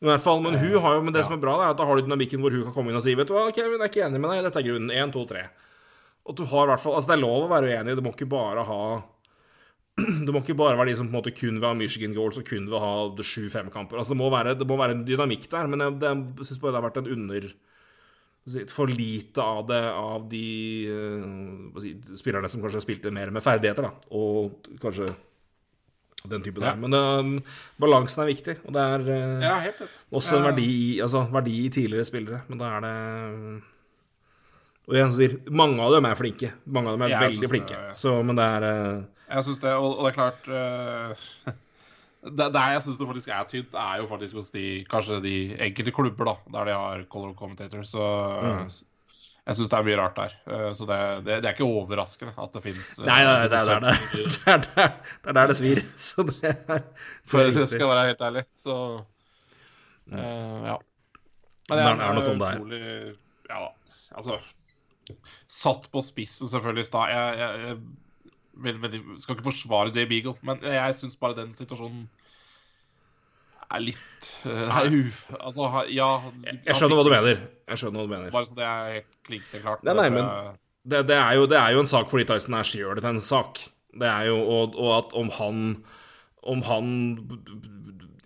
[0.00, 1.78] Men i hvert fall, men hun har jo, men det som er bra, er at
[1.78, 3.78] da har du dynamikken hvor hun kan komme inn og si Vet du hva, Kevin,
[3.78, 4.92] jeg er ikke enig med deg, dette er grunnen.
[4.94, 5.46] Én, to, tre.
[6.26, 8.04] Og at du har i hvert fall Altså, det er lov å være uenig, det
[8.06, 8.82] må ikke bare ha
[10.26, 12.38] det må ikke bare være de som på en måte kun vil ha Michigan goals
[12.40, 13.98] og kun vil ha sju-fem-kamper.
[13.98, 16.60] Altså, det, må være, det må være en dynamikk der, men jeg, det, jeg syns
[16.62, 17.48] bare det har vært en under
[18.72, 20.44] For lite av det av de
[20.88, 25.10] uh, si, spillerne som kanskje spilte mer med ferdigheter, da, og kanskje
[26.28, 26.72] den type Ja.
[26.72, 26.78] der.
[26.82, 27.42] Men eh,
[27.78, 30.70] balansen er viktig, og det er uh, ja, helt også en verdi,
[31.04, 32.94] altså, verdi i tidligere spillere, men da er det
[34.88, 36.48] Og igjen sier mange av dem er flinke.
[36.64, 37.76] Mange av dem er ja, veldig flinke.
[37.76, 37.94] det, ja.
[37.94, 41.54] Så, men det er eh, Jeg syns det, og, og det er klart uh,
[42.38, 45.34] det, det, jeg syns det faktisk er tynt, er jo faktisk hos de kanskje de
[45.68, 47.82] enkelte klubber, da, der de har color commentator.
[47.88, 48.06] Så
[49.48, 49.52] Mm.
[49.54, 50.32] jeg syns det er mye rart der.
[50.52, 53.68] Eh, så det, det, det er ikke overraskende at det fins Nei, nei, det er
[53.70, 53.94] der det,
[54.44, 54.88] det,
[55.30, 55.80] er der, det svir.
[56.08, 56.82] Så det er
[57.24, 58.44] For det skal være helt ærlig.
[58.60, 58.74] Så
[60.12, 60.76] uh, ja.
[61.68, 63.16] Men Det er- er noe sånn det er.
[63.48, 63.72] Ja da.
[64.16, 64.36] Altså
[65.48, 67.10] Satt på spissen selvfølgelig i stad.
[67.12, 67.78] Jeg, jeg,
[68.58, 72.08] jeg vel, veldig, skal ikke forsvare Jay Beagle, men jeg syns bare den situasjonen
[73.68, 75.02] er litt Nei, er u...
[75.38, 76.06] Altså, ja
[76.64, 77.42] Jeg skjønner hva du mener.
[77.68, 78.30] Jeg skjønner hva du mener.
[78.32, 79.82] Bare så det er helt klinkende klart.
[79.84, 80.56] Nei, nei, men- jeg-
[80.88, 83.10] Det, det, er jo, det er jo en sak fordi Tyson Ash gjør det til
[83.10, 83.58] en sak.
[83.98, 85.58] Det er jo, og, og at om han
[86.42, 86.86] Om han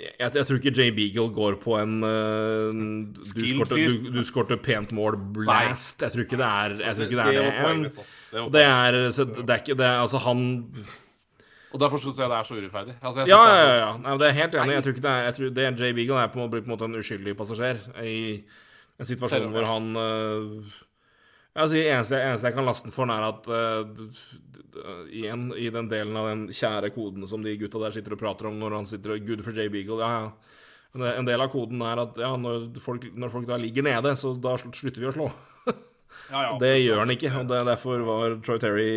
[0.03, 2.73] jeg, jeg tror ikke Jay Beagle går på en uh,
[3.23, 6.03] Du skårte pent mål blast.
[6.03, 7.37] Jeg tror ikke det er jeg tror ikke det.
[7.37, 7.93] er det.
[8.33, 10.43] Det det er, så det er ikke det Altså, han
[11.73, 12.95] Og derfor syns jeg det er så urettferdig.
[13.01, 13.93] Altså, ja, Ja, ja, ja.
[14.03, 14.75] Nei, det er helt enig.
[14.77, 16.61] Jeg tror ikke det er jeg tror det er Jay Beagle er på, en måte-
[16.61, 18.17] på en måte en uskyldig passasjer i
[19.01, 20.75] en situasjon hvor han øh,
[21.53, 25.67] Altså, det eneste, eneste jeg kan laste den for, er at d- d- igjen, i
[25.75, 28.79] den delen av den kjære koden som de gutta der sitter og prater om når
[28.79, 31.13] han sitter og Good for Jay Beagle, ja, ja.
[31.17, 34.35] En del av koden er at ja, når folk, når folk da ligger nede, så
[34.41, 35.31] da slutter vi å slå.
[36.33, 38.91] Ja, ja, Det gjør han ikke, og det, derfor var Troy Terry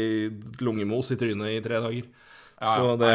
[0.63, 2.05] lungemos i trynet i tre dager.
[2.61, 3.09] Så det,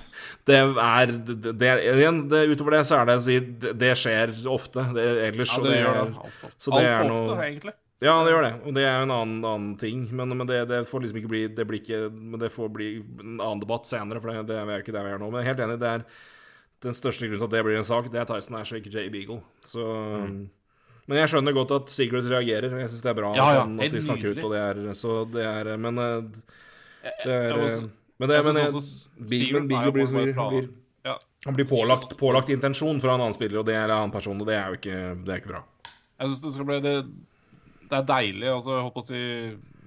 [0.48, 3.36] det er det, igjen, det, Utover det så er det å si
[3.80, 5.52] det, skjer ofte det, ellers.
[5.58, 6.30] Ja, det gjør det.
[6.56, 7.74] Så det er alt noe- ofte, egentlig.
[8.04, 8.52] Ja, det gjør det.
[8.68, 10.02] Og det er jo en annen, annen ting.
[10.12, 12.88] Men, men det, det får liksom ikke bli Det blir ikke Men det får bli
[13.00, 15.30] en annen debatt senere, for det, det er ikke der vi er nå.
[15.32, 16.04] Men jeg er helt enig, det er
[16.84, 18.92] den største grunnen til at det blir en sak, det er Tyson Ash og ikke
[18.92, 19.38] Jay Beagle.
[19.64, 19.80] Så
[21.06, 22.74] Men jeg skjønner godt at Secrets reagerer.
[22.82, 25.14] Jeg syns det er bra Ja, ja, at, de snakker ut, og det er Så
[25.32, 26.18] det er Men eh,
[27.24, 27.88] det er også- eh,
[28.18, 30.68] Men det men også Beagle, Beagle blir, blir,
[31.04, 31.16] Ja.
[31.46, 34.40] han blir pålagt, pålagt intensjon fra en annen spiller, og det er en annen person,
[34.40, 35.62] og det er jo ikke, det er ikke bra.
[36.20, 36.94] Jeg synes det skal bli det,
[37.90, 38.50] det er deilig.
[38.52, 39.22] Altså, jeg håper å si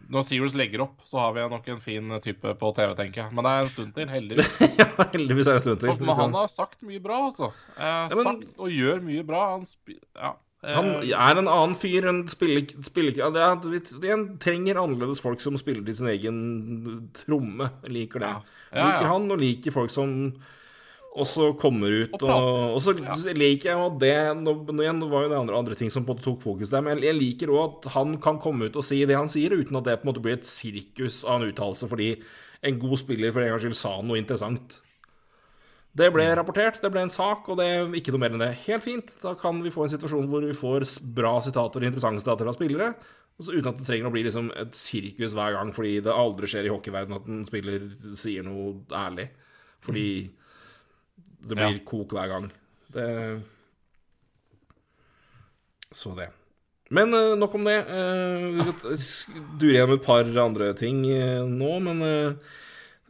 [0.09, 3.33] Når Sears legger opp, så har vi nok en fin type på TV, tenker jeg.
[3.37, 4.55] Men det er en stund til, heldigvis.
[4.81, 5.99] ja, heldigvis er det en stund til.
[6.01, 7.51] Men han har sagt mye bra, altså.
[7.77, 9.43] Eh, men- sagt og gjør mye bra.
[9.53, 9.67] Han
[10.17, 10.31] ja.
[10.59, 13.61] Eh, Han er en annen fyr enn spiller, spiller ja, det er,
[14.03, 16.39] det trenger annerledes folk som spiller til sin egen
[17.15, 17.69] tromme.
[17.88, 18.31] Liker det.
[18.34, 18.57] Ja.
[18.73, 20.34] Ja, Liker han, og liker folk som
[21.21, 22.15] også kommer ut.
[22.21, 23.15] Og Og, og så Ja.
[23.33, 26.03] liker jeg jo at det nå, nå igjen var jo det andre, andre ting som
[26.05, 28.69] på en måte tok fokus der, men jeg, jeg liker òg at han kan komme
[28.69, 31.23] ut og si det han sier, uten at det på en måte blir et sirkus
[31.25, 32.13] av en uttalelse fordi
[32.63, 34.81] en god spiller for en gangs skyld sa noe interessant.
[35.95, 38.51] Det ble rapportert, det ble en sak, og det er ikke noe mer enn det.
[38.67, 39.15] Helt fint.
[39.23, 40.85] Da kan vi få en situasjon hvor vi får
[41.17, 42.89] bra sitater og interessante sitater fra spillere,
[43.39, 46.47] og uten at det trenger å bli liksom et sirkus hver gang, fordi det aldri
[46.51, 47.87] skjer i hockeyverdenen at en spiller
[48.19, 49.29] sier noe ærlig.
[49.81, 50.05] Fordi
[51.40, 51.86] det blir Ja.
[51.86, 52.52] kok hver gang.
[52.94, 53.41] Det
[55.91, 56.30] Så det.
[56.90, 57.86] Men eh, nok om det.
[57.86, 58.98] Uh, vi
[59.61, 62.34] durer gjennom et par andre ting eh, nå, men uh,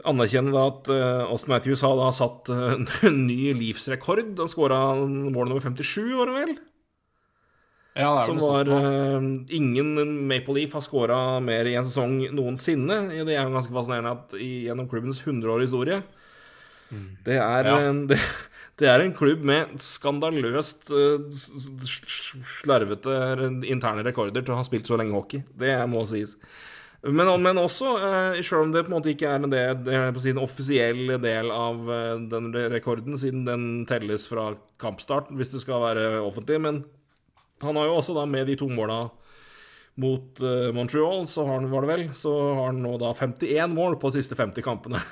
[0.08, 0.90] anerkjenne da at
[1.28, 2.76] Austin Matthews har da satt eh,
[3.10, 4.36] en ny livsrekord.
[4.40, 6.58] Han skåra mål nummer 57, var det vel?
[8.00, 9.90] ja, det er Som var sånt eh, Ingen
[10.30, 13.02] Maple Leaf har skåra mer i en sesong noensinne.
[13.28, 16.02] Det er jo ganske fascinerende at gjennom klubbens 100-årige historie
[17.26, 17.78] Det er, Ja.
[17.90, 18.18] en, det,
[18.80, 21.28] det er en klubb med skandaløst eh,
[22.60, 23.16] slarvete
[23.70, 25.44] interne rekorder til å ha spilt så lenge hockey.
[25.60, 26.38] Det må sies.
[27.04, 29.94] Men, men også, eh, selv om det på en måte ikke er en, del, det
[29.96, 34.50] er en offisiell del av eh, den rekorden, siden den telles fra
[34.82, 36.60] kampstart, hvis det skal være offentlig.
[36.60, 36.84] Men
[37.64, 39.06] han har jo også da med de to måla
[40.00, 40.40] mot
[40.72, 44.12] Montreal, så har han, var det vel, så har han nå da 51 mål på
[44.14, 45.02] de siste 50 kampene.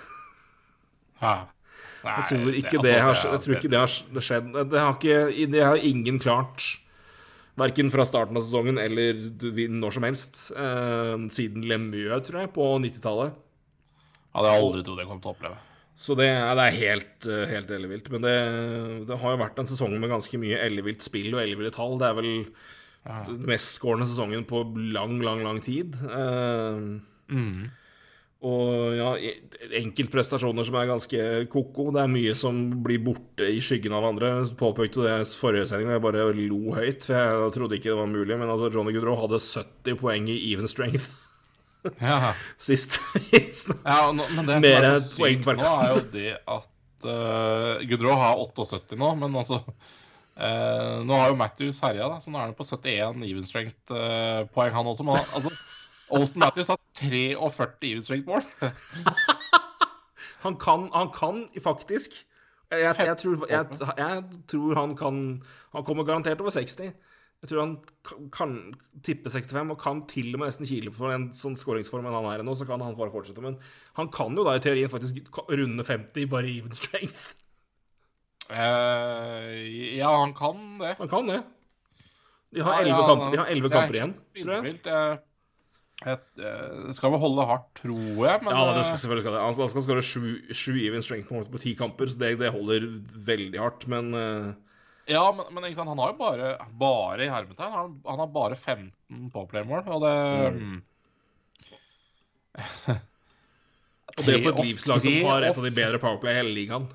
[2.03, 2.17] Ja.
[2.21, 3.93] Jeg tror ikke altså, det har, tror ikke det har
[4.27, 4.51] skjedd.
[4.71, 6.67] Det har, ikke, det har ingen klart.
[7.57, 9.17] Verken fra starten av sesongen eller
[9.73, 10.41] når som helst.
[10.53, 13.33] Eh, siden Lemieux, tror jeg, på 90-tallet.
[14.37, 15.57] Hadde jeg aldri trodd jeg kom til å oppleve.
[15.97, 18.11] Så det, er- det er helt, eh, helt ellevilt.
[18.13, 18.35] Men det,
[19.09, 21.97] det har jo vært en sesong med ganske mye ellevilt spill og elleville tall.
[21.97, 22.29] Det er vel
[23.25, 24.61] den mestskårende sesongen på
[24.93, 25.97] lang, lang, lang tid.
[26.05, 26.77] Eh,
[28.45, 29.07] Og ja,
[29.79, 31.87] enkeltprestasjoner som er ganske ko-ko.
[31.95, 34.29] Det er mye som blir borte i skyggen av andre.
[34.59, 37.07] Påpekte det i forrige sending, og jeg bare lo høyt.
[37.07, 38.37] For jeg trodde ikke det var mulig.
[38.37, 41.15] Men altså, Johnny Goodrow hadde 70 poeng i even strength
[42.03, 42.33] Ja.
[42.61, 42.99] sist.
[43.87, 47.85] Ja, nå- men det som Mer er så sykt nå, er jo det at uh,
[47.89, 52.37] Gudrå har 78 nå, men altså uh, Nå har jo Matthews herja, da, så nå
[52.41, 55.05] er han på 71 even strength-poeng, han også.
[55.07, 55.53] Men altså,
[56.13, 58.45] Austin Matthews har 43 even strength-mål.
[60.45, 62.13] Han kan, han kan faktisk
[62.69, 65.19] jeg, jeg, jeg, tror, jeg, tror han kan
[65.73, 66.91] Han kommer garantert over 60.
[67.41, 67.73] Jeg tror han
[68.03, 68.53] kan, kan
[69.05, 72.29] tippe 65 og kan til og med nesten kile på en sånn skåringsform enn han
[72.31, 73.43] er nå, så kan han bare fortsette.
[73.43, 73.59] Men
[73.99, 77.35] han kan jo da i teorien faktisk runde 50 bare i even strength.
[78.49, 79.53] Uh,
[79.99, 80.95] ja, han kan det.
[80.97, 81.39] Han kan det.
[82.55, 85.19] De har Ja, 11 ja, kamper, de har 11 det er kamper igjen, tror jeg.
[85.97, 89.33] Jeg, jeg skal vel holde hardt, tror jeg, men Ja, det skal eh, selvfølgelig skal
[89.33, 89.41] det.
[89.41, 92.85] Han han skal skåre sju, even strength på, på ti kamper, så det, det holder
[93.31, 93.87] veldig hardt.
[93.89, 94.51] Men uh...
[95.09, 99.31] Ja, men, men han har jo bare, bare i hermetegn, han, han har bare 15
[99.33, 100.15] påplaymål, og det
[100.59, 100.77] mm.
[104.17, 106.53] Og det er på et livslag som har et av de bedre powerplay i hele
[106.55, 106.87] ligaen.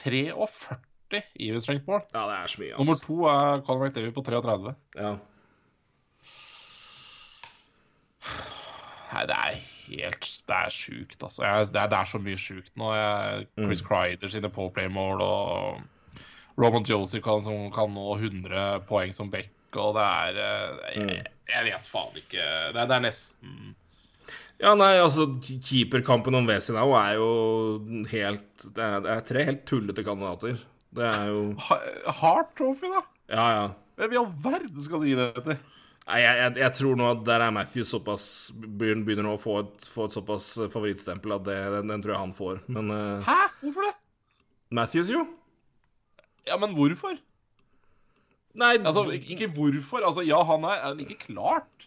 [0.00, 0.78] 43
[1.44, 2.00] even strength-mål.
[2.14, 3.06] Ja, det er så mye, Nummer altså.
[3.08, 4.72] to er Colin McDavid på 33.
[4.96, 5.12] Ja.
[9.12, 9.56] Nei, det er
[9.92, 11.44] helt Det er sjukt, altså.
[11.44, 12.92] Jeg, det, er, det er så mye sjukt nå.
[12.96, 15.82] Jeg, Chris Kreider sine påplay-mål og
[16.60, 21.22] Roman Josie kan, som kan nå 100 poeng som back, og det er eh, jeg,
[21.48, 23.72] jeg vet faen ikke Det det er nesten
[24.62, 27.30] ja, nei, altså, keeperkampen om Wesenau er jo
[28.12, 30.60] helt det er, det er tre helt tullete kandidater.
[30.94, 33.02] Det er jo Hard Trophy, da?
[33.32, 33.64] Ja, ja.
[33.98, 35.58] Hvem i all verden skal du gi det til?
[36.02, 38.24] Jeg, jeg, jeg tror nå at der er Matthew såpass
[38.58, 42.16] Begynner begynner nå å få et, få et såpass favorittstempel at det, den, den tror
[42.16, 42.58] jeg han får.
[42.74, 43.36] Men uh, Hæ?
[43.60, 43.92] Hvorfor det?
[44.72, 45.22] Matthews, jo.
[46.48, 47.14] Ja, men hvorfor?
[48.58, 50.02] Nei, Altså, ikke hvorfor.
[50.04, 51.86] Altså, ja, han er, er ikke klart.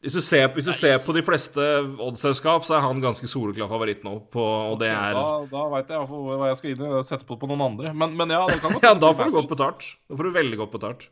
[0.00, 1.64] hvis, du ser, hvis du ser på de fleste
[1.98, 5.90] oddsselskap, så er han ganske soleklar favoritt nå, på, og det er Da, da veit
[5.92, 7.92] jeg hva jeg skal inn i og sette på på noen andre.
[7.96, 9.90] Men, men ja, det kan godt Ja, da får du godt betalt.
[10.08, 11.08] Da får du veldig godt betalt.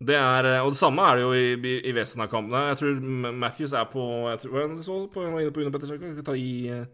[0.00, 2.62] Det er, eh, og det samme er det jo i, i, i Vesena-kampene.
[2.70, 3.00] Jeg tror
[3.36, 5.98] Matthews er på Jeg tror jeg så på, jeg var inne på Une Pettersen.
[6.00, 6.86] Kan vi ta i, eh,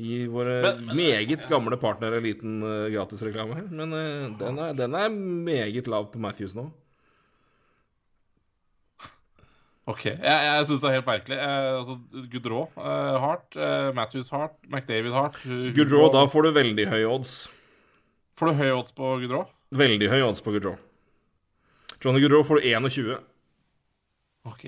[0.00, 3.66] i våre Men- men- meget gamle partnere en liten uh, gratisreklame her.
[3.70, 6.70] Men uh, den, er, den er meget lav på Matthews nå.
[9.90, 10.04] OK.
[10.06, 11.36] Jeg, jeg syns det er helt merkelig.
[11.42, 11.96] Eh, altså,
[12.32, 15.40] Goodrow eh, hardt, eh, Matthews hardt, McDavid hardt
[15.76, 17.32] Goodrow, da får du veldig høye odds.
[18.38, 19.48] Får du høye odds på Goodrow?
[19.74, 20.78] Veldig høye odds på Goodrow.
[22.02, 23.18] Johnny Goodrow får du 21.
[24.50, 24.64] OK.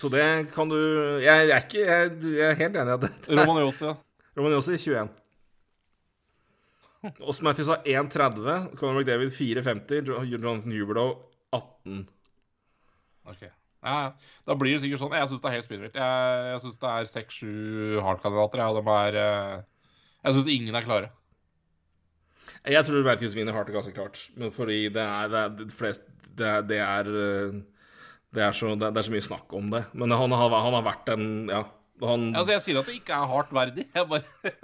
[0.00, 0.76] Så det kan du
[1.20, 3.94] Jeg, jeg er ikke jeg, jeg er helt enig i at det Roman Yossi, ja.
[4.38, 5.10] Roman Romaniosi 21.
[7.20, 8.76] Åsmund Matthews har 1,30.
[8.76, 10.06] Conor McDavid 4,50.
[10.10, 11.14] Jo- Jonathan Huberlow
[11.56, 12.02] 18.
[13.24, 13.42] Ok.
[13.82, 14.12] Ja.
[14.46, 15.14] Da blir det sikkert sånn.
[15.16, 15.96] Jeg syns det er helt spinnvilt.
[15.96, 19.62] Jeg, jeg syns det er seks-sju hardkandidater, og de er eh,
[20.26, 21.08] Jeg syns ingen er klare.
[22.68, 24.20] Jeg tror Matthews vinner hardt ganske klart.
[24.36, 26.02] Men fordi det er Det er, det flest,
[26.36, 27.60] det er, det er, eh,
[28.34, 29.84] det er, så, det er, er så mye snakk om det.
[29.94, 31.64] Men han har, han har vært en Ja.
[32.00, 33.84] Han Altså, Jeg sier at det ikke er hardt verdig.
[33.92, 34.22] Jeg bare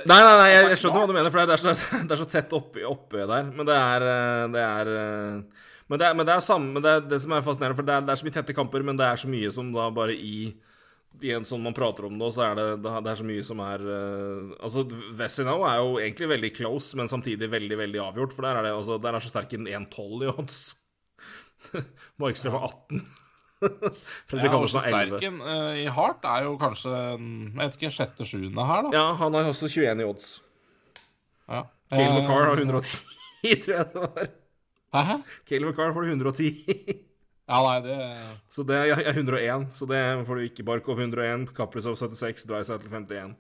[0.09, 1.75] Nei, nei, nei, jeg, jeg skjønner hva du mener, for det er så,
[2.09, 3.51] det er så tett oppi, oppe der.
[3.53, 6.93] Men det er eh, Det er eh, men det, er, men det er samme det,
[6.97, 8.97] er det som er fascinerende, for det er, det er så mye tette kamper, men
[8.99, 10.49] det er så mye som da bare i
[11.23, 13.45] i en sånn man prater om det, så er det, det er- er så mye
[13.45, 14.85] som er uh, Altså,
[15.17, 18.73] Vessinau er jo egentlig veldig close, men samtidig veldig, veldig avgjort, for der er det
[18.77, 20.59] altså, Der er så sterk en 1,12 i odds.
[22.21, 23.07] Markstrøm har 18.
[24.29, 25.19] Fredrik Ja, Andersen har 11.
[25.19, 28.91] Sterken uh, i hardt er jo kanskje jeg vet ikke, sjette-sjuende her, da.
[28.99, 30.29] Ja, han har også 21 i odds.
[31.49, 31.63] Ja.
[31.91, 34.29] Cale McCarr har Eh, 110, tror jeg det var.
[34.97, 35.17] Hæ?
[35.49, 37.06] Cale McCarr får 110.
[37.47, 37.97] Ja, nei, det
[38.51, 40.65] Så det er, er 101, så det får du ikke.
[40.67, 43.37] Barkov 101, Kaprizov 76, Drycytle 51.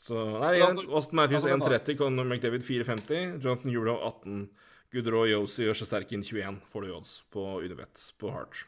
[0.00, 1.74] Så Nei, igjen, altså- Austin Matthews altså, vent da.
[1.76, 4.48] 130, Conor McDavid 450, Jonathan Euro 18,
[4.90, 8.64] Gudrå Yosi og Shesterkin 21 får du odds på Unibet på Heart.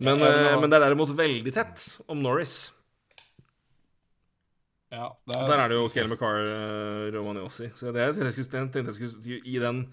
[0.00, 2.72] Men, Ja, men eh, men det er derimot veldig tett om Norris.
[4.92, 7.68] Ja, det Der er det jo Kale McCarr, Roman Yossi.
[7.76, 8.34] Så det er- jeg
[8.72, 9.86] tenkte jeg skulle i den,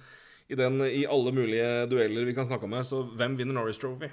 [0.49, 3.81] i den I alle mulige dueller vi kan snakke om her, så hvem vinner Norris
[3.81, 4.09] Trophy?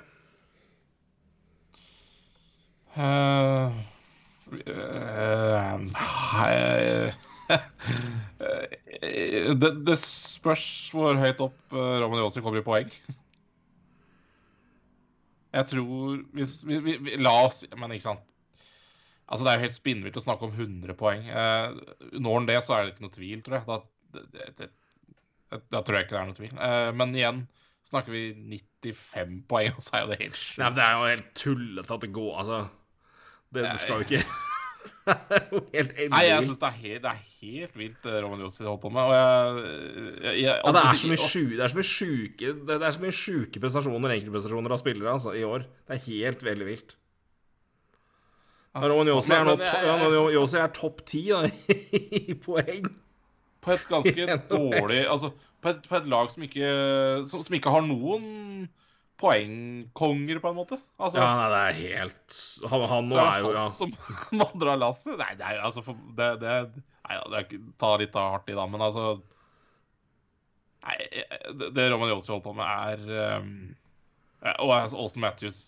[2.97, 3.69] Uh,
[4.49, 4.57] uh,
[6.49, 7.13] eh,
[9.61, 12.91] det, det spørs hvor høyt opp uh, Johnsen kommer i poeng.
[15.57, 18.25] Jeg tror hvis vi, vi, vi, La oss Men ikke sant.
[19.27, 21.25] Altså Det er jo helt spinnvilt å snakke om 100 poeng.
[21.27, 21.79] Eh,
[22.15, 23.65] når han det, så er det ikke noe tvil, tror jeg.
[23.67, 23.79] Da,
[24.15, 24.69] det, det,
[25.51, 26.57] da tror jeg ikke det er noe tvil.
[26.69, 27.45] Eh, men igjen,
[27.87, 28.25] snakker vi
[28.83, 30.59] 95 poeng, og så er jo det helt sjukt.
[30.63, 32.61] Nei, men Det er jo helt tullete at det går Altså,
[33.55, 34.27] det, det skal jo ikke
[35.07, 36.73] Det er jo helt Nei, jeg syns det,
[37.05, 39.03] det er helt vilt det Romaniosi holder på med.
[39.07, 39.73] Og jeg,
[40.27, 44.77] jeg, jeg Ja, det er så mye sjuke Det er så mye sjuke prestasjoner, enkeltprestasjoner
[44.77, 45.67] av spillere, altså, i år.
[45.87, 46.97] Det er helt veldig vilt.
[48.77, 52.91] Roman Yossi er, Roman er topp ti i poeng.
[53.67, 55.33] På et ganske dårlig Altså,
[55.63, 56.73] på et, på et lag som ikke,
[57.29, 58.27] som, som ikke har noen
[59.21, 60.79] poengkonger, på en måte.
[61.01, 62.37] Altså, Ja, nei, det er helt
[62.69, 63.65] Han, han nå er jo ja.
[63.73, 63.95] som
[64.39, 65.17] må dra lasset.
[65.21, 66.59] Nei, det er jo altså det, det,
[67.07, 69.17] nei, det er Ta litt hardt i, da, men altså
[70.87, 71.01] Nei,
[71.59, 73.57] det, det Roman Yossi holder på med, er um,
[74.63, 75.61] Og altså, Austin Matthews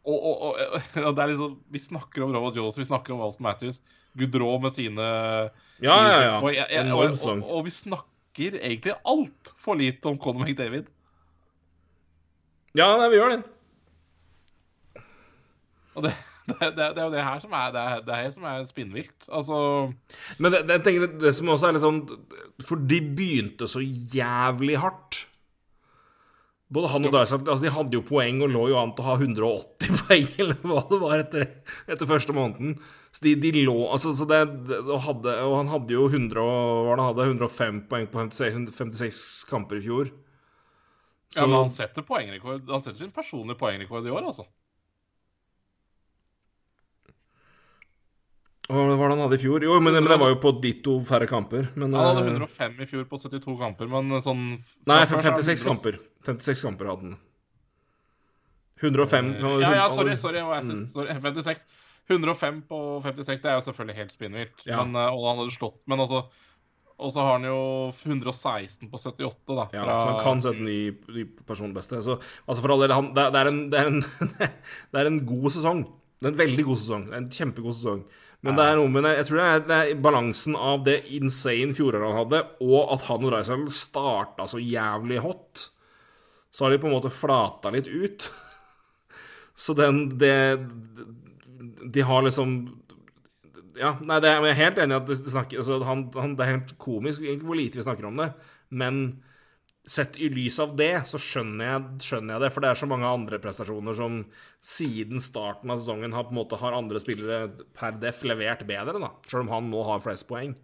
[0.00, 0.60] og, og, og,
[1.06, 3.82] og det er liksom Vi snakker om Roman Jones, vi snakker om Austin Matthews.
[4.18, 5.04] Gudrå med sine
[5.80, 6.32] Ja, ja, ja.
[6.40, 10.86] Og, jeg- jeg- og, og, og vi snakker egentlig altfor lite om Conor McDavid.
[12.78, 13.40] Ja, nei, vi gjør det.
[15.98, 16.12] Og det,
[16.46, 18.62] det, det, det er jo det her som er det, er, det her som er
[18.68, 19.26] spinnvilt.
[19.28, 19.56] Altså
[20.38, 22.00] Men det, det, jeg tenker, det som også er litt sånn
[22.66, 25.24] For de begynte så jævlig hardt.
[26.70, 29.08] Både han og Dysart altså De hadde jo poeng og lå jo an til å
[29.10, 31.48] ha 180 poeng, eller hva det var, etter,
[31.90, 32.76] etter første måneden.
[33.10, 34.38] Så de, de lå Altså, så det,
[34.84, 38.70] og, hadde, og han hadde jo 100, hva det, han hadde 105 poeng på 56,
[38.76, 39.20] 56
[39.50, 40.12] kamper i fjor.
[41.30, 44.46] Så, ja, men han setter poengrekord Han setter sin personlige poengrekord i år, altså.
[48.70, 49.64] Hva var det han hadde i fjor?
[49.66, 51.72] Jo, men, men det var jo på ditto færre kamper.
[51.74, 55.24] Men, Han hadde eh, 105 i fjor på 72 kamper, men sånn Nei, fra før
[55.26, 55.98] så er 56 kamper.
[56.28, 57.16] 56 kamper hadde han.
[58.80, 60.68] 105 Ja, ja, sorry, sorry, jeg Mm.
[60.70, 61.16] synes, sorry.
[61.18, 61.66] 56.
[62.10, 64.64] 105 på 56, det er jo selvfølgelig helt spinnvilt.
[64.66, 64.82] Ja.
[64.84, 66.24] Men, eh, og han hadde slått Men altså
[67.00, 67.60] Og så har han jo
[68.04, 69.68] 116 på 78, da.
[69.72, 72.02] Ja, fra- så han kan sette ny, ny personbeste.
[72.04, 74.00] Så altså for all del, han- det, det, er en, det, en,
[74.92, 75.80] det en god sesong.
[76.20, 77.06] Det er en veldig god sesong.
[77.16, 78.02] En kjempegod sesong.
[78.44, 81.74] Men det er noe med jeg tror det er, det er balansen av det insane
[81.76, 85.66] fjoråret han hadde, og at han og Reisel starta så jævlig hot.
[86.52, 88.30] Så har de på en måte flata litt ut.
[89.60, 90.36] Så den det,
[91.60, 92.54] De har liksom
[93.78, 96.44] Ja, nei, det jeg er helt enig i at det, snakker, altså, han, han, det
[96.44, 98.32] er helt komisk hvor lite vi snakker om det.
[98.70, 99.02] Men
[99.86, 102.50] sett i lys av det, så skjønner jeg, skjønner jeg det.
[102.54, 104.18] For det er så mange andre prestasjoner som
[104.64, 109.00] siden starten av sesongen har på en måte har andre spillere per def levert bedre,
[109.00, 109.12] da.
[109.30, 110.54] Selv om han nå har flest poeng.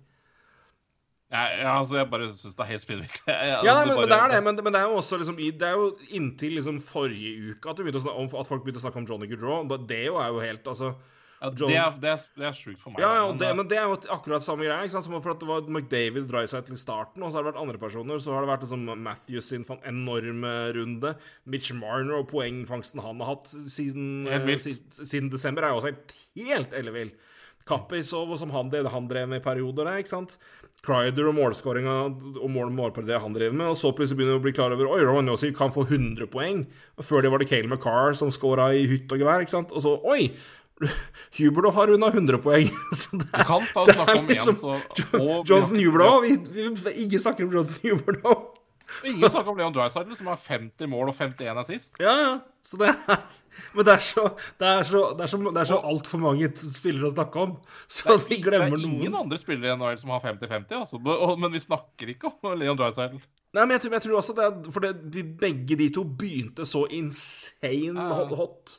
[1.33, 3.19] Ja, ja, altså, jeg bare syns det er helt spinnvilt.
[3.27, 4.45] Ja, altså, nei, men, men bare- det er det.
[4.47, 7.83] Men, men det er jo også liksom Det er jo inntil liksom forrige uke at,
[7.83, 9.67] snakke, om, at folk begynte å snakke om Johnny Goodrow.
[9.91, 10.93] Det er jo helt Altså
[11.37, 13.03] ja, John- det, er, det, er, det er sjukt for meg.
[13.03, 14.87] Ja, ja, men, det, eh, men det er jo akkurat samme greie.
[14.87, 15.05] ikke sant?
[15.05, 17.61] Som for at det var McDavid og Dryside til starten, og så har det vært
[17.67, 18.23] andre personer.
[18.23, 21.13] Så har det vært liksom Matthews sin enorme runde.
[21.45, 26.73] Mitch Marner og poengfangsten han har hatt siden, eh, siden, desember, er jo også helt,
[26.73, 27.13] ellevill.
[27.67, 30.39] Kaprizov, som han, det han drev med i perioder der, ikke sant.
[30.87, 33.71] Crider og målskåringa og mål målpartiet han driver med.
[33.73, 36.31] Og så plutselig begynner vi å bli klar over Oi, Rowan Yossi kan få 100
[36.33, 36.63] poeng.
[36.97, 39.75] Og før det var det Cale McCarr som skåra i hytt og gevær, ikke sant.
[39.75, 40.31] Og så Oi!
[41.39, 42.69] Huberdo har runda 100 poeng.
[43.01, 45.15] Så det Du er, kan ta og snakke om liksom en, så
[45.49, 48.35] Jonathan ja, vi, vi, vi, ikke snakker om Jonathan Huberdo.
[49.05, 51.99] Ingen snakker om Leon Drysdale, som har 50 mål og 51 assist.
[52.03, 52.35] Ja, ja.
[52.67, 53.21] Så det er
[53.77, 54.25] Men det er så
[54.59, 57.57] Det er så, det er så, det er så altfor mange spillere å snakke om,
[57.89, 58.81] så vi glemmer noen.
[58.81, 59.23] Det er ingen noen.
[59.27, 61.01] andre spillere i NHL som har 50-50, altså.
[61.41, 63.21] Men vi snakker ikke om Leon Drysdale.
[63.57, 66.67] Nei, men jeg tror, jeg tror også det er fordi de, begge de to begynte
[66.69, 68.79] så insane hot,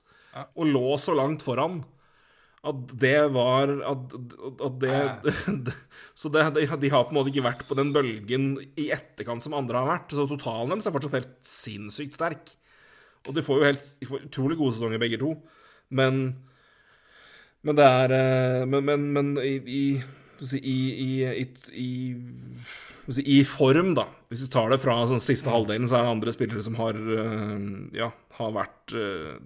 [0.53, 1.79] og lå så langt foran
[2.67, 4.15] at det var At,
[4.67, 5.73] at det
[6.17, 8.49] Så det, de, de har på en måte ikke vært på den bølgen
[8.79, 10.15] i etterkant som andre har vært.
[10.15, 12.53] Så totalen deres er fortsatt helt sinnssykt sterk.
[13.27, 15.33] Og de får jo helt de får utrolig gode sesonger, begge to.
[15.89, 16.21] Men
[17.65, 19.83] Men det er eh, Men, men, men i, i,
[20.61, 20.77] i,
[21.07, 21.11] i,
[21.73, 21.89] i,
[23.07, 24.07] i I form, da.
[24.29, 26.97] Hvis vi tar det fra sånn, siste halvdelen, så er det andre spillere som har
[26.97, 27.67] eh,
[27.97, 29.37] Ja, har vært eh,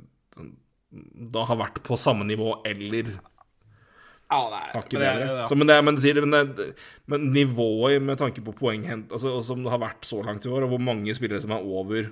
[0.92, 3.14] Da har vært på samme nivå eller
[4.32, 5.46] Ja, det er men det det, ja.
[5.48, 6.68] Så, men, det, men, det sier- men, det,
[7.08, 10.66] men nivået med tanke på poenghent altså, Som det har vært så langt i år,
[10.68, 12.12] og hvor mange spillere som er over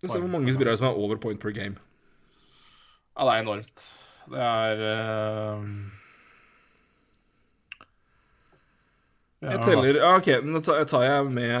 [0.00, 1.76] Se hvor mange spillere som er over point per game.
[3.18, 3.82] Ja, det er enormt.
[4.30, 5.64] Det er uh...
[9.42, 11.56] ja, Jeg teller Ja, OK, nå tar, jeg med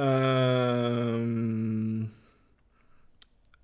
[0.00, 1.16] eh,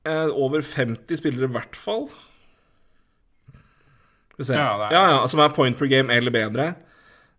[0.06, 2.08] Over 50 spillere, i hvert fall.
[4.36, 4.58] Skal vi se.
[4.58, 6.74] Ja, ja, ja, som er point per game eller bedre.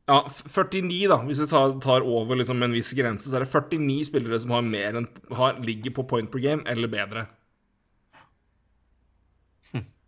[0.08, 1.18] Ja, 49, da.
[1.28, 4.54] Hvis vi tar, tar over liksom en viss grense, så er det 49 spillere som
[4.56, 7.26] har mer enn, har, ligger på point per game eller bedre.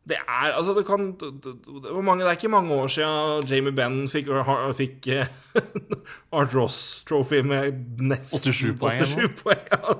[0.09, 3.45] Det er altså det kan det, d- d- mange Det er ikke mange år siden
[3.49, 4.31] Jamie Benn fikk,
[4.77, 5.27] fikk eh,
[6.39, 6.79] Art Ross
[7.09, 9.63] Trophy med nesten 87 poeng, 87 poeng.
[9.73, 9.93] Ja?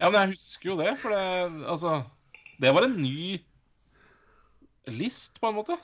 [0.00, 1.24] Ja, men jeg husker jo det, for det
[1.68, 1.98] Altså
[2.62, 3.38] Det var en ny
[4.88, 5.76] list, på en måte.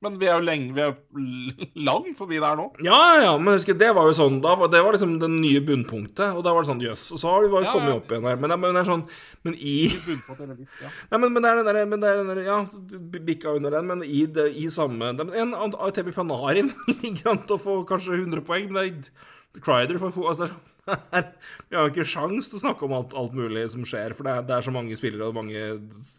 [0.00, 1.24] Men vi er jo lenge Vi er jo
[1.88, 2.66] langt forbi der nå.
[2.86, 6.30] Ja, ja, men husker, det var jo sånn da, Det var liksom det nye bunnpunktet,
[6.32, 7.06] og da var det sånn jøss.
[7.16, 7.98] Og så har vi bare Ja, kommet ja.
[8.00, 8.40] opp igjen her.
[8.40, 9.04] Men, men det er sånn
[9.46, 10.92] Men i ja.
[11.10, 13.56] Nei, men, men det er den der, men det er den der Ja, du bikka
[13.58, 16.72] under den, men i, det, i samme det, En ATB Panarin
[17.02, 19.28] ligger an til å få kanskje 100 poeng, men det er
[19.60, 20.46] Crider for få altså,
[20.86, 24.26] Vi har jo ikke sjans til å snakke om alt, alt mulig som skjer, for
[24.26, 25.64] det er, det er så mange spillere og mange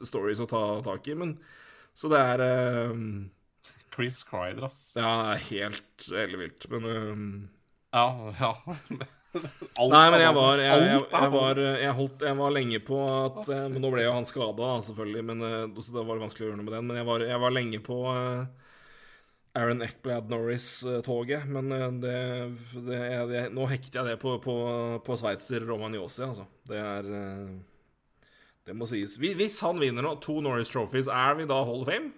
[0.04, 1.16] stories å ta tak i.
[1.18, 1.38] Men
[1.98, 2.92] Så det er eh,
[3.96, 4.94] Chris Crider, ass.
[4.96, 6.68] Ja, det er helt ellevilt.
[6.72, 7.26] Men um...
[7.92, 8.06] Ja,
[8.40, 8.52] ja.
[9.80, 12.98] Alt Nei, men jeg var Jeg, jeg, jeg, var, jeg, holdt, jeg var lenge på
[13.08, 16.44] at eh, Men nå ble jo han skada, selvfølgelig, men eh, så det var vanskelig
[16.46, 16.90] å gjøre noe med den.
[16.90, 18.42] Men jeg var, jeg var lenge på eh,
[19.62, 21.48] Aaron Eckblad Norris-toget.
[21.52, 21.72] Men
[22.04, 22.16] det,
[22.88, 23.02] det,
[23.32, 24.56] det Nå hekter jeg det på, på,
[25.08, 26.48] på sveitser Romagnosi, altså.
[26.68, 27.08] Det er
[28.68, 29.16] Det må sies.
[29.20, 32.12] Hvis- Hvis han vinner nå, to Norris Trophies, er vi da Hall of Fame?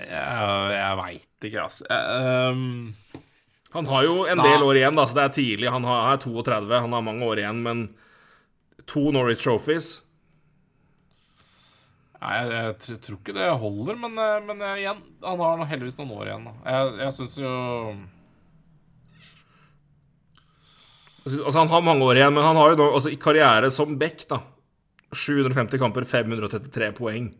[0.00, 1.86] Jeg, jeg, veit ikke, altså.
[1.94, 3.24] Ehm,
[3.74, 5.70] Han har jo en del år igjen, da, så det er tidlig.
[5.70, 7.82] Han har, er 32, han har mange år igjen, men
[8.90, 10.00] to Norwich Trophies
[12.20, 15.62] Nei, jeg, jeg tr- tror ikke det holder, men, eh, men eh, igjen, han har
[15.70, 16.48] heldigvis noen år igjen.
[16.50, 16.56] Da.
[16.68, 17.52] Jeg, jeg syns jo
[21.24, 23.96] Altså, han har mange år igjen, men han har jo nå altså, i karriere som
[24.00, 24.40] back, da
[25.10, 27.30] 750 kamper, 533 poeng.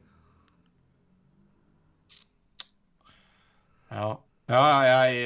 [3.90, 4.10] Ja,
[4.50, 5.20] ja jeg,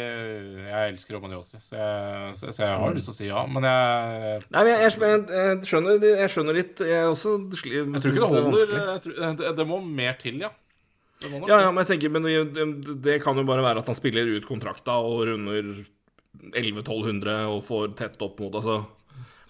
[0.69, 3.45] jeg elsker Romaniosi, så jeg, så, så jeg har lyst til å si ja.
[3.49, 8.13] Men jeg, Nei, men jeg, jeg, jeg, skjønner, skjønner litt Jeg også sli- jeg tror
[8.13, 8.69] ikke det er holder.
[8.75, 10.53] Det, Jeg tror, det, det må mer til, ja.
[11.31, 13.89] Må Ja, ja, men jeg tenker Men det, det, det kan jo bare være at
[13.89, 15.71] han spiller ut kontrakta og runder
[16.53, 18.81] 11-1200 og får tett opp mot Altså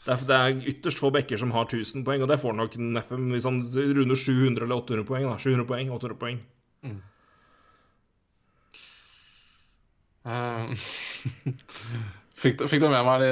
[0.04, 2.58] det er, det er ytterst få bekker som har 1000 poeng, og det får han
[2.60, 5.24] nok neppe hvis han runder 700 eller 800 poeng.
[5.30, 6.40] da 700 poeng, 800 poeng.
[6.84, 6.98] Eh,
[12.40, 13.24] fikk, du, fikk, du med meg,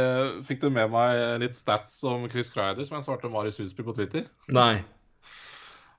[0.44, 3.96] fikk du med meg litt stats om Chris Kreider, som jeg svarte Marius Husby på
[3.96, 4.24] Twitter?
[4.52, 4.82] Nei.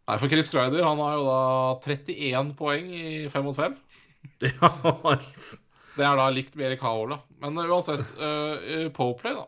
[0.04, 1.42] Nei, for Chris Kreider han har jo da
[1.88, 3.78] 31 poeng i 5 mot 5.
[4.44, 4.52] Det
[5.94, 7.20] Det er da likt med Erik Haola.
[7.44, 9.46] Men eh, uansett, uh, i Poplay, da,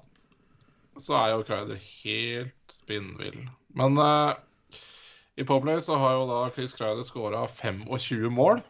[1.01, 3.39] så er jo Kreider helt spinnvill.
[3.77, 4.35] Men uh,
[5.35, 8.61] i Poplay så har jo da Chris Kreider scora 25 mål.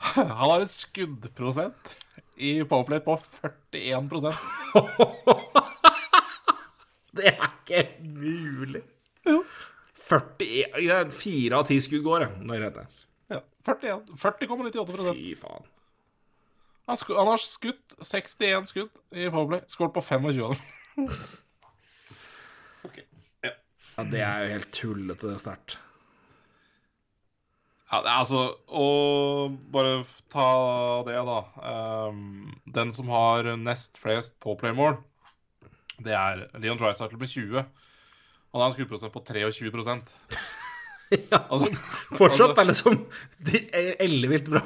[0.16, 1.96] Han har en skuddprosent
[2.40, 4.34] i Powerplay på 41%
[7.10, 8.80] Det er ikke mulig.
[9.26, 12.30] 41 ja, Fire av ti skudd går, ja.
[12.38, 12.86] Det er greit, det.
[13.34, 15.68] ja, 41 40,98 Fy faen.
[16.86, 19.66] han, han har skutt 61 skudd i Powerplay.
[19.68, 21.10] Skåret på 25 av dem.
[24.00, 25.74] Ja, det er jo helt tullete sterkt.
[27.90, 28.40] Ja, det altså
[28.70, 28.86] Å
[29.74, 30.00] bare
[30.30, 30.48] ta
[31.08, 31.40] det, da.
[32.10, 35.00] Um, den som har nest flest påplay-mål,
[36.00, 37.64] det er Leon Dreisaitl med 20.
[38.50, 40.14] Han har en skuddprosent på 23%
[41.10, 41.66] Ja, Altså,
[42.14, 43.00] fortsatt er liksom
[43.42, 44.62] Det er ellevilt bra.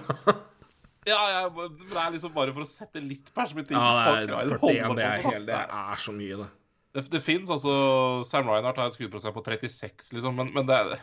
[1.10, 3.76] ja, jeg, det er liksom bare for å sette litt perspektiv.
[3.80, 4.96] Ja, det på er 41.
[5.00, 6.50] Det er, helt, det er så mye, det.
[6.94, 7.72] Det, det fins altså
[8.28, 10.98] Sam Reinhardt har en skuddprosent på 36, liksom, men, men det er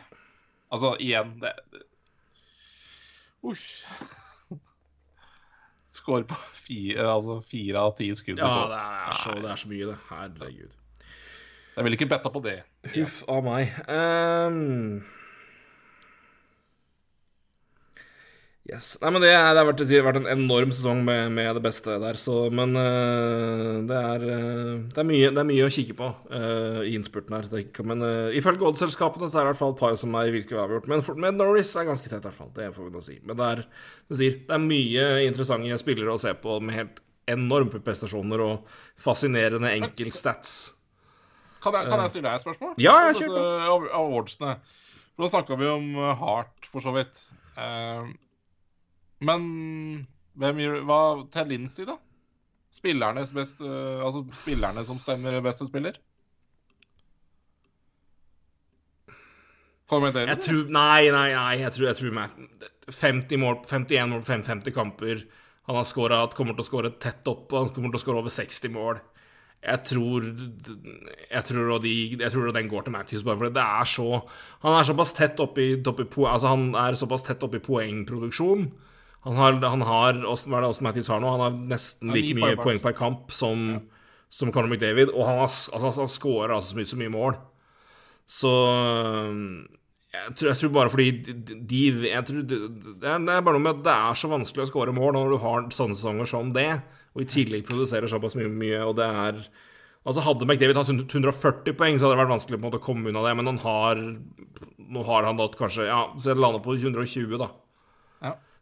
[0.72, 1.50] Altså, igjen det,
[3.42, 3.86] Usj.
[5.92, 8.38] Skårer på fire, altså fire av ti skudd.
[8.40, 9.96] Ja, det er, så, det er så mye, det.
[10.08, 10.78] Herregud.
[11.76, 12.58] Jeg ville ikke betta på det.
[12.94, 13.74] Huff av meg.
[13.92, 15.02] Ehm.
[18.68, 18.92] Yes.
[19.02, 21.48] Nei, men det, er, det har vært, det har vært en enorm sesong med, med
[21.58, 25.66] det beste der, så Men uh, det, er, eh, det, er mye, det er mye
[25.66, 27.48] å kikke på uh, i innspurten her.
[27.50, 29.96] Det er ikke, men uh, ifølge oddsselskapene så er det i hvert fall et par
[30.00, 30.90] som er virkelig avgjort.
[30.92, 32.52] Men for, med Norris er ganske tett, i hvert fall.
[32.56, 33.18] Det får vi nå si.
[33.26, 33.64] Men det er,
[34.08, 37.02] du sier, det er mye interessante spillere å se på med helt
[37.32, 40.56] enorme prestasjoner og fascinerende enkeltstats.
[41.62, 42.74] Kan jeg, kan jeg stille deg et spørsmål?
[42.82, 43.92] Ja, jeg kjør på.
[43.94, 44.56] Awardsene.
[45.12, 47.20] For Nå snakka vi om hardt for så vidt.
[47.60, 48.08] Eh,
[49.28, 49.44] men
[50.40, 51.00] hvem gjør Hva
[51.34, 51.98] til Lincy, da?
[52.72, 53.66] Spillernes beste
[54.02, 55.98] Altså spillerne som stemmer beste spiller?
[59.92, 61.54] Kommenterer Jeg tror, nei, nei, nei.
[61.60, 62.36] Jeg tror, jeg tror meg
[62.88, 65.24] 50 mål, 51 mål på 50 kamper.
[65.68, 68.32] Han har scoret, kommer til å skåre tett opp, han kommer til å skåre over
[68.32, 69.02] 60 mål.
[69.62, 73.86] Jeg tror Jeg tror, de, jeg tror den går til Matthews, bare fordi det er
[73.86, 74.06] så
[74.64, 78.64] Han er såpass tett oppi, oppi po- Altså, han er såpass tett oppi poengproduksjon.
[79.22, 81.30] Han har, han har Hva er det Austin Matthews har nå?
[81.36, 83.68] Han har nesten Ja, like mye poeng per kamp som,
[84.32, 87.38] som Conor McDavid, og han, har, altså, han scorer altså så mye, så mye mål.
[88.32, 88.52] Så
[90.12, 91.82] jeg tror, jeg tror bare fordi de, de
[92.26, 92.58] tror, det,
[93.00, 95.14] det er det er bare noe med at det er så vanskelig å skåre mål
[95.16, 96.68] når du har sånne sesonger som det,
[97.14, 99.44] og i tillegg produserer såpass mye, mye og det er
[100.02, 102.82] Altså Hadde McDavid hatt 140 poeng, så hadde det vært vanskelig på en måte å
[102.82, 104.00] komme unna det, men han har
[104.92, 107.52] Nå har han da kanskje Ja, så jeg lander på 120, da.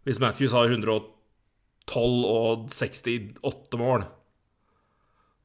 [0.04, 4.06] Hvis Matthews har 112 og 68 mål.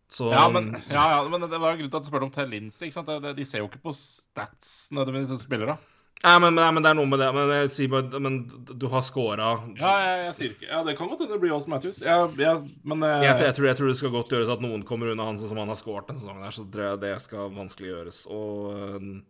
[0.09, 2.31] Så Ja, men, ja, ja, men det var en grunn til at du spurte om
[2.31, 2.91] Ted Lindsey.
[2.91, 5.77] Det- det- De ser jo ikke på stats nødvendigvis, disse spillere.
[6.23, 7.27] Nei, men, nei, men det er noe med det.
[7.35, 11.09] Men jeg bare Men du har scora Ja, jeg, jeg sier ikke Ja, det kan
[11.09, 11.99] godt hende det blir Austin Matthews.
[12.01, 14.83] Jeg, jeg, men eh, jeg, jeg, tror, jeg tror det skal godt gjøres at noen
[14.87, 16.43] kommer unna han sånn som han har scoret denne sesongen.
[16.43, 18.21] her, Så tror jeg det skal vanskelig gjøres.
[18.31, 19.21] Og øh,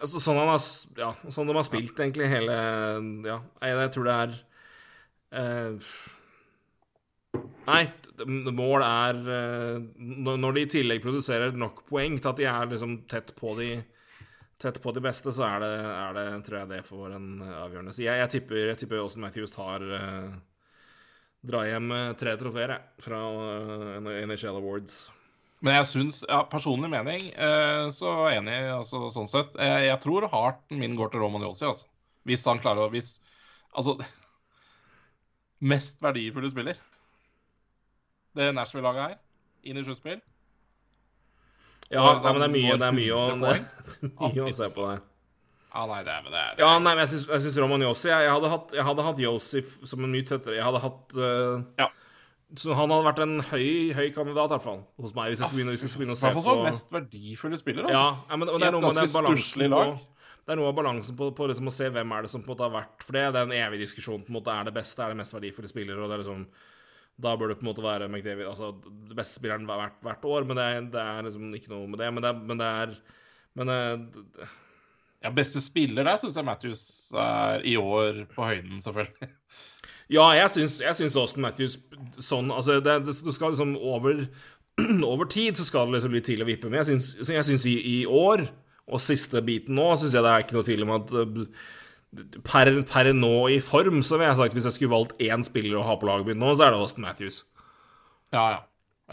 [0.00, 0.62] altså, sånn han har
[0.96, 2.56] Ja, sånn de har spilt egentlig hele
[3.26, 4.40] Ja, jeg, tror det er
[7.66, 7.82] Nei,
[8.54, 13.02] mål er eh, når de i tillegg produserer nok poeng til at de er liksom
[13.10, 13.74] tett på de
[14.56, 17.56] Tett på de beste, så er det, er det tror jeg det får en eh,
[17.60, 20.30] avgjørende Så jeg, jeg tipper, jeg tipper Austin Matthews tar uh,
[21.44, 24.94] Drar hjem eh, tre trofeer, jeg, fra uh, NHL Awards.
[25.60, 29.60] Men jeg syns, ja, personlig mening, uh, så enig, altså sånn sett.
[29.60, 31.86] Jeg, tror harten min går til Roman Yossi, altså.
[32.26, 33.18] Hvis han klarer å Hvis
[33.76, 33.98] Altså
[35.60, 36.80] Mest verdifulle spiller.
[38.36, 39.20] Det Nashville-laget her,
[39.64, 40.20] inn i sluttspill.
[41.88, 43.52] Ja, nei, men det er mye, det er mye, å, 100
[44.02, 45.04] det mye å se på der.
[45.76, 48.08] Ja, nei, det men det er Ja, nei, men jeg syns, jeg syns Roman Yossi
[48.08, 50.56] Jeg, jeg hadde hatt, jeg hadde hatt Yossi som en mye tøttere.
[50.56, 51.90] Jeg hadde hatt uh, Ja.
[52.56, 55.48] Så han hadde vært en høy, høy kandidat, i hvert fall, hos meg, hvis jeg
[55.50, 57.88] skulle begynne, hvis jeg skulle begynne å se på mest verdifulle spiller.
[57.88, 57.96] Altså.
[57.98, 59.96] Ja, men, men, det er noe med den balansen på lag.
[60.46, 62.52] Det er noe av balansen på, på liksom å se hvem er det som på
[62.52, 64.22] en måte har vært For det, det er en evig diskusjon.
[64.22, 65.98] på en måte Er det beste, er det mest verdifulle spillere?
[66.04, 66.44] Og det er liksom
[67.26, 68.68] Da bør det på en måte være McDavid Altså
[69.10, 71.98] det beste spilleren hvert, hvert år, men det er, det er liksom ikke noe med
[72.04, 72.12] det.
[72.14, 72.94] Men det er, men det er
[73.56, 73.78] men det,
[74.14, 74.48] d-
[75.24, 76.82] Ja, Beste spiller der syns jeg Matthews
[77.16, 79.30] er i år på høyden, selvfølgelig.
[80.12, 81.78] Ja, jeg syns, jeg syns Austin Matthews
[82.22, 84.20] sånn Altså, det, det, du skal liksom over
[85.10, 87.64] Over tid så skal det liksom bli tidlig å vippe, men jeg syns, jeg syns
[87.66, 88.44] i, i år,
[88.86, 91.66] og siste biten nå, syns jeg det er ikke noe tvil om at uh,
[92.46, 95.80] per, per nå i form, så vil jeg sagt hvis jeg skulle valgt én spiller
[95.80, 97.42] å ha på laget mitt nå, så er det Austin Matthews.
[98.32, 98.64] Ja, ja.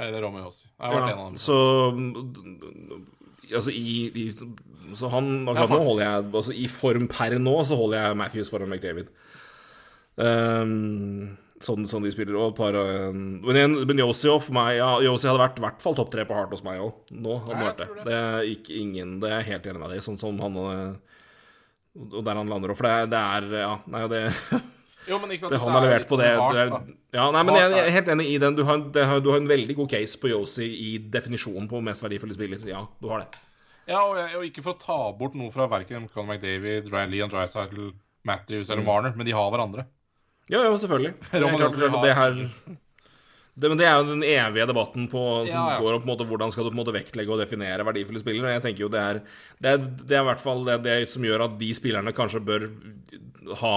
[0.04, 0.66] Eller Romeo også.
[0.66, 1.42] Jeg har vært en av dem.
[1.42, 1.58] Så
[3.54, 7.54] Altså, i, i Så han Ja, akkurat nå holder jeg Altså, i form per nå,
[7.68, 9.12] så holder jeg Matthews foran McDavid.
[10.16, 11.36] Um,
[11.66, 12.36] sånn, sånn de spiller.
[12.40, 15.58] Og et par um, Men, igjen, men Yossi og for meg Ja, Yossi hadde vært
[15.62, 16.94] i hvert fall topp tre på hardt hos meg òg.
[17.16, 17.88] Nå hadde han vært det.
[18.10, 18.20] det.
[18.58, 21.18] Ikke ingen Det er jeg helt enig med deg i, sånn som han eh,
[22.18, 22.74] Og der han lander.
[22.74, 24.24] òg, for det det er Ja, nei, det
[25.10, 26.70] Jo, men ikke sant, det han har levert på det, hardt, er.
[27.12, 28.56] Ja, nei, men jeg, jeg er- helt enig i den.
[28.56, 32.06] Du har, det du har en veldig god case på Yossi i definisjonen på mest
[32.06, 32.62] verdifulle spiller.
[32.72, 33.42] Ja, du har det.
[33.92, 37.20] Ja, og, og ikke for å ta bort noe fra verken Conor McDavid, Ryan Lee
[37.26, 37.90] and Dreisaitl,
[38.24, 38.74] Matthews Mm.
[38.78, 39.84] eller Marner, men de har hverandre.
[40.52, 41.14] Ja, ja, selvfølgelig.
[41.32, 42.40] Det er klart, klart, det her
[43.54, 45.82] det, men det er jo den evige debatten på, som Ja, ja.
[45.84, 48.50] går om måte, hvordan skal du på en måte vektlegge og definere verdifulle spillere.
[48.50, 49.20] Og jeg tenker jo det er
[49.62, 52.42] Det er, det er i hvert fall det, det som gjør at de spillerne kanskje
[52.42, 52.66] bør
[53.62, 53.76] ha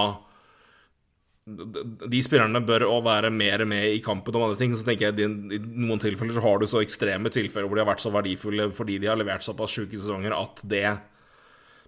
[1.47, 4.72] de spillerne bør å være mer med i kampen om andre ting.
[4.74, 7.93] Så tenker jeg i noen tilfeller så har du så ekstreme tilfeller hvor de har
[7.93, 10.88] vært så verdifulle fordi de har levert såpass sjuke sesonger at det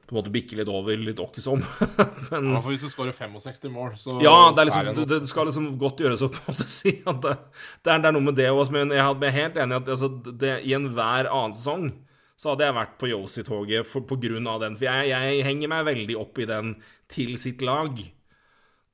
[0.08, 1.60] på en måte bikke litt over, litt åkkesom.
[2.32, 5.30] Men Ja, for hvis du skårer 65 mål, så ja, det, liksom, det det, det
[5.30, 7.36] skal liksom godt gjøres å på en måte si at det,
[7.84, 9.90] det, er, det er noe med det også, men jeg er helt enig i at
[9.96, 11.90] altså, det, i enhver annen sesong
[12.38, 14.04] så hadde jeg vært på Yosi-toget pga.
[14.06, 14.76] på grunn av den.
[14.78, 16.76] For jeg, jeg henger meg veldig opp i den
[17.10, 17.98] til sitt lag.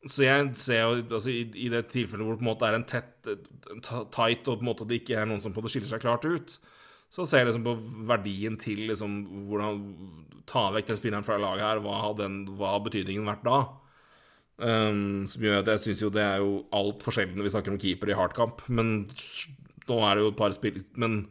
[0.08, 2.78] Så jeg ser jo altså, i, i det tilfellet hvor det på en måte er
[2.78, 3.12] en tett,
[3.84, 6.24] tight, og på en måte det ikke er noen som på måte skiller seg klart
[6.24, 6.56] ut,
[7.14, 7.76] så ser jeg liksom på
[8.08, 9.82] verdien til liksom hvordan
[10.44, 11.78] Ta vekk den spilleren fra laget her.
[11.80, 13.62] Hva har, den, hva har betydningen vært da?
[14.60, 17.78] Um, som gjør at jeg syns jo det er jo altfor sjelden vi snakker om
[17.80, 18.60] keeper i hardkamp.
[18.68, 18.90] Men
[19.88, 20.82] nå er det jo et par spill...
[21.00, 21.22] Men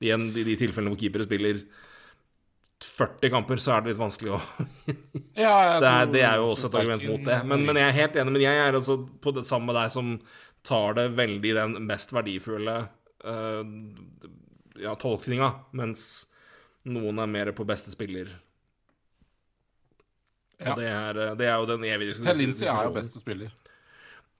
[0.00, 1.60] igjen, i de tilfellene hvor keepere spiller
[2.82, 4.40] 40 kamper, så er det litt vanskelig å
[5.44, 7.38] Ja, det er, det er jo også et argument mot det.
[7.52, 8.38] Men, men jeg er helt enig.
[8.38, 10.14] Men jeg er også på det samme med deg som
[10.64, 12.78] tar det veldig den mest verdifulle
[13.28, 13.60] uh,
[14.80, 16.26] ja, tolkninga, mens
[16.84, 18.30] noen er mer på beste spiller.
[20.62, 20.74] Og Ja.
[20.78, 23.50] det, er, eh, det er jo den evige Ted Lindsey er jo beste spiller.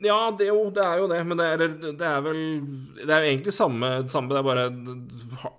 [0.03, 1.57] Ja, det, jo, det er jo det, men det er,
[1.95, 2.39] det er vel
[2.99, 5.53] Det er jo egentlig samme, samme Det er bare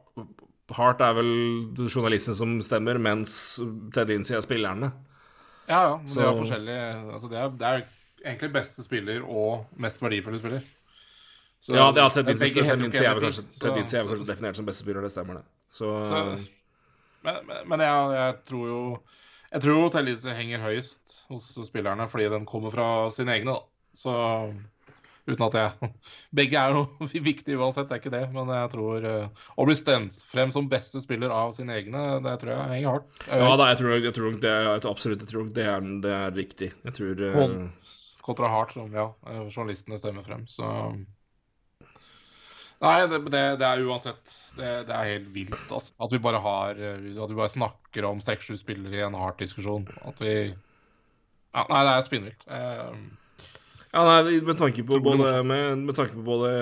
[0.74, 1.30] Hart er vel
[1.88, 3.60] journalisten som stemmer, mens
[3.94, 4.90] Ted Lindsey er spillerne.
[5.68, 5.98] Ja, ja.
[5.98, 7.84] Men Så- det er forskjellige altså, det, er, det er
[8.26, 10.62] egentlig beste spiller og mest verdifulle spiller.
[11.64, 15.02] Så- Ja, det er Ted begge Ted heter er kanskje, kanskje definert som beste spiller,
[15.06, 15.44] det stemmer det.
[15.72, 16.20] Så, Så,
[17.24, 17.36] men
[17.70, 18.82] men, jeg, jeg tror jo
[19.54, 23.54] Jeg tror jo Ted Lindsey henger høyest hos spillerne fordi den kommer fra sine egne,
[23.54, 23.62] da.
[23.96, 24.12] Så
[25.24, 25.92] uten at jeg
[26.36, 26.84] Begge er jo
[27.30, 28.24] viktige uansett, det er ikke det.
[28.34, 32.58] Men jeg tror Å bli stemt frem som beste spiller av sine egne, det tror
[32.58, 33.26] jeg henger hardt.
[33.30, 35.80] ja da, jeg tror, jeg tror det er jeg tror absolutt jeg tror det er,
[36.04, 36.72] det er riktig.
[36.84, 37.72] Jeg tror eh, Hånd.
[38.22, 40.44] kontra hardt, som ja, eh, journalistene stemmer frem.
[40.50, 40.68] Så
[42.84, 45.96] Nei, det, det, det er uansett det, det er helt vilt, altså.
[46.04, 49.40] At vi bare har eh, At vi bare snakker om seks-sju spillere i en hardt
[49.40, 49.88] diskusjon.
[50.04, 52.48] At vi ja, Nei, det er spinnvilt.
[52.50, 52.96] Uh,
[53.94, 56.54] Ja, nei, med tanke på både, med, med tanke på både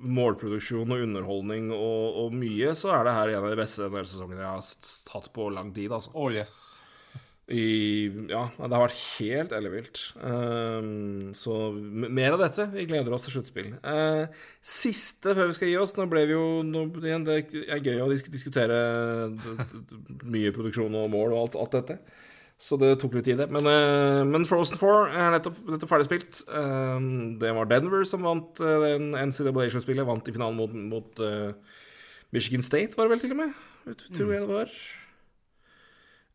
[0.00, 4.44] målproduksjon og underholdning og, og mye, så er det her en av de beste NHL-sesongene
[4.44, 6.14] jeg har hatt på lang tid, altså.
[6.14, 6.54] oh yes.
[7.50, 10.00] I, ja, det har vært helt ellevilt.
[10.22, 12.68] Um, så mer av dette.
[12.70, 13.72] Vi gleder oss til sluttspill.
[13.82, 14.30] Uh,
[14.62, 18.04] siste før vi skal gi oss Nå ble vi jo nå, igjen, Det er gøy
[18.04, 18.78] å disk diskutere
[20.22, 21.98] mye produksjon og mål og alt, alt dette.
[22.60, 23.48] Så det tok litt tid, det.
[23.50, 26.44] Men, uh, men Frozen 4 er nettopp, nettopp ferdig spilt.
[26.46, 30.06] Um, det var Denver som vant uh, den NCAA-spillet.
[30.06, 31.50] Vant i finalen mot, mot uh,
[32.30, 33.62] Michigan State, var det vel til og med?
[33.90, 34.74] Jeg Tror jeg det var.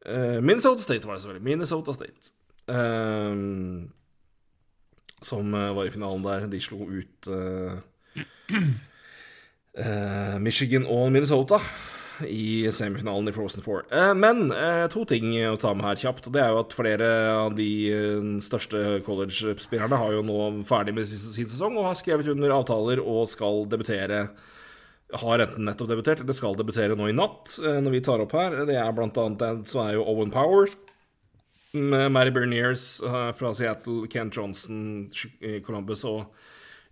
[0.06, 1.44] Eh, Minnesota State var det selvfølgelig.
[1.44, 2.32] Minnesota State.
[2.68, 3.90] Ehm,
[5.22, 6.48] som eh, var i finalen der.
[6.48, 7.78] De slo ut uh,
[9.80, 11.60] uh, Michigan og Minnesota
[12.30, 13.84] i semifinalen i Frozen Four.
[13.92, 14.50] Uh, men
[14.94, 16.30] to ting å ta med her kjapt.
[16.32, 17.70] Det er jo at flere av de
[18.46, 23.28] største college-spillerne har jo nå ferdig med sin sesong og har skrevet under avtaler og
[23.32, 24.28] skal debutere
[25.14, 28.34] har enten nettopp debutert eller skal debutere nå i natt, eh, når vi tar opp
[28.38, 28.66] her.
[28.66, 30.72] Det er blant annet så er jo Owen Power,
[31.76, 35.10] med Mary Berniers eh, fra Seattle, Ken Johnson
[35.44, 36.26] i Columbus og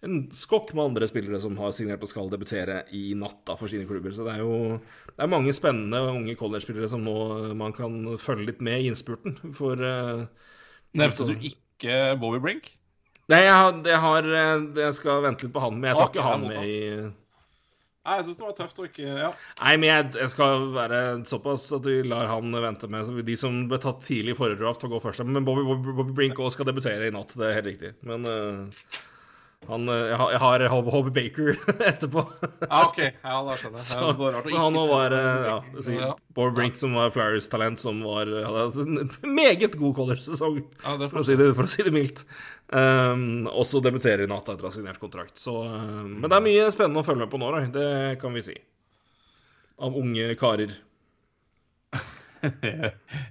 [0.03, 3.72] en skokk med andre spillere som har signert og skal debutere i natt da, for
[3.72, 4.11] sine klubber.
[4.11, 7.95] Så det er jo det er mange spennende unge college-spillere som nå eh, man kan
[8.19, 9.40] følge litt med i innspurten.
[9.56, 10.26] For uh,
[10.94, 12.73] Nevnte Altså- du ikke Bobby Brink?
[13.31, 16.10] Nei, jeg, har, jeg, har, eh, jeg skal vente litt på han, men jeg tar
[16.11, 16.80] ikke han med i
[18.04, 19.30] Nei, jeg syns det var tøft ikke Ja.
[19.62, 20.98] Nei, men jeg, jeg skal være
[21.30, 24.84] såpass at vi lar han vente med De som ble tatt tidlig i forrige draft,
[24.84, 25.24] får gå først.
[25.24, 27.94] Men Bobby, Bobby, Bobby Brink også skal debutere i natt, det er helt riktig.
[28.04, 29.00] Men eh,
[29.68, 30.31] han, eh, jeg, har,
[30.64, 31.52] jeg har Hobby, Baker
[31.91, 32.23] etterpå.
[32.64, 32.99] ja, OK.
[33.03, 33.85] Ja, da skjønner jeg.
[33.88, 36.11] Så, det var rart å ikke han òg var eh, ja, si, Ja.
[36.34, 41.35] Brink, som var Flyers-talent, som var, hadde hatt en meget god college-sesong, Ja, for, si
[41.40, 42.26] det- for å si det mildt.
[42.73, 45.35] Um, også debuterer i natt etter å ha signert kontrakt.
[45.38, 47.68] Så, um, men det er mye spennende å følge med på nå, Roy.
[47.76, 47.90] Det
[48.23, 48.56] kan vi si.
[49.84, 50.73] Av unge karer.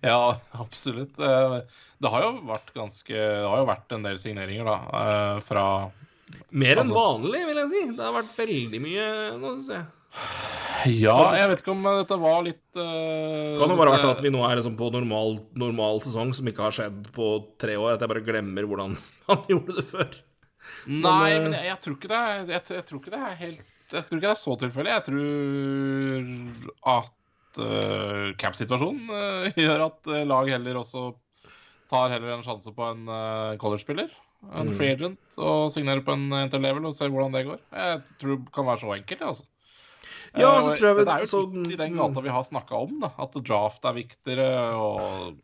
[0.00, 1.18] Ja, absolutt.
[1.20, 1.56] Eh,
[2.00, 5.64] Det har jo vært ganske Det har jo vært en del signeringer, da, eh, fra
[6.50, 7.82] Mer enn Altså- vanlig, vil jeg si.
[7.96, 9.84] Det har vært veldig mye nå, syns jeg.
[11.00, 14.32] Ja, jeg vet ikke om dette var litt uh, Kan jo bare vært at vi
[14.34, 17.28] nå er liksom på normal, normal sesong som ikke har skjedd på
[17.62, 17.94] tre år.
[17.94, 18.98] At jeg bare glemmer hvordan
[19.30, 20.12] han gjorde det før.
[20.86, 23.38] Nei, Men, eh, men jeg, jeg tror ikke det jeg, jeg tror ikke det er
[23.40, 24.92] helt Jeg tror ikke det er så tilfeldig.
[24.92, 31.10] Jeg tror at uh, cap-situasjonen uh, gjør at eh, lag heller også
[31.92, 34.12] tar heller en sjanse på en uh, college-spiller.
[34.50, 34.74] En Mm.
[34.76, 37.58] free agent og signere på en interlevel og se hvordan det går.
[37.72, 39.44] Jeg tror det kan være så enkelt, altså.
[40.34, 42.28] Ja, Eh, så tror jeg vet, Det er jo så- litt i den gata vi
[42.28, 43.10] har snakka om, da.
[43.18, 45.36] At draft er viktigere, og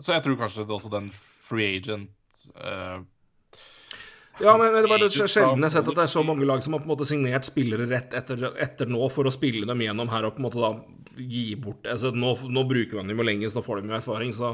[0.00, 2.10] så jeg tror kanskje det er også den free agent
[2.56, 3.00] eh,
[4.38, 6.62] Ja, men det er bare sjelden jeg har sett at det er så mange lag
[6.62, 9.82] som har på en måte signert spillere rett etter, etter nå for å spille dem
[9.82, 10.70] gjennom her og på en måte da
[11.18, 11.86] gi bort.
[11.90, 14.52] Altså nå, nå bruker man dem jo så nå får de jo erfaring, så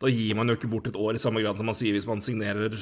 [0.00, 2.08] da gir man jo ikke bort et år i samme grad som man sier hvis
[2.08, 2.76] man signerer.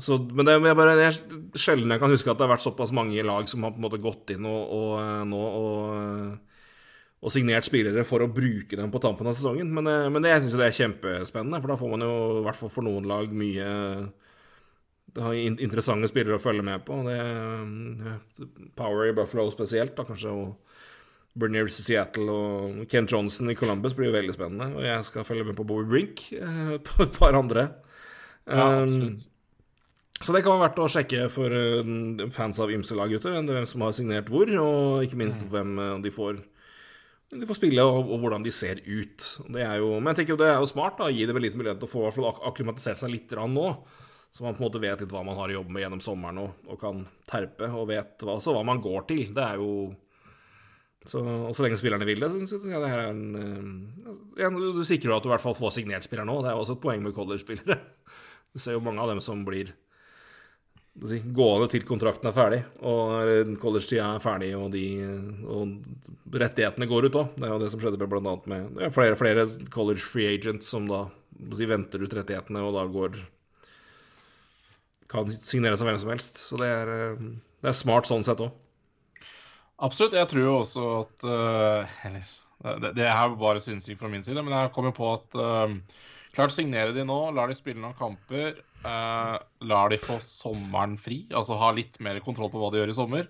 [0.00, 1.18] Så, men det er bare det er
[1.58, 3.84] sjelden jeg kan huske at det har vært såpass mange lag som har på en
[3.88, 6.54] måte gått inn og, og eh, nå og,
[7.20, 9.68] og signert spillere for å bruke dem på tampen av sesongen.
[9.76, 12.44] Men, eh, men det, jeg syns det er kjempespennende, for da får man jo i
[12.46, 13.68] hvert fall for noen lag mye
[15.14, 16.98] interessante spillere å følge med på.
[17.06, 20.32] Det, eh, Power i Buffalo spesielt, da kanskje.
[20.32, 20.56] Og
[21.40, 24.70] Berniers i Seattle og Ken Johnson i Columbus blir jo veldig spennende.
[24.76, 27.70] Og jeg skal følge med på Bobby Brink eh, på et par andre.
[28.48, 29.14] Ja, Um,
[30.20, 31.54] så det kan være verdt å sjekke for
[32.34, 33.38] fans av ymse lag gutter.
[33.40, 36.42] hvem som har signert hvor, og ikke minst hvem eh, de får
[37.30, 39.26] de får spille, og, og hvordan de ser ut.
[39.54, 41.38] Det er jo, men jeg tenker jo det er jo smart da, å gi dem
[41.38, 43.68] en liten mulighet til å få akklimatisert seg litt nå.
[44.30, 46.38] Så man på en måte vet litt hva man har å jobbe med gjennom sommeren
[46.44, 49.24] og, og kan terpe, og vet hva, hva man går til.
[49.34, 49.72] Det er jo
[51.08, 54.50] så, Og så lenge spillerne vil det, så syns jeg det her er en, ja,
[54.52, 56.40] Du sikrer jo at du i hvert fall får signert spillere nå.
[56.44, 57.78] Det er jo også et poeng med college-spillere.
[58.52, 59.72] Du ser jo mange av dem som blir
[61.08, 64.84] si, gående til kontrakten er ferdig, og college-tida er ferdig, og, de,
[65.46, 67.34] og rettighetene går ut òg.
[67.36, 70.90] Det er jo det som skjedde annet med er flere, flere college free agents som
[70.90, 71.06] da
[71.56, 73.16] si, venter ut rettighetene, og da går
[75.10, 76.38] Kan signeres av hvem som helst.
[76.38, 77.24] Så det er, eh,
[77.62, 78.54] det er smart sånn sett òg.
[79.80, 80.14] Absolutt.
[80.18, 81.98] Jeg tror jo også at eh,
[82.60, 85.72] Eller det, det er bare synsing fra min side, men jeg kommer på at uh,
[86.30, 88.60] Klart signere de nå, lar de spille noen kamper.
[88.86, 92.92] eh, lar de få sommeren fri, altså ha litt mer kontroll på hva de gjør
[92.92, 93.26] i sommer.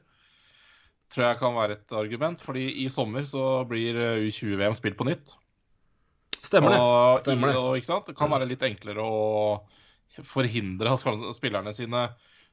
[1.11, 5.09] Tror jeg kan være et argument, fordi i sommer så blir eh, U20-VM spilt på
[5.09, 5.33] nytt.
[6.45, 6.83] Stemmer det.
[7.25, 7.57] Stemmer det.
[7.57, 8.07] og, ikke sant?
[8.13, 9.19] Det kan være litt enklere å
[10.27, 10.97] forhindre
[11.37, 12.09] spillerne sine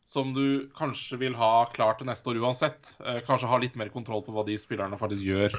[0.07, 2.93] som du kanskje vil ha klart til neste år uansett.
[3.03, 5.57] Eh, kanskje ha litt mer kontroll på hva de spillerne faktisk gjør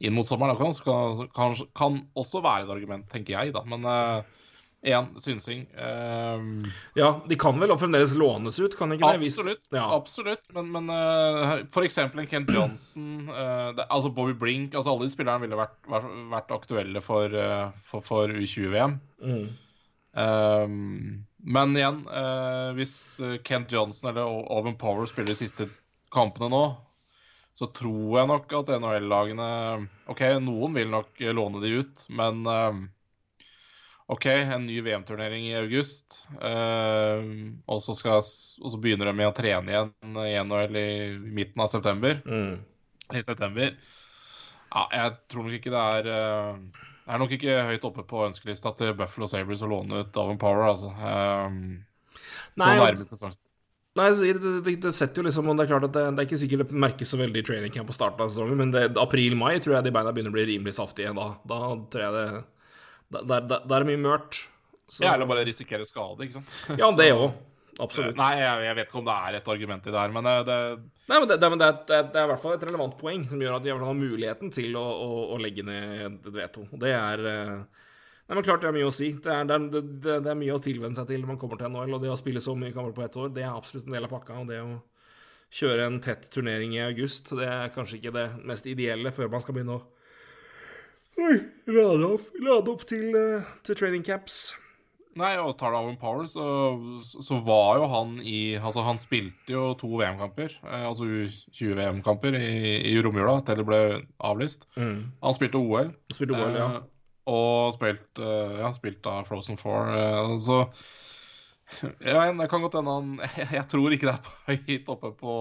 [0.00, 0.54] inn mot sommeren.
[0.54, 3.64] Det kan, kan, kan også være et argument, tenker jeg, da.
[3.66, 3.88] Men
[4.80, 5.64] igjen, synsing.
[5.76, 9.28] Uh, Ja, de kan vel fremdeles lånes ut, kan ikke det?
[9.28, 9.62] Absolutt.
[9.74, 9.86] Ja.
[9.96, 10.48] absolutt.
[10.56, 15.14] Men, men uh, eksempel en Kent Johnson, uh, det, altså Bobby Brink altså Alle de
[15.14, 17.36] spillerne ville vært, vært, vært aktuelle for,
[17.84, 18.96] for, for U20-VM.
[19.20, 19.50] Mm.
[21.42, 25.66] Men igjen, eh, hvis eh, Kent Johnson eller Oven Power spiller de siste
[26.12, 26.64] kampene nå,
[27.56, 29.50] så tror jeg nok at NHL-lagene
[30.10, 32.80] OK, noen vil nok eh, låne de ut, men eh,
[34.10, 37.30] OK, en ny VM-turnering i august, eh,
[37.70, 40.90] og, så skal, og så begynner de med å trene igjen i NHL i
[41.22, 42.18] midten av september.
[42.26, 42.58] Mm.
[43.14, 43.76] I september.
[44.70, 48.72] Ja, jeg tror nok ikke det er eh, er nok ikke høyt oppe på ønskelista
[48.78, 50.90] til Buffalo Sabres å låne ut Alvin Power, altså.
[50.96, 51.60] Um,
[52.56, 53.34] så Nei, nærme sesong.
[53.98, 54.34] Nei, det,
[54.64, 56.68] det, det setter jo liksom og Det er klart at det, det er ikke sikkert
[56.70, 59.88] det merkes så veldig i training camp på starten av sesongen, men april-mai tror jeg
[59.88, 61.10] de beina begynner å bli rimelig saftige.
[61.16, 61.60] Da, da
[61.90, 62.26] tror jeg det
[63.10, 64.44] Da, da, da, da er det mye mørkt.
[64.90, 66.52] Så- Ja, eller bare risikere skade, ikke sant.
[66.78, 67.32] Ja, det òg.
[67.80, 68.16] Absolutt.
[68.18, 70.34] Nei, jeg, jeg vet ikke om det er et argument i det her, men det,
[70.48, 70.58] det
[71.10, 73.24] Nei, men det, det, men det, er, det er- i hvert fall et relevant poeng
[73.30, 76.66] som gjør at de har muligheten til å, å, å legge ned et veto.
[76.80, 77.54] Det er eh,
[78.30, 79.08] Nei, men klart det er mye å si.
[79.18, 81.72] Det er, det, det, det er mye å tilvenne seg til når man kommer til
[81.72, 83.96] NHL, og det å spille så mye kamper på ett år, det er absolutt en
[83.96, 84.36] del av pakka.
[84.38, 84.76] Og det å
[85.50, 89.42] kjøre en tett turnering i august, det er kanskje ikke det mest ideelle før man
[89.42, 89.86] skal begynne å
[91.20, 91.34] Oi,
[91.68, 94.54] lade opp, lade opp til, eh, til training caps.
[95.18, 96.44] Nei, og tar det Alvin Powell, så,
[97.02, 102.76] så var jo han i Altså, han spilte jo to VM-kamper, eh, altså U20-VM-kamper i,
[102.92, 103.80] i romjula til det ble
[104.30, 104.68] avlyst.
[104.78, 105.90] Han spilte OL.
[106.14, 106.68] Spilte OL, ja.
[106.78, 106.88] Eh,
[107.30, 109.90] og spilt, eh, ja, spilt da Frozen Four.
[109.98, 110.62] eh, så
[112.02, 113.10] ja, det kan godt hende han
[113.58, 115.34] Jeg tror ikke det er på høyt oppe på,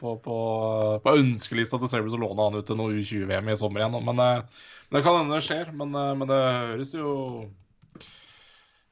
[0.00, 0.36] på, på,
[1.04, 3.98] på ønskelista til Sabres å låne han ut til noe U20-VM i sommer igjen.
[4.04, 5.72] Men, men det kan hende det skjer.
[5.76, 7.10] Men, men det høres jo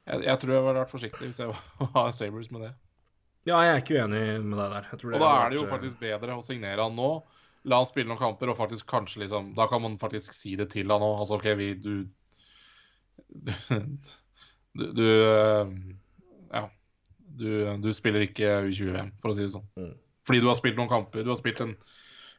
[0.09, 1.57] jeg, jeg tror jeg ville vært forsiktig hvis jeg
[1.93, 2.71] var Sabres med det.
[3.47, 4.87] Ja, jeg er ikke uenig med deg der.
[4.93, 7.11] Og da er det jo vært, eh, faktisk bedre å signere han nå.
[7.69, 10.69] La han spille noen kamper, og faktisk kanskje liksom Da kan man faktisk si det
[10.71, 11.23] til han òg.
[11.23, 12.07] Altså, OK, vi Du
[13.29, 13.51] Du,
[14.79, 15.73] du, du eh,
[16.53, 16.67] Ja.
[17.39, 17.49] Du,
[17.79, 19.67] du spiller ikke U20-VM, for å si det sånn.
[19.79, 19.91] Mm.
[20.27, 21.23] Fordi du har spilt noen kamper.
[21.23, 21.75] Du har spilt en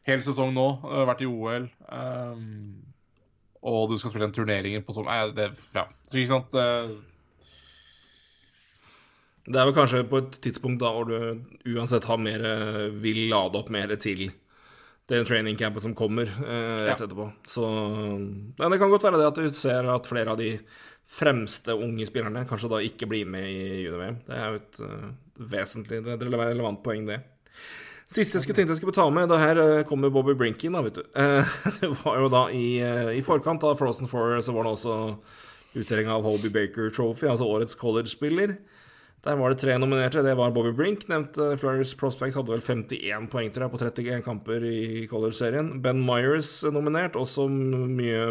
[0.09, 1.69] hel sesong nå, eh, vært i OL.
[1.89, 2.83] Um,
[3.65, 5.87] og du skal spille en turnering på sånn Nei, det Ja.
[6.09, 6.59] Så ikke sant
[9.51, 12.45] Det er vel kanskje på et tidspunkt da hvor du uansett har mer,
[13.03, 14.29] vil lade opp mer til,
[15.11, 17.07] det training campet som kommer eh, rett Ja.
[17.07, 17.27] etterpå.
[17.51, 20.53] Så men det kan godt være det at du ser at flere av de
[21.11, 24.21] fremste unge spillerne kanskje da ikke blir med i junior-VM.
[24.29, 25.09] Det er jo et uh,
[25.51, 27.19] vesentlig det er et relevant poeng, det.
[28.11, 30.75] Siste jeg skulle tenkte jeg skulle ta med, det her eh, kommer Bobby Brink inn,
[30.75, 31.03] da, vet du.
[31.15, 31.51] Eh,
[31.81, 34.97] Det var jo da i, eh, i forkant av Frozen Four så var det også
[35.79, 38.57] utdeling av Hobie Baker Trophy, altså årets college-spiller.
[39.21, 40.23] Der var det tre nominerte.
[40.25, 44.23] Det var Bobby Brink, nevnte Flyers Prospect, hadde vel 51 poeng til deg på 31
[44.25, 45.75] kamper i Color-serien.
[45.85, 48.23] Ben Myers eh, nominert, også mye,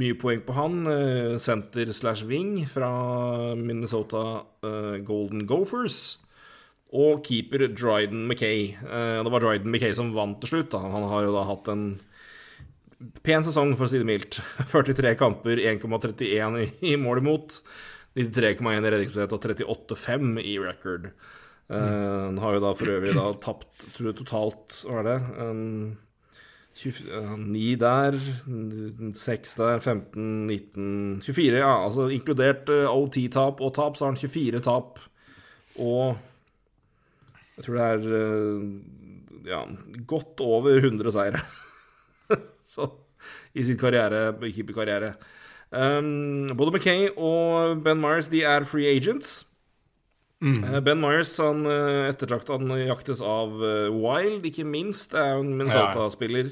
[0.00, 0.78] mye poeng på han.
[0.86, 2.88] Senter Center slash wing fra
[3.58, 4.22] Minnesota
[4.64, 6.16] eh, Golden Gophers.
[6.96, 8.70] Og keeper Dryden Mackay.
[8.80, 10.78] Eh, Det var Dryden Mackay som vant til slutt.
[10.80, 11.90] Han har jo da hatt en
[13.26, 14.40] pen sesong, for å si det mildt.
[14.72, 17.60] 43 kamper, 1,31 i, i mål imot.
[18.16, 21.10] 93,1 i redningsprosent og 38,5 i record.
[21.68, 25.16] Eh, Han har jo da for øvrig da tapt tror jeg totalt Hva er det?
[25.42, 25.62] En
[26.76, 28.16] 20, eh, 9 der,
[29.16, 31.72] 6 der, 15, 19 24, ja.
[31.86, 35.00] Altså inkludert eh, OT-tap og tap, så har han 24 tap
[35.80, 36.16] og
[37.56, 38.66] Jeg tror det er eh,
[39.48, 39.62] ja,
[40.06, 41.40] godt over 100 seire.
[42.74, 42.90] så
[43.56, 45.14] i sin karriere, keeperkarriere.
[45.76, 49.42] Um, både Mackay og Ben Myers de er free agents.
[50.44, 55.14] Eh, Ben Myers han eh, ettertrakta han jaktes av eh, Wild, ikke minst.
[55.14, 56.50] Det er jo en Minnesota-spiller.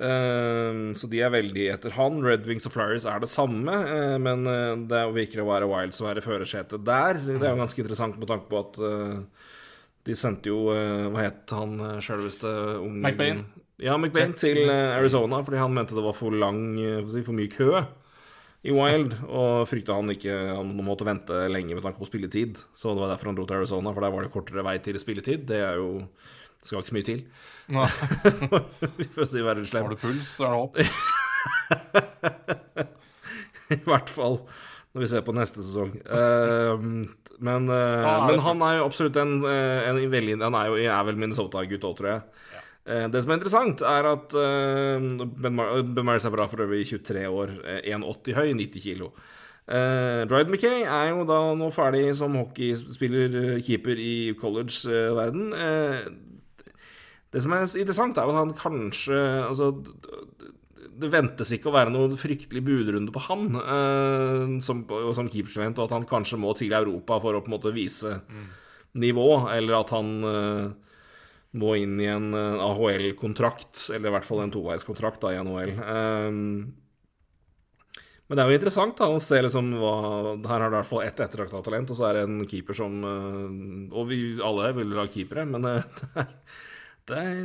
[0.00, 2.20] Eh, så de er veldig etter han.
[2.24, 3.78] Red Wings og Flyers er det samme,
[4.20, 4.44] men
[4.90, 7.22] det virker å være Wild som er i førersetet der.
[7.24, 8.82] Det er jo ganske interessant med tanke på at
[10.08, 12.48] de sendte jo Hva het han uh, sjølveste
[12.80, 13.42] unge McBain.
[13.80, 16.62] Ja, McBain til Arizona fordi han mente det var for lang
[17.12, 17.82] for mye kø
[18.60, 22.58] i Wild, og frykta han ikke Han måtte vente lenge med tanke på spilletid.
[22.76, 24.98] Så det var derfor han dro til Arizona, for der var det kortere vei til
[25.00, 25.40] spilletid.
[25.48, 25.86] Det er jo
[26.60, 27.20] skal ikke så mye til,
[27.72, 27.80] Nå,
[29.14, 29.84] for å si være slem.
[29.86, 30.76] har du puls, så er det opp.
[33.70, 34.40] I hvert fall
[34.90, 35.92] når vi ser på neste sesong.
[36.02, 36.74] Eh,
[37.40, 40.74] men, eh, Ja, men han er jo absolutt en, eh, en veldig Han er jo
[40.82, 42.20] er vel Minnesota-gutt òg, tror jeg.
[42.50, 45.04] Eh, Det som er interessant, er at eh,
[45.44, 49.12] Ben Myers er bra for øvrig 23 år, eh, 1,80 høy, 90 kilo.
[49.70, 55.52] Uh, Dryden McKay er jo da nå ferdig som hockeyspiller, eh, keeper i college-verden.
[57.30, 59.70] det som er interessant, er at han kanskje Altså,
[61.00, 64.82] det ventes ikke å være noen fryktelig budrunde på han uh, som,
[65.14, 68.18] som keeperstudent, og at han kanskje må til Europa for å på en måte vise
[68.98, 70.89] nivå, eller at han eh,
[71.58, 75.72] må inn i en eh, AHL-kontrakt, eller i hvert fall en toveiskontrakt i NHL.
[75.82, 76.40] Um,
[78.30, 79.94] men det er jo interessant da, å se liksom hva
[80.46, 82.76] Her har du i hvert fall ett ettertrakta talent, og så er det en keeper
[82.78, 86.04] som eh, Og vi alle vil ha keepere, men eh,
[87.10, 87.40] det er,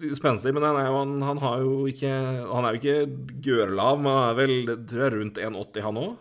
[0.00, 0.54] det er spenstig.
[0.56, 2.14] Men han, er jo, han, han har jo ikke
[2.48, 4.56] Han er jo ikke gørlav, men han er vel
[4.88, 6.16] tror jeg, rundt 1,80 han òg.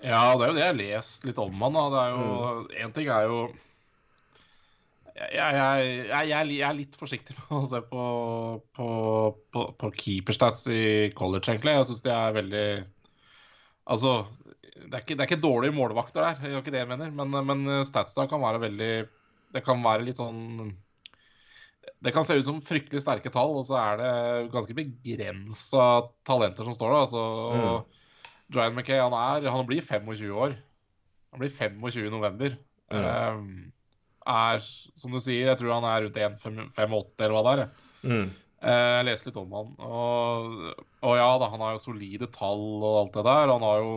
[0.00, 1.80] Ja, det er jo det jeg har lest litt om han.
[1.80, 1.88] da.
[1.96, 3.42] Det er jo, En ting er jo
[5.20, 8.04] jeg, jeg, jeg, jeg, jeg er litt forsiktig med å se på,
[8.76, 8.88] på,
[9.52, 10.82] på, på keeperstats i
[11.16, 11.76] college, egentlig.
[11.76, 12.66] Jeg syns de er veldig
[13.90, 14.12] Altså,
[14.62, 17.10] det er ikke, det er ikke dårlige målvakter der, det er ikke det jeg mener.
[17.16, 18.92] Men, men stats da kan være veldig
[19.56, 20.70] Det kan være litt sånn
[22.04, 24.12] Det kan se ut som fryktelig sterke tall, og så er det
[24.54, 25.88] ganske begrensa
[26.28, 27.02] talenter som står der.
[27.08, 27.24] Altså,
[28.54, 30.56] Ryan McKay han, er, han blir 25 år.
[31.34, 32.56] Han blir 25 i november.
[32.90, 33.70] Um,
[34.28, 34.60] er,
[35.00, 37.70] som du sier, jeg tror han er rundt 1,85 eller hva det er.
[38.04, 38.26] Mm.
[38.60, 39.70] Eh, Jeg leste litt om han.
[39.86, 40.74] Og,
[41.06, 43.54] og ja da, han har jo solide tall og alt det der.
[43.54, 43.94] Han har jo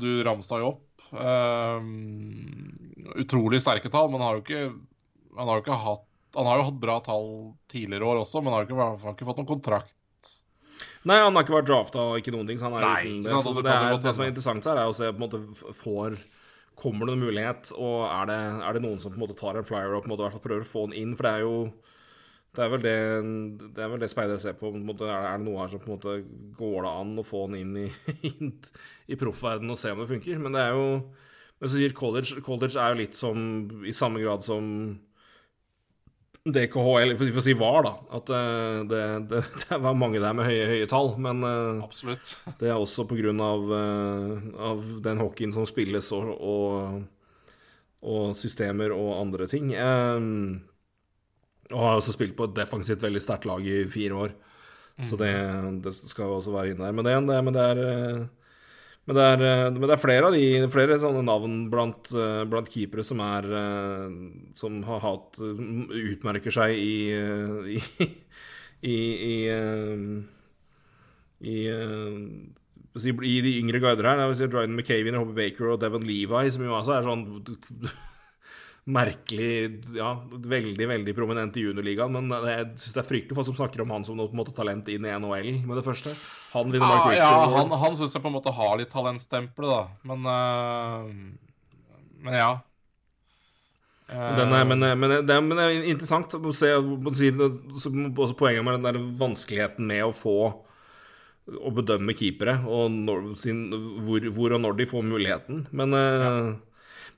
[0.00, 0.86] Du ramsa jo opp.
[1.10, 2.70] Um,
[3.18, 4.60] utrolig sterke tall, men han har jo ikke
[5.40, 6.04] Han har jo ikke hatt
[6.36, 7.26] Han har jo hatt bra tall
[7.72, 9.96] tidligere år også, men han har ikke, han har ikke fått noen kontrakt.
[11.08, 12.60] Nei, han har ikke vært drafta og ikke noen ting.
[12.60, 13.32] Så han er Nei, uten det.
[13.32, 15.74] Så altså, det, er, det som er interessant her, er å se på en måte
[15.80, 16.18] får
[16.80, 19.58] Kommer det noen mulighet, og er det, er det noen som på en måte tar
[19.58, 21.16] en flyer og på en måte i hvert fall prøver å få den inn?
[21.18, 21.56] For det er jo
[22.50, 22.94] det er vel det,
[23.76, 24.72] det, er vel det speidere ser på.
[24.74, 26.14] på måte, er det noe her som på en måte
[26.58, 27.90] går det an å få den inn i,
[28.32, 28.56] inn
[29.06, 30.40] i proffverdenen og se om det funker?
[30.42, 30.88] Men det er jo
[31.60, 33.38] Men så sier college College er jo litt som
[33.86, 34.66] I samme grad som
[36.48, 37.92] DKHL, for å si var, da.
[38.16, 41.12] At eh, det, det, det var mange der med høye, høye tall.
[41.20, 42.32] Men eh, Absolutt.
[42.62, 47.00] det er også på grunn av, eh, av den hockeyen som spilles, og, og,
[48.00, 49.74] og systemer og andre ting.
[49.76, 50.28] Eh,
[51.70, 54.38] og har også spilt på et defensivt veldig sterkt lag i fire år.
[55.06, 55.30] Så det,
[55.84, 56.96] det skal også være inne der.
[56.96, 57.78] Men det, det, men det er
[59.10, 62.44] Men det, er, eh, men det er flere av de Flere sånne navn blant, eh,
[62.46, 64.04] blant keepere som er eh,
[64.54, 66.92] Som har hatt Utmerker seg i
[68.80, 69.34] I, i,
[71.44, 74.22] i, i, de yngre guider her.
[74.40, 77.26] Dryden McCaven, Hobby Baker og Devon Levi, som jo også er sånn
[78.88, 82.12] merkelig Ja, veldig, veldig prominent i juniorligaen.
[82.16, 84.34] Men det, jeg synes det er fryktelig få som snakker om han som noe på
[84.34, 86.14] en måte talent inn i NHL med det første.
[86.54, 87.26] Han vinner Mark Ah, Richter.
[87.26, 89.82] ja, han, han syns jeg på en måte har litt talentstempelet, da.
[90.10, 91.12] Men uh,
[92.24, 92.50] Men ja.
[94.10, 98.80] Den er, men, men, det er, men det er interessant å se også poenget med
[98.80, 100.34] den der vanskeligheten med å få
[101.50, 103.60] å bedømme keepere, og når, sin,
[104.06, 105.62] hvor, hvor og når de får muligheten.
[105.74, 106.50] Men, eh,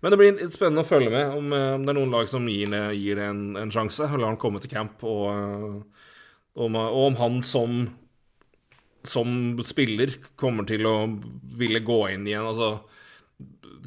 [0.02, 2.46] men det blir spennende å følge med om, eh, om det er noen lag som
[2.50, 7.02] gir det, en, en sjanse, og lar han komme til camp, og, og, om, og
[7.08, 7.82] om han som
[9.02, 10.96] som spiller kommer til å
[11.58, 12.46] ville gå inn igjen.
[12.46, 12.78] Altså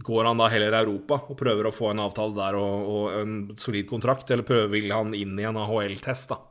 [0.06, 3.38] Går han da heller Europa og prøver å få en avtale der og, og en
[3.58, 6.42] solid kontrakt, eller prøver, vil han inn i en AHL-test, da?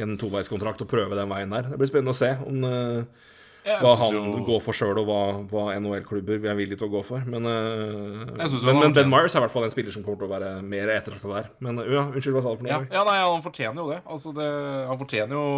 [0.00, 1.68] En toveiskontrakt og prøve den veien der.
[1.70, 3.33] Det blir spennende å se om, eh, jeg
[3.64, 7.00] hva han jo- går for sjøl, og hva, hva NHL-klubber er villige til å gå
[7.06, 7.24] for.
[7.24, 10.28] Men, eh, men, men Ben Myers er i hvert fall en spiller som kommer til
[10.28, 11.48] å være mer ettertrakta der.
[11.64, 12.74] Men eh, ja, unnskyld, hva sa du for noe?
[12.74, 14.00] Ja, ja, nei, han fortjener jo det.
[14.04, 14.50] Altså, det
[14.90, 15.48] han fortjener jo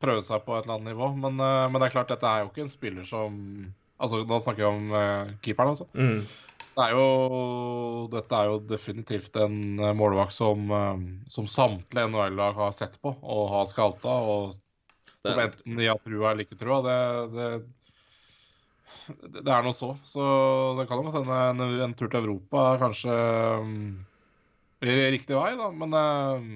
[0.00, 1.08] prøve seg på et eller annet nivå.
[1.24, 3.42] Men, eh, men det er klart, dette er jo ikke en spiller som
[4.00, 5.84] Altså, da snakker jeg om uh, keeperen, altså.
[5.92, 6.22] Mm.
[6.72, 9.58] Det er jo, dette er jo definitivt en
[9.98, 10.72] målvakt som,
[11.28, 14.54] som samtlige NHL-lag har sett på og har scouta, og
[15.26, 16.80] som enten de har trua eller ikke trua.
[16.84, 16.98] Det,
[17.34, 17.48] det,
[19.40, 19.92] det, er noe så.
[20.06, 20.26] Så
[20.78, 23.16] det kan jo sende en, en tur til Europa kanskje
[23.60, 23.80] um,
[24.80, 25.70] riktig vei, da.
[25.74, 26.52] Men um,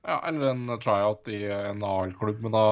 [0.00, 2.40] Ja, eller en tryout i en AL-klubb.
[2.42, 2.64] Men da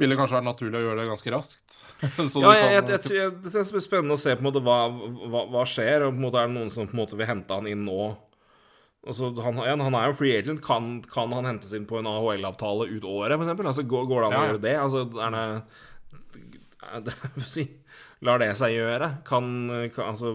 [0.00, 1.76] vil det kanskje være naturlig å gjøre det ganske raskt.
[2.32, 4.80] Så Ja, jeg, jeg, jeg, jeg, det blir spennende å se på en måte hva,
[4.90, 6.06] hva, hva skjer.
[6.06, 7.84] Og på en måte er det noen som på en måte vil hente han inn
[7.86, 8.08] nå.
[9.00, 10.60] Altså, han, han er jo free agent.
[10.64, 13.62] Kan, kan han hentes inn på en AHL-avtale ut året, f.eks.?
[13.64, 14.74] Altså, går, går det an å Ja, gjøre det?
[14.76, 15.44] Altså, er det,
[16.90, 17.64] er det jeg si,
[18.28, 19.06] Lar det seg gjøre?
[19.24, 19.46] Kan,
[19.94, 20.34] kan Altså,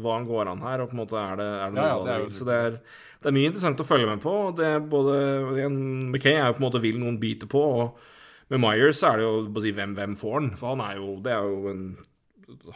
[0.00, 0.80] hva går an her?
[0.80, 2.26] Og på en måte er det, er det noe Ja, ja, det er?
[2.32, 2.78] Så det er,
[3.20, 4.34] det er mye interessant å følge med på.
[4.56, 5.16] Det er både
[5.58, 5.76] igjen,
[6.08, 7.60] McKay er jo på en måte vil noen bite på.
[7.82, 10.50] og med Myers er det jo si, hvem, hvem får han?
[10.56, 11.86] For han er jo Det er jo en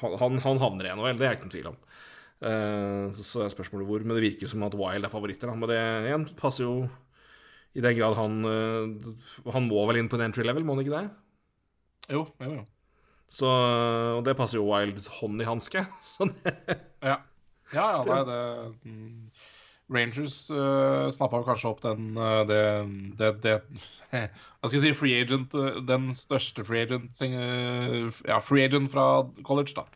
[0.02, 1.76] Han, han havner i NHL, det er ikke noen tvil om.
[2.40, 4.04] Eh, så, så er spørsmålet hvor.
[4.04, 5.50] Men det virker jo som at Wild er favoritter.
[5.50, 5.56] Da.
[5.58, 6.74] Men det igjen passer jo
[7.78, 9.10] i den grad han eh,
[9.54, 11.06] Han må vel inn på en entry level, må han ikke det?
[12.10, 12.66] Jo, jo, jo.
[13.30, 15.86] Så, og det passer jo Wild hånd i hanske.
[17.00, 17.20] Ja.
[17.70, 18.38] Ja, ja, nei, det
[18.82, 19.30] mm,
[19.94, 22.62] Rangers uh, snappa kanskje opp den uh, det,
[23.18, 23.54] det, det
[24.58, 28.90] Hva skal jeg si Free agent uh, Den største free agent eh, Ja, free agent
[28.92, 29.06] fra
[29.46, 29.86] college, da.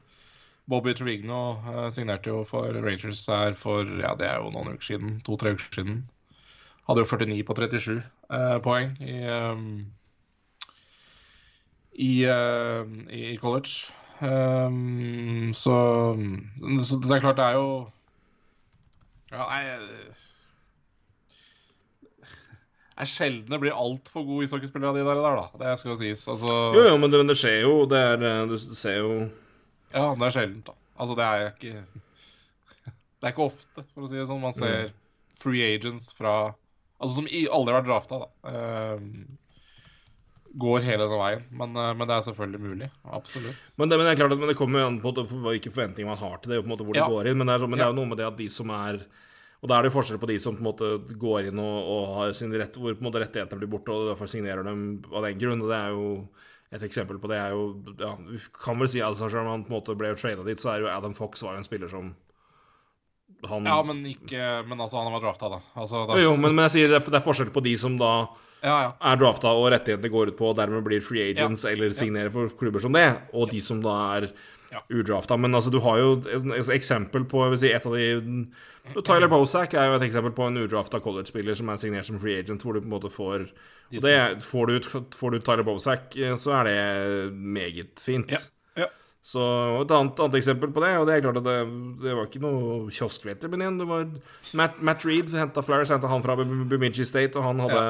[0.66, 4.86] Bobby Trevigno eh, signerte jo for Rangers her for Ja, det er jo noen uker
[4.92, 5.18] siden.
[5.26, 6.04] To-tre uker siden.
[6.88, 9.68] Hadde jo 49 på 37 eh, poeng i um,
[11.94, 12.82] i, uh,
[13.14, 13.92] i, college.
[14.18, 15.76] Um, så,
[16.82, 17.68] så det er klart, det er jo
[19.30, 19.62] Ja, nei
[22.94, 25.46] er sjelden det blir altfor gode ishockeyspillere av de der, der, da.
[25.58, 26.20] Det skal jo sies.
[26.30, 27.72] Altså, jo, jo, men det, men det skjer jo.
[27.90, 29.16] Det er Du ser jo
[29.94, 30.74] Ja, det er sjeldent, da.
[30.98, 31.84] Altså, det er ikke
[33.24, 34.42] Det er ikke ofte, for å si det sånn.
[34.42, 34.90] Man ser
[35.38, 36.34] free agents fra
[37.02, 38.50] Altså som aldri har vært drafta, da.
[38.50, 39.08] Ehm,
[40.54, 41.42] går hele denne veien.
[41.58, 42.88] Men, uh, men det er selvfølgelig mulig.
[43.16, 43.64] Absolutt.
[43.80, 46.20] Men det, men det er klart at det kommer jo an på hvilke forventninger man
[46.20, 47.08] har til det, og på en måte hvor Ja.
[47.08, 47.38] det går inn.
[47.40, 47.92] Men det, er, så- men det er Ja.
[47.92, 49.00] jo noe med det at de som er
[49.64, 50.88] Og da er det jo forskjell på de som på en måte
[51.18, 54.10] går inn og, og har sin rett, hvor på en måte rettighetene blir borte, og
[54.12, 55.62] derfor signerer dem av den grunn.
[55.64, 56.28] Og det er jo
[56.74, 57.66] et eksempel på det er jo
[58.00, 60.60] ja, Vi kan vel si at selv om han på en måte ble trada dit,
[60.60, 62.14] så er jo Adam Fox var jo en spiller som
[63.48, 65.60] han Ja, men ikke Men altså, han var drafta, da.
[65.76, 67.76] Altså, da Jo, jo, men, men jeg sier det er, det er forskjell på de
[67.80, 68.10] som da
[68.64, 68.90] Ja, ja.
[69.12, 72.48] er drafta og rettighetene går ut på, og dermed blir free agents eller signerer for
[72.58, 73.06] klubber som det,
[73.36, 74.30] og de som da er
[74.74, 74.82] Ja.
[74.90, 75.36] udrafta.
[75.38, 78.46] Men altså, du har jo et, eksempel på si, et av de
[79.00, 82.42] Tyler Bozak er jo et eksempel på en udrafta college-spiller som er signert som free
[82.42, 83.46] agent, hvor du på en måte får
[83.94, 88.32] det, får, du får du Tyler Bosack, eh, så er det meget fint.
[88.32, 88.40] Ja.
[88.82, 88.88] Ja.
[89.24, 89.40] Så
[89.82, 91.58] Et annet, annet eksempel på det, og det er klart at det,
[92.02, 94.08] det var ikke noe kioskveter, men igjen, det var
[94.52, 97.84] Matt, Matt Reed henta Flyers, henta han fra Bemidji State, og han hadde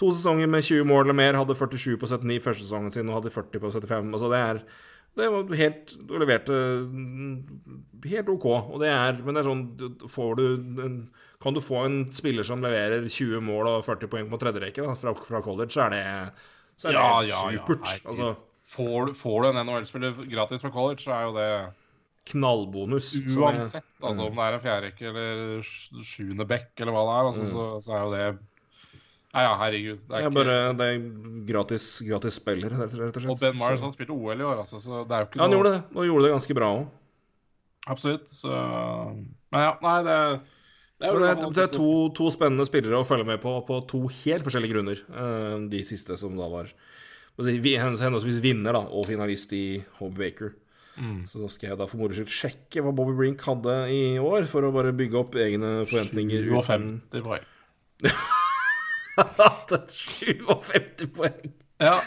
[0.00, 3.18] to sesonger med 20 mål eller mer, hadde 47 på 79 første sesongen sin og
[3.20, 4.14] hadde 40 på 75.
[4.14, 4.62] Altså det er
[5.16, 6.54] det var helt Du leverte
[6.86, 7.34] mm,
[8.06, 8.44] helt OK.
[8.46, 10.44] Og det er Men det er sånn du- Får du
[10.84, 10.94] en,
[11.42, 14.86] Kan du få en spiller som leverer 20 mål og 40 poeng på tredje rekke
[15.00, 16.04] fra, fra college, så er det,
[16.76, 17.86] så er det Ja, supert.
[18.04, 18.30] Ja, altså,
[18.70, 21.50] får, får du en NHL-spiller gratis fra college, så er jo det
[22.30, 23.14] Knallbonus.
[23.36, 27.16] Uansett, det- altså om det er en fjerderekke eller sj- sjuende bekk eller hva det
[27.16, 28.38] er, altså, så, så er jo det
[29.30, 30.00] Ja, ja, herregud.
[30.08, 31.02] Det er ikke, bare, det er
[31.46, 33.18] gratis, gratis spiller, rett og slett.
[33.30, 35.44] og Ben Myers han spilte OL i år, altså, så det er jo ikke Ja,
[35.44, 36.88] han gjorde det, og gjorde det ganske bra òg.
[37.90, 38.32] Absolutt.
[38.32, 40.16] Så Men ja, nei, det,
[41.00, 44.02] det er det, det er to, to spennende spillere å følge med på på to
[44.24, 45.04] helt forskjellige grunner.
[45.08, 46.74] Eh, De siste som da var
[47.40, 50.52] henholdsvis vinner da, og finalist i Hobby Baker.
[51.00, 51.22] Mm.
[51.30, 54.66] Så skal jeg da for moro skyld sjekke hva Bobby Brink hadde i år, for
[54.66, 56.50] å bare bygge opp egne forventninger.
[56.50, 57.48] uten 57 poeng.
[59.18, 61.52] at et 57 poeng.
[61.80, 61.98] Ja.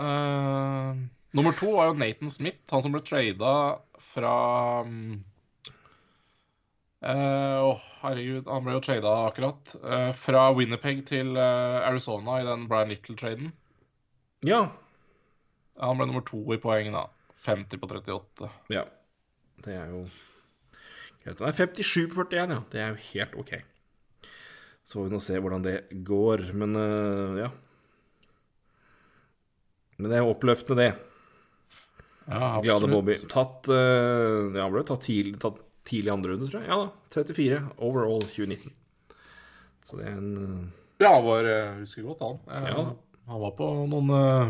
[0.00, 0.98] Uh,
[1.36, 3.52] nummer to var jo Nathan Smith, han som ble trada
[4.02, 4.34] fra
[4.88, 5.18] mm,
[7.06, 9.74] uh, Åh, herregud, han ble jo trada akkurat.
[9.82, 13.52] Uh, fra Winnerpeg til Arizona i den Brian Little-traden.
[14.46, 14.64] Ja.
[15.80, 17.06] Han ble nummer to i poeng, da.
[17.46, 18.50] 50 på 38.
[18.74, 18.86] ja.
[19.62, 20.06] Det er jo
[21.22, 21.38] greit.
[21.38, 22.62] Nei, 57 på 41, ja.
[22.72, 23.52] Det er jo helt OK.
[24.84, 25.76] Så får vi nå se hvordan det
[26.06, 26.48] går.
[26.58, 27.50] Men eh, ja.
[29.98, 30.92] Men det er oppløftende, det.
[32.26, 32.94] Ja, Glade absolutt.
[32.94, 33.16] Bobby.
[33.30, 36.70] Tatt eh, Ja, ble tatt tidlig, tatt tidlig andre runde, tror jeg.
[36.70, 36.90] Ja da.
[37.14, 38.74] 34 overall 2019.
[39.88, 40.66] Så det er en eh,
[41.02, 42.38] Ja, han var, jeg husker godt han.
[42.50, 42.84] Eh, Ja.
[43.30, 44.48] Han var på noen uh,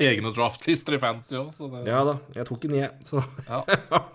[0.00, 2.14] egne draftlister i fancy òg, så det Ja da.
[2.32, 2.92] Jeg tok den, jeg.
[3.04, 3.60] Så Ja.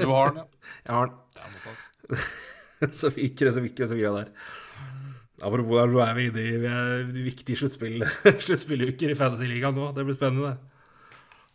[0.00, 0.46] Du har den, ja.
[0.86, 1.18] jeg har den.
[1.36, 2.20] Ja,
[2.80, 4.32] må det Så vi krysser vi krysser det der.
[5.40, 8.04] Apropos der, nå er vi inne i vi er viktige sluttspill
[8.44, 9.92] sluttspilluker i Fantasyligaen nå.
[9.96, 10.56] Det blir spennende.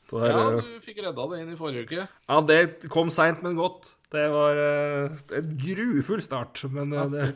[0.09, 2.05] Så her, Ja, du fikk redda det inn i forrige uke.
[2.05, 3.95] ja, det kom seint, men godt.
[4.13, 7.31] Det var uh, en grufull start, men uh, det,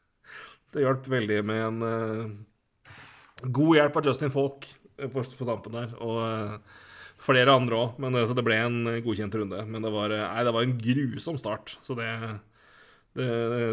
[0.74, 2.98] det hjalp veldig med en uh,
[3.46, 4.66] god hjelp av Justin Falk
[4.98, 8.02] på, på tampen der, og flere andre òg.
[8.02, 9.62] Men så det ble en godkjent runde.
[9.70, 12.10] Men det var, nei, det var en grusom start, så det
[13.18, 13.26] det,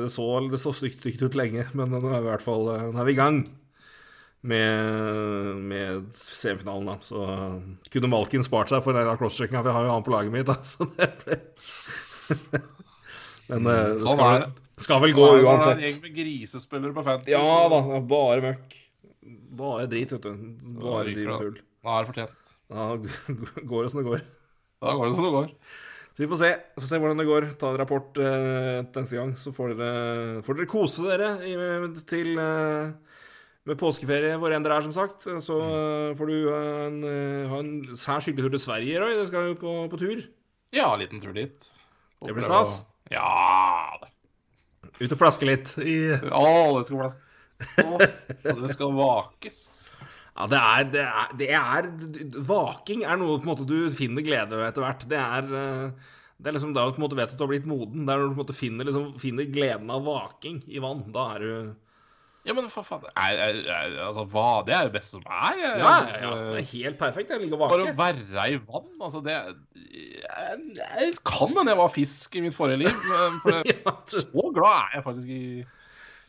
[0.03, 2.67] det, så, det så stygt, stygt ut lenge, men nå er vi i hvert fall
[2.73, 3.43] eh, er vi i gang
[4.45, 6.95] med, med semifinalen, da.
[7.05, 7.55] Så eh,
[7.93, 10.49] kunne Malkin spart seg for den crosscheckinga, for jeg har jo han på laget mitt,
[10.49, 10.57] da.
[10.73, 11.39] Så det ble
[13.49, 15.81] Men eh, det Sånn skal, er vel- skal vel gå Det er En uansett.
[15.85, 17.33] gjeng med grisespillere på fantasy.
[17.35, 18.77] Ja da, det bare møkk.
[19.55, 20.47] Bare drit, vet du.
[20.81, 21.59] Bare driv tull.
[21.85, 22.55] Da er det fortjent.
[22.73, 22.87] Da
[23.71, 24.23] går det som det går.
[24.81, 25.53] Da går det som det går.
[26.15, 27.49] Så vi får se, får se hvordan det går.
[27.59, 31.55] Ta en rapport eh, neste gang, så får dere, får dere kose dere i,
[32.07, 32.93] til eh,
[33.67, 35.27] med påskeferie hvor enn dere er, som sagt.
[35.43, 36.15] Så mm.
[36.15, 39.11] får du eh, en, eh, ha en særs hyggelig tur til Sverige, Roy.
[39.17, 40.23] Dere skal jo på, på tur.
[40.75, 41.67] Ja, en liten tur dit.
[42.23, 42.79] Det blir stas.
[43.11, 43.27] Ja
[44.01, 44.13] det.
[45.01, 46.45] Ut og plaske litt i Å,
[46.79, 47.31] det skal plaskes.
[47.83, 47.97] Å,
[48.63, 49.59] Det skal vakes.
[50.35, 54.25] Ja, det er, det er, det er Vaking er noe på en måte du finner
[54.25, 55.05] glede ved etter hvert.
[55.07, 57.51] Det er, eh, det er liksom da du på en måte vet at du har
[57.53, 58.03] blitt moden.
[58.03, 61.05] Det er når du på en måte finner, liksom, finner gleden av vaking i vann.
[61.15, 61.53] Da er du
[62.45, 65.55] Ja, men for faen er, er, er, Altså, hva Det er det beste som er.
[65.61, 67.31] Jeg, Ja, altså, ja, det er helt perfekt.
[67.31, 67.95] Jeg liker å vake.
[67.95, 72.43] Bare å være i vann, altså det Jeg, jeg kan hende jeg var fisk i
[72.43, 73.01] mitt forrige liv,
[73.39, 75.41] for det, Ja, så glad er jeg faktisk i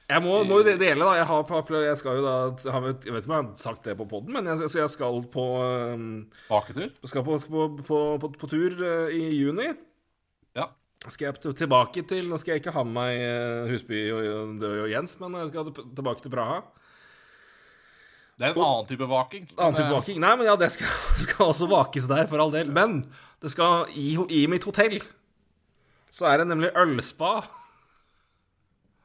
[0.06, 1.14] Jeg må, må jo dele, da.
[1.18, 4.06] Jeg, har, jeg skal jo da jeg vet- ikke om jeg har sagt det på
[4.06, 6.06] poden, men jeg, jeg skal på um,
[6.46, 6.92] baketur.
[7.10, 9.66] Skal på, på, på, på, på tur uh, i juni.
[10.54, 10.68] Ja.
[11.10, 14.62] Skal jeg tilbake til Nå skal jeg ikke ha med meg eh, Husby og, og,
[14.86, 16.62] og Jens, men jeg skal tilbake til Praha.
[18.36, 19.44] Det er en annen type vaking.
[19.56, 20.18] Annen type eh, vaking.
[20.22, 20.90] Nei, men ja, det skal,
[21.26, 22.72] skal også vakes der, for all del.
[22.74, 23.00] Men
[23.42, 24.98] det skal i, i mitt hotell
[26.16, 27.40] så er det nemlig ølspa.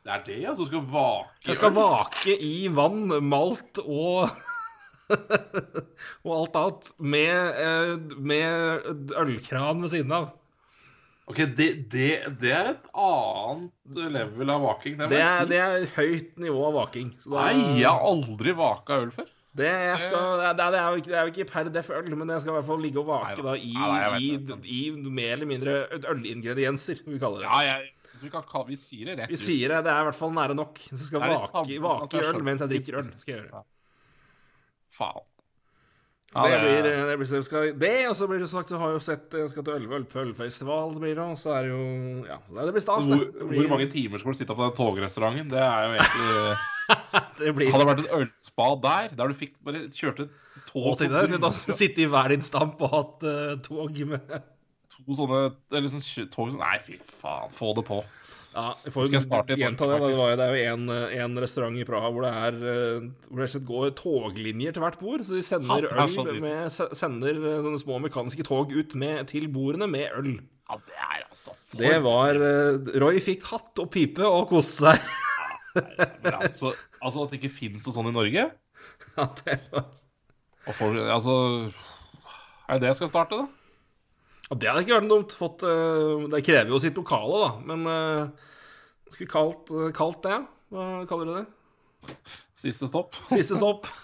[0.01, 0.65] Det er det, altså.
[0.65, 4.31] Skal vake Jeg skal vake i vann, malt og
[6.25, 6.91] Og alt annet.
[6.97, 10.29] Med, eh, med ølkran ved siden av.
[11.31, 12.07] Ok, det, det,
[12.41, 14.97] det er et annet level av vaking.
[14.99, 15.51] Det Det er, si.
[15.51, 17.13] det er høyt nivå av vaking.
[17.21, 19.29] Så da- Nei, jeg har aldri vaka øl før.
[19.51, 22.55] Det, skal, det, er, det, jo ikke, ikke per def øl, men jeg skal i
[22.55, 24.29] hvert fall ligge og vake da, i, nei, i,
[24.63, 24.77] i,
[25.11, 25.73] mer eller mindre
[26.07, 27.49] ølingredienser, vi kaller det.
[27.49, 27.89] Ja, jeg,
[28.21, 29.33] så vi, kan, kalle- vi sier det rett ut.
[29.33, 30.77] Vi sier det, det er i hvert fall nære nok.
[30.93, 33.11] Så skal vake, samme, vake altså, øl mens jeg drikker øl.
[33.17, 33.63] skal jeg gjøre.
[35.01, 35.27] Faen.
[36.31, 38.69] Ja, det Ja, blir, det- det, blir, det, skal, det, og så blir det sagt
[38.71, 41.51] Du har jo sett Jeg skal til Ølve Øl- Ølfestival, det blir det, og så
[41.57, 43.17] er det jo Ja, det blir stas, det.
[43.17, 45.49] Hvor, blir, hvor mange timer skal du sitte på den togrestauranten?
[45.51, 46.55] Det er jo egentlig
[47.41, 50.29] det blir, Hadde det vært et ølspa der, der du fikk bare kjørte
[50.71, 54.31] tog da Sitte i hver din stamp og hatt uh, tog med
[55.05, 58.01] to sånne eller sånn tog Nei, fy faen, få det på.
[58.51, 59.13] Ja, jeg får et
[59.55, 59.97] gjenta det.
[60.01, 60.17] Faktisk?
[60.19, 63.45] var, det er jo en, eh, en restaurant i Praha hvor det er eh, Hvor
[63.45, 65.23] det går toglinjer til hvert bord.
[65.27, 69.47] Så de sender Ja, øl med, Sender eh, sånne små mekaniske tog ut med, til
[69.51, 70.33] bordene med øl.
[70.67, 72.41] Ja, det er altså for Det var
[73.03, 75.07] Roy fikk hatt og pipe og koste seg.
[75.71, 78.49] Men altså, altså at det ikke fins noe sånn i Norge?
[79.11, 81.33] Ja, det var folk, altså
[81.67, 83.60] Er det det jeg skal starte, da?
[84.51, 85.35] Ja, Det hadde ikke vært dumt.
[85.39, 87.51] Fått, uh, det krever jo sitt lokale, da.
[87.71, 88.49] Men uh,
[89.07, 90.41] skulle vi kalt, uh, kalt det?
[90.71, 91.45] Hva kaller du det?
[92.61, 93.15] Siste stopp?
[93.31, 93.87] Siste stopp.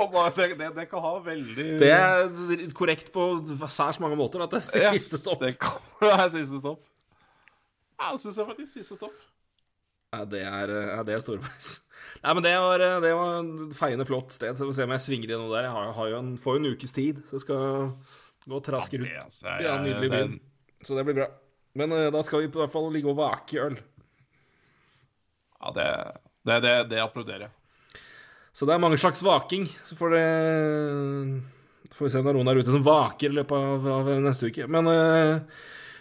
[0.00, 3.24] Det, det, det kan ha veldig Det er korrekt på
[3.68, 4.42] særs mange måter.
[4.42, 5.42] At det er Yes, siste stopp.
[5.44, 6.80] Det kan være siste stopp.
[8.00, 8.72] Ja, det syns jeg faktisk.
[8.72, 9.18] Siste stopp.
[10.14, 11.68] Ja, det er, eh, ja, det er storveis.
[12.24, 14.56] Nei, men det var, eh, det var et feiende flott sted.
[14.56, 15.68] Så vi får se om jeg svinger gjennom der.
[15.68, 17.92] Jeg har, har jo en, får jo en ukes tid, så jeg skal
[18.50, 19.28] gå og traske det, rundt.
[19.30, 20.36] altså, Ja, nydelig byen.
[20.82, 21.30] Så det blir bra.
[21.78, 23.78] Men uh, da skal vi i hvert fall ligge og vake i øl.
[25.60, 25.88] Ja, det,
[26.48, 27.56] det, det, det applauderer jeg.
[28.56, 29.68] Så det er mange slags vaking.
[29.86, 30.24] Så får det
[31.94, 34.08] Får vi se om det er noen der ute som vaker i løpet av, av
[34.24, 34.66] neste uke.
[34.72, 35.60] Men uh,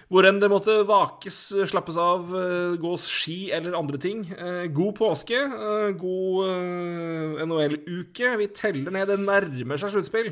[0.09, 1.37] hvor enn det måtte vakes,
[1.69, 4.23] slappes av, uh, gås ski eller andre ting.
[4.39, 5.37] Uh, god påske.
[5.37, 8.31] eh, god eh, NHL-uke.
[8.41, 9.11] Vi teller ned.
[9.11, 10.31] Det nærmer seg sluttspill.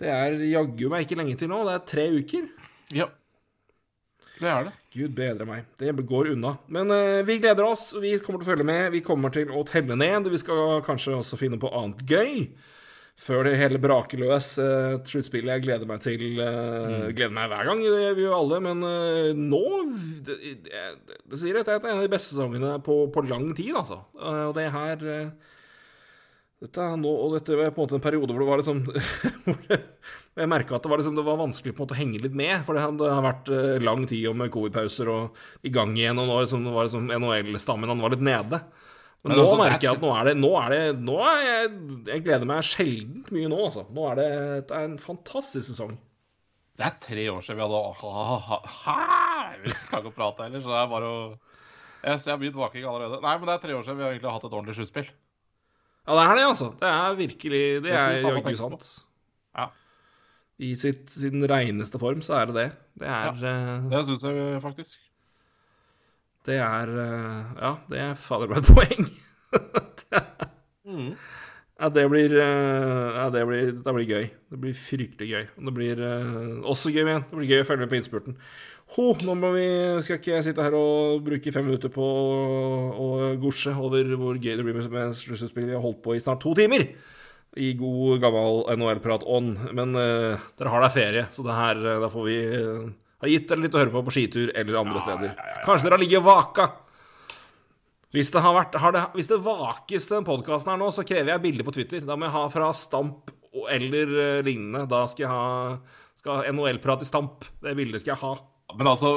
[0.00, 1.62] Det er jaggu meg ikke lenge til nå.
[1.68, 2.46] Det er tre uker.
[2.96, 3.10] Ja.
[4.40, 4.74] Det er det.
[4.94, 5.66] Gud bedre meg.
[5.78, 6.54] Det går unna.
[6.72, 7.90] Men uh, vi gleder oss.
[8.00, 8.86] Vi kommer til å følge med.
[8.94, 10.30] Vi kommer til å telle ned.
[10.32, 12.46] Vi skal kanskje også finne på annet gøy.
[13.20, 14.54] Før det hele braker løs.
[14.56, 16.24] Uh, Sluttspillet jeg gleder meg til.
[16.40, 18.60] eh, Gleder meg hver gang, det gjør vi jo alle.
[18.64, 19.62] Men uh, nå
[20.24, 20.84] det, det,
[21.28, 24.00] det sier at det er en av de beste sesongene på, på lang tid, altså.
[24.16, 25.04] Og det her
[26.60, 28.82] dette, er nå, og dette var på en måte en periode hvor det var liksom
[30.40, 32.36] Jeg merka at det var, liksom, det var vanskelig på en måte å henge litt
[32.38, 32.60] med.
[32.66, 36.20] For det, har- vært eh, lang tid og med covid-pauser og i gang igjen.
[36.22, 38.60] Og nå liksom, det var liksom NHL-stammen han var litt nede.
[39.20, 41.64] Men, Men nå merker jeg at nå er det Nå er det Nå er jeg
[42.08, 43.82] Jeg gleder meg sjeldent mye nå, altså.
[43.92, 44.28] Nå er det,
[44.70, 45.90] det er en fantastisk sesong.
[46.80, 48.94] Det er tre år siden vi hadde ha, ha, ha,
[49.60, 51.18] Vi klarer ikke prate heller, så det er bare å
[52.06, 53.20] Jeg jeg har begynt vaking allerede.
[53.26, 55.10] Nei, men det er tre år siden vi har egentlig hatt et ordentlig sluttspill.
[56.08, 56.70] Ja, det er det, altså.
[56.80, 58.88] Det er virkelig Det er jaggu sant.
[59.56, 59.66] Ja.
[60.60, 62.66] I sitt, sin reneste form så er det det.
[63.00, 64.98] Det er ja, Det syns jeg faktisk.
[66.48, 69.10] Det er eh, Ja, det er fader meg et poeng.
[69.52, 70.48] Det er-
[70.90, 71.12] Mm.
[71.78, 74.24] ja, det blir eh, Ja, det blir, det blir gøy.
[74.50, 75.44] Det blir fryktelig gøy.
[75.60, 77.22] Og det blir uh, også gøy igjen.
[77.30, 78.36] Det blir gøy å følge med på innspurten.
[78.90, 79.66] Ho, nå må vi,
[80.02, 83.08] skal ikke sitte her og bruke fem minutter på å
[83.38, 86.56] gosje over hvor gøy det blir med, sluttspill vi har holdt på i snart to
[86.58, 86.88] timer.
[87.58, 89.70] I god, gammel NHL-prat-ånd.
[89.78, 92.90] Men uh, dere har da ferie, så det her, eh, da får vi uh,
[93.22, 95.32] ha gitt dere litt å høre på på skitur eller andre steder.
[95.64, 96.68] Kanskje dere har ligget vaka.
[98.10, 101.06] Hvis det, har vært, har det, hvis det vakes til den podkasten her nå, så
[101.06, 102.02] krever jeg bilde på Twitter.
[102.06, 103.30] Da må jeg ha fra Stamp
[103.70, 104.88] eller lignende.
[104.90, 105.44] Da skal jeg ha
[106.18, 107.46] skal NHL-prat i Stamp.
[107.62, 108.34] Det bildet skal jeg ha.
[108.78, 109.08] Men altså,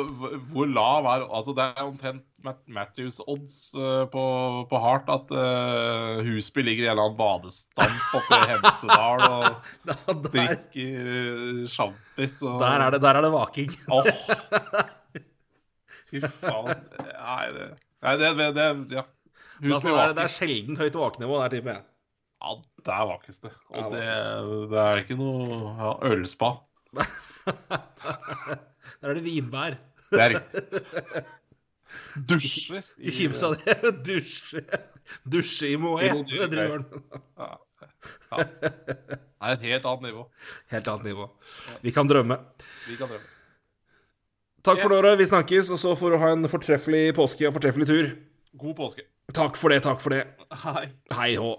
[0.52, 4.24] hvor- lav er Altså, det er omtrent Matt- Matthews-odds eh, på,
[4.70, 9.46] på Heart at uh, Husby ligger i en eller annen badestamp oppe i Hemsedal og
[9.88, 13.72] Da, der, drikker uh, sjampis og der, er det, der er det vaking.
[13.88, 14.12] Åh.
[16.12, 16.84] Fy faen.
[17.08, 17.70] Nei, det
[18.04, 18.68] Nei, det, det, det
[19.00, 19.06] Ja.
[19.64, 21.86] Husby altså, det, det er sjelden høyt vakenivå der, tipper jeg.
[22.44, 22.58] Ja,
[22.90, 23.54] der vakes det.
[23.72, 24.04] Og det,
[24.74, 26.50] det er ikke noe ja, ølspa.
[29.04, 29.76] Der er det vinbær.
[30.10, 31.24] Det er riktig.
[32.30, 32.86] Dusjer.
[32.98, 33.76] Ikke kims av det.
[34.08, 34.64] Dusje,
[35.30, 36.24] dusje i Moët.
[36.30, 37.04] Det driver han.
[37.38, 37.50] Ja.
[38.32, 38.46] Ja.
[38.64, 40.24] Det er et helt annet nivå.
[40.72, 41.28] Helt annet nivå.
[41.84, 42.38] Vi kan drømme.
[42.88, 43.30] Vi kan drømme.
[44.64, 45.00] Takk for Yes.
[45.04, 45.18] året.
[45.20, 48.10] Vi snakkes, og så får du ha en fortreffelig påske og fortreffelig tur.
[48.64, 49.04] God påske.
[49.36, 50.24] Takk for det, takk for det.
[50.64, 50.86] Hei.
[51.12, 51.52] Hei hå.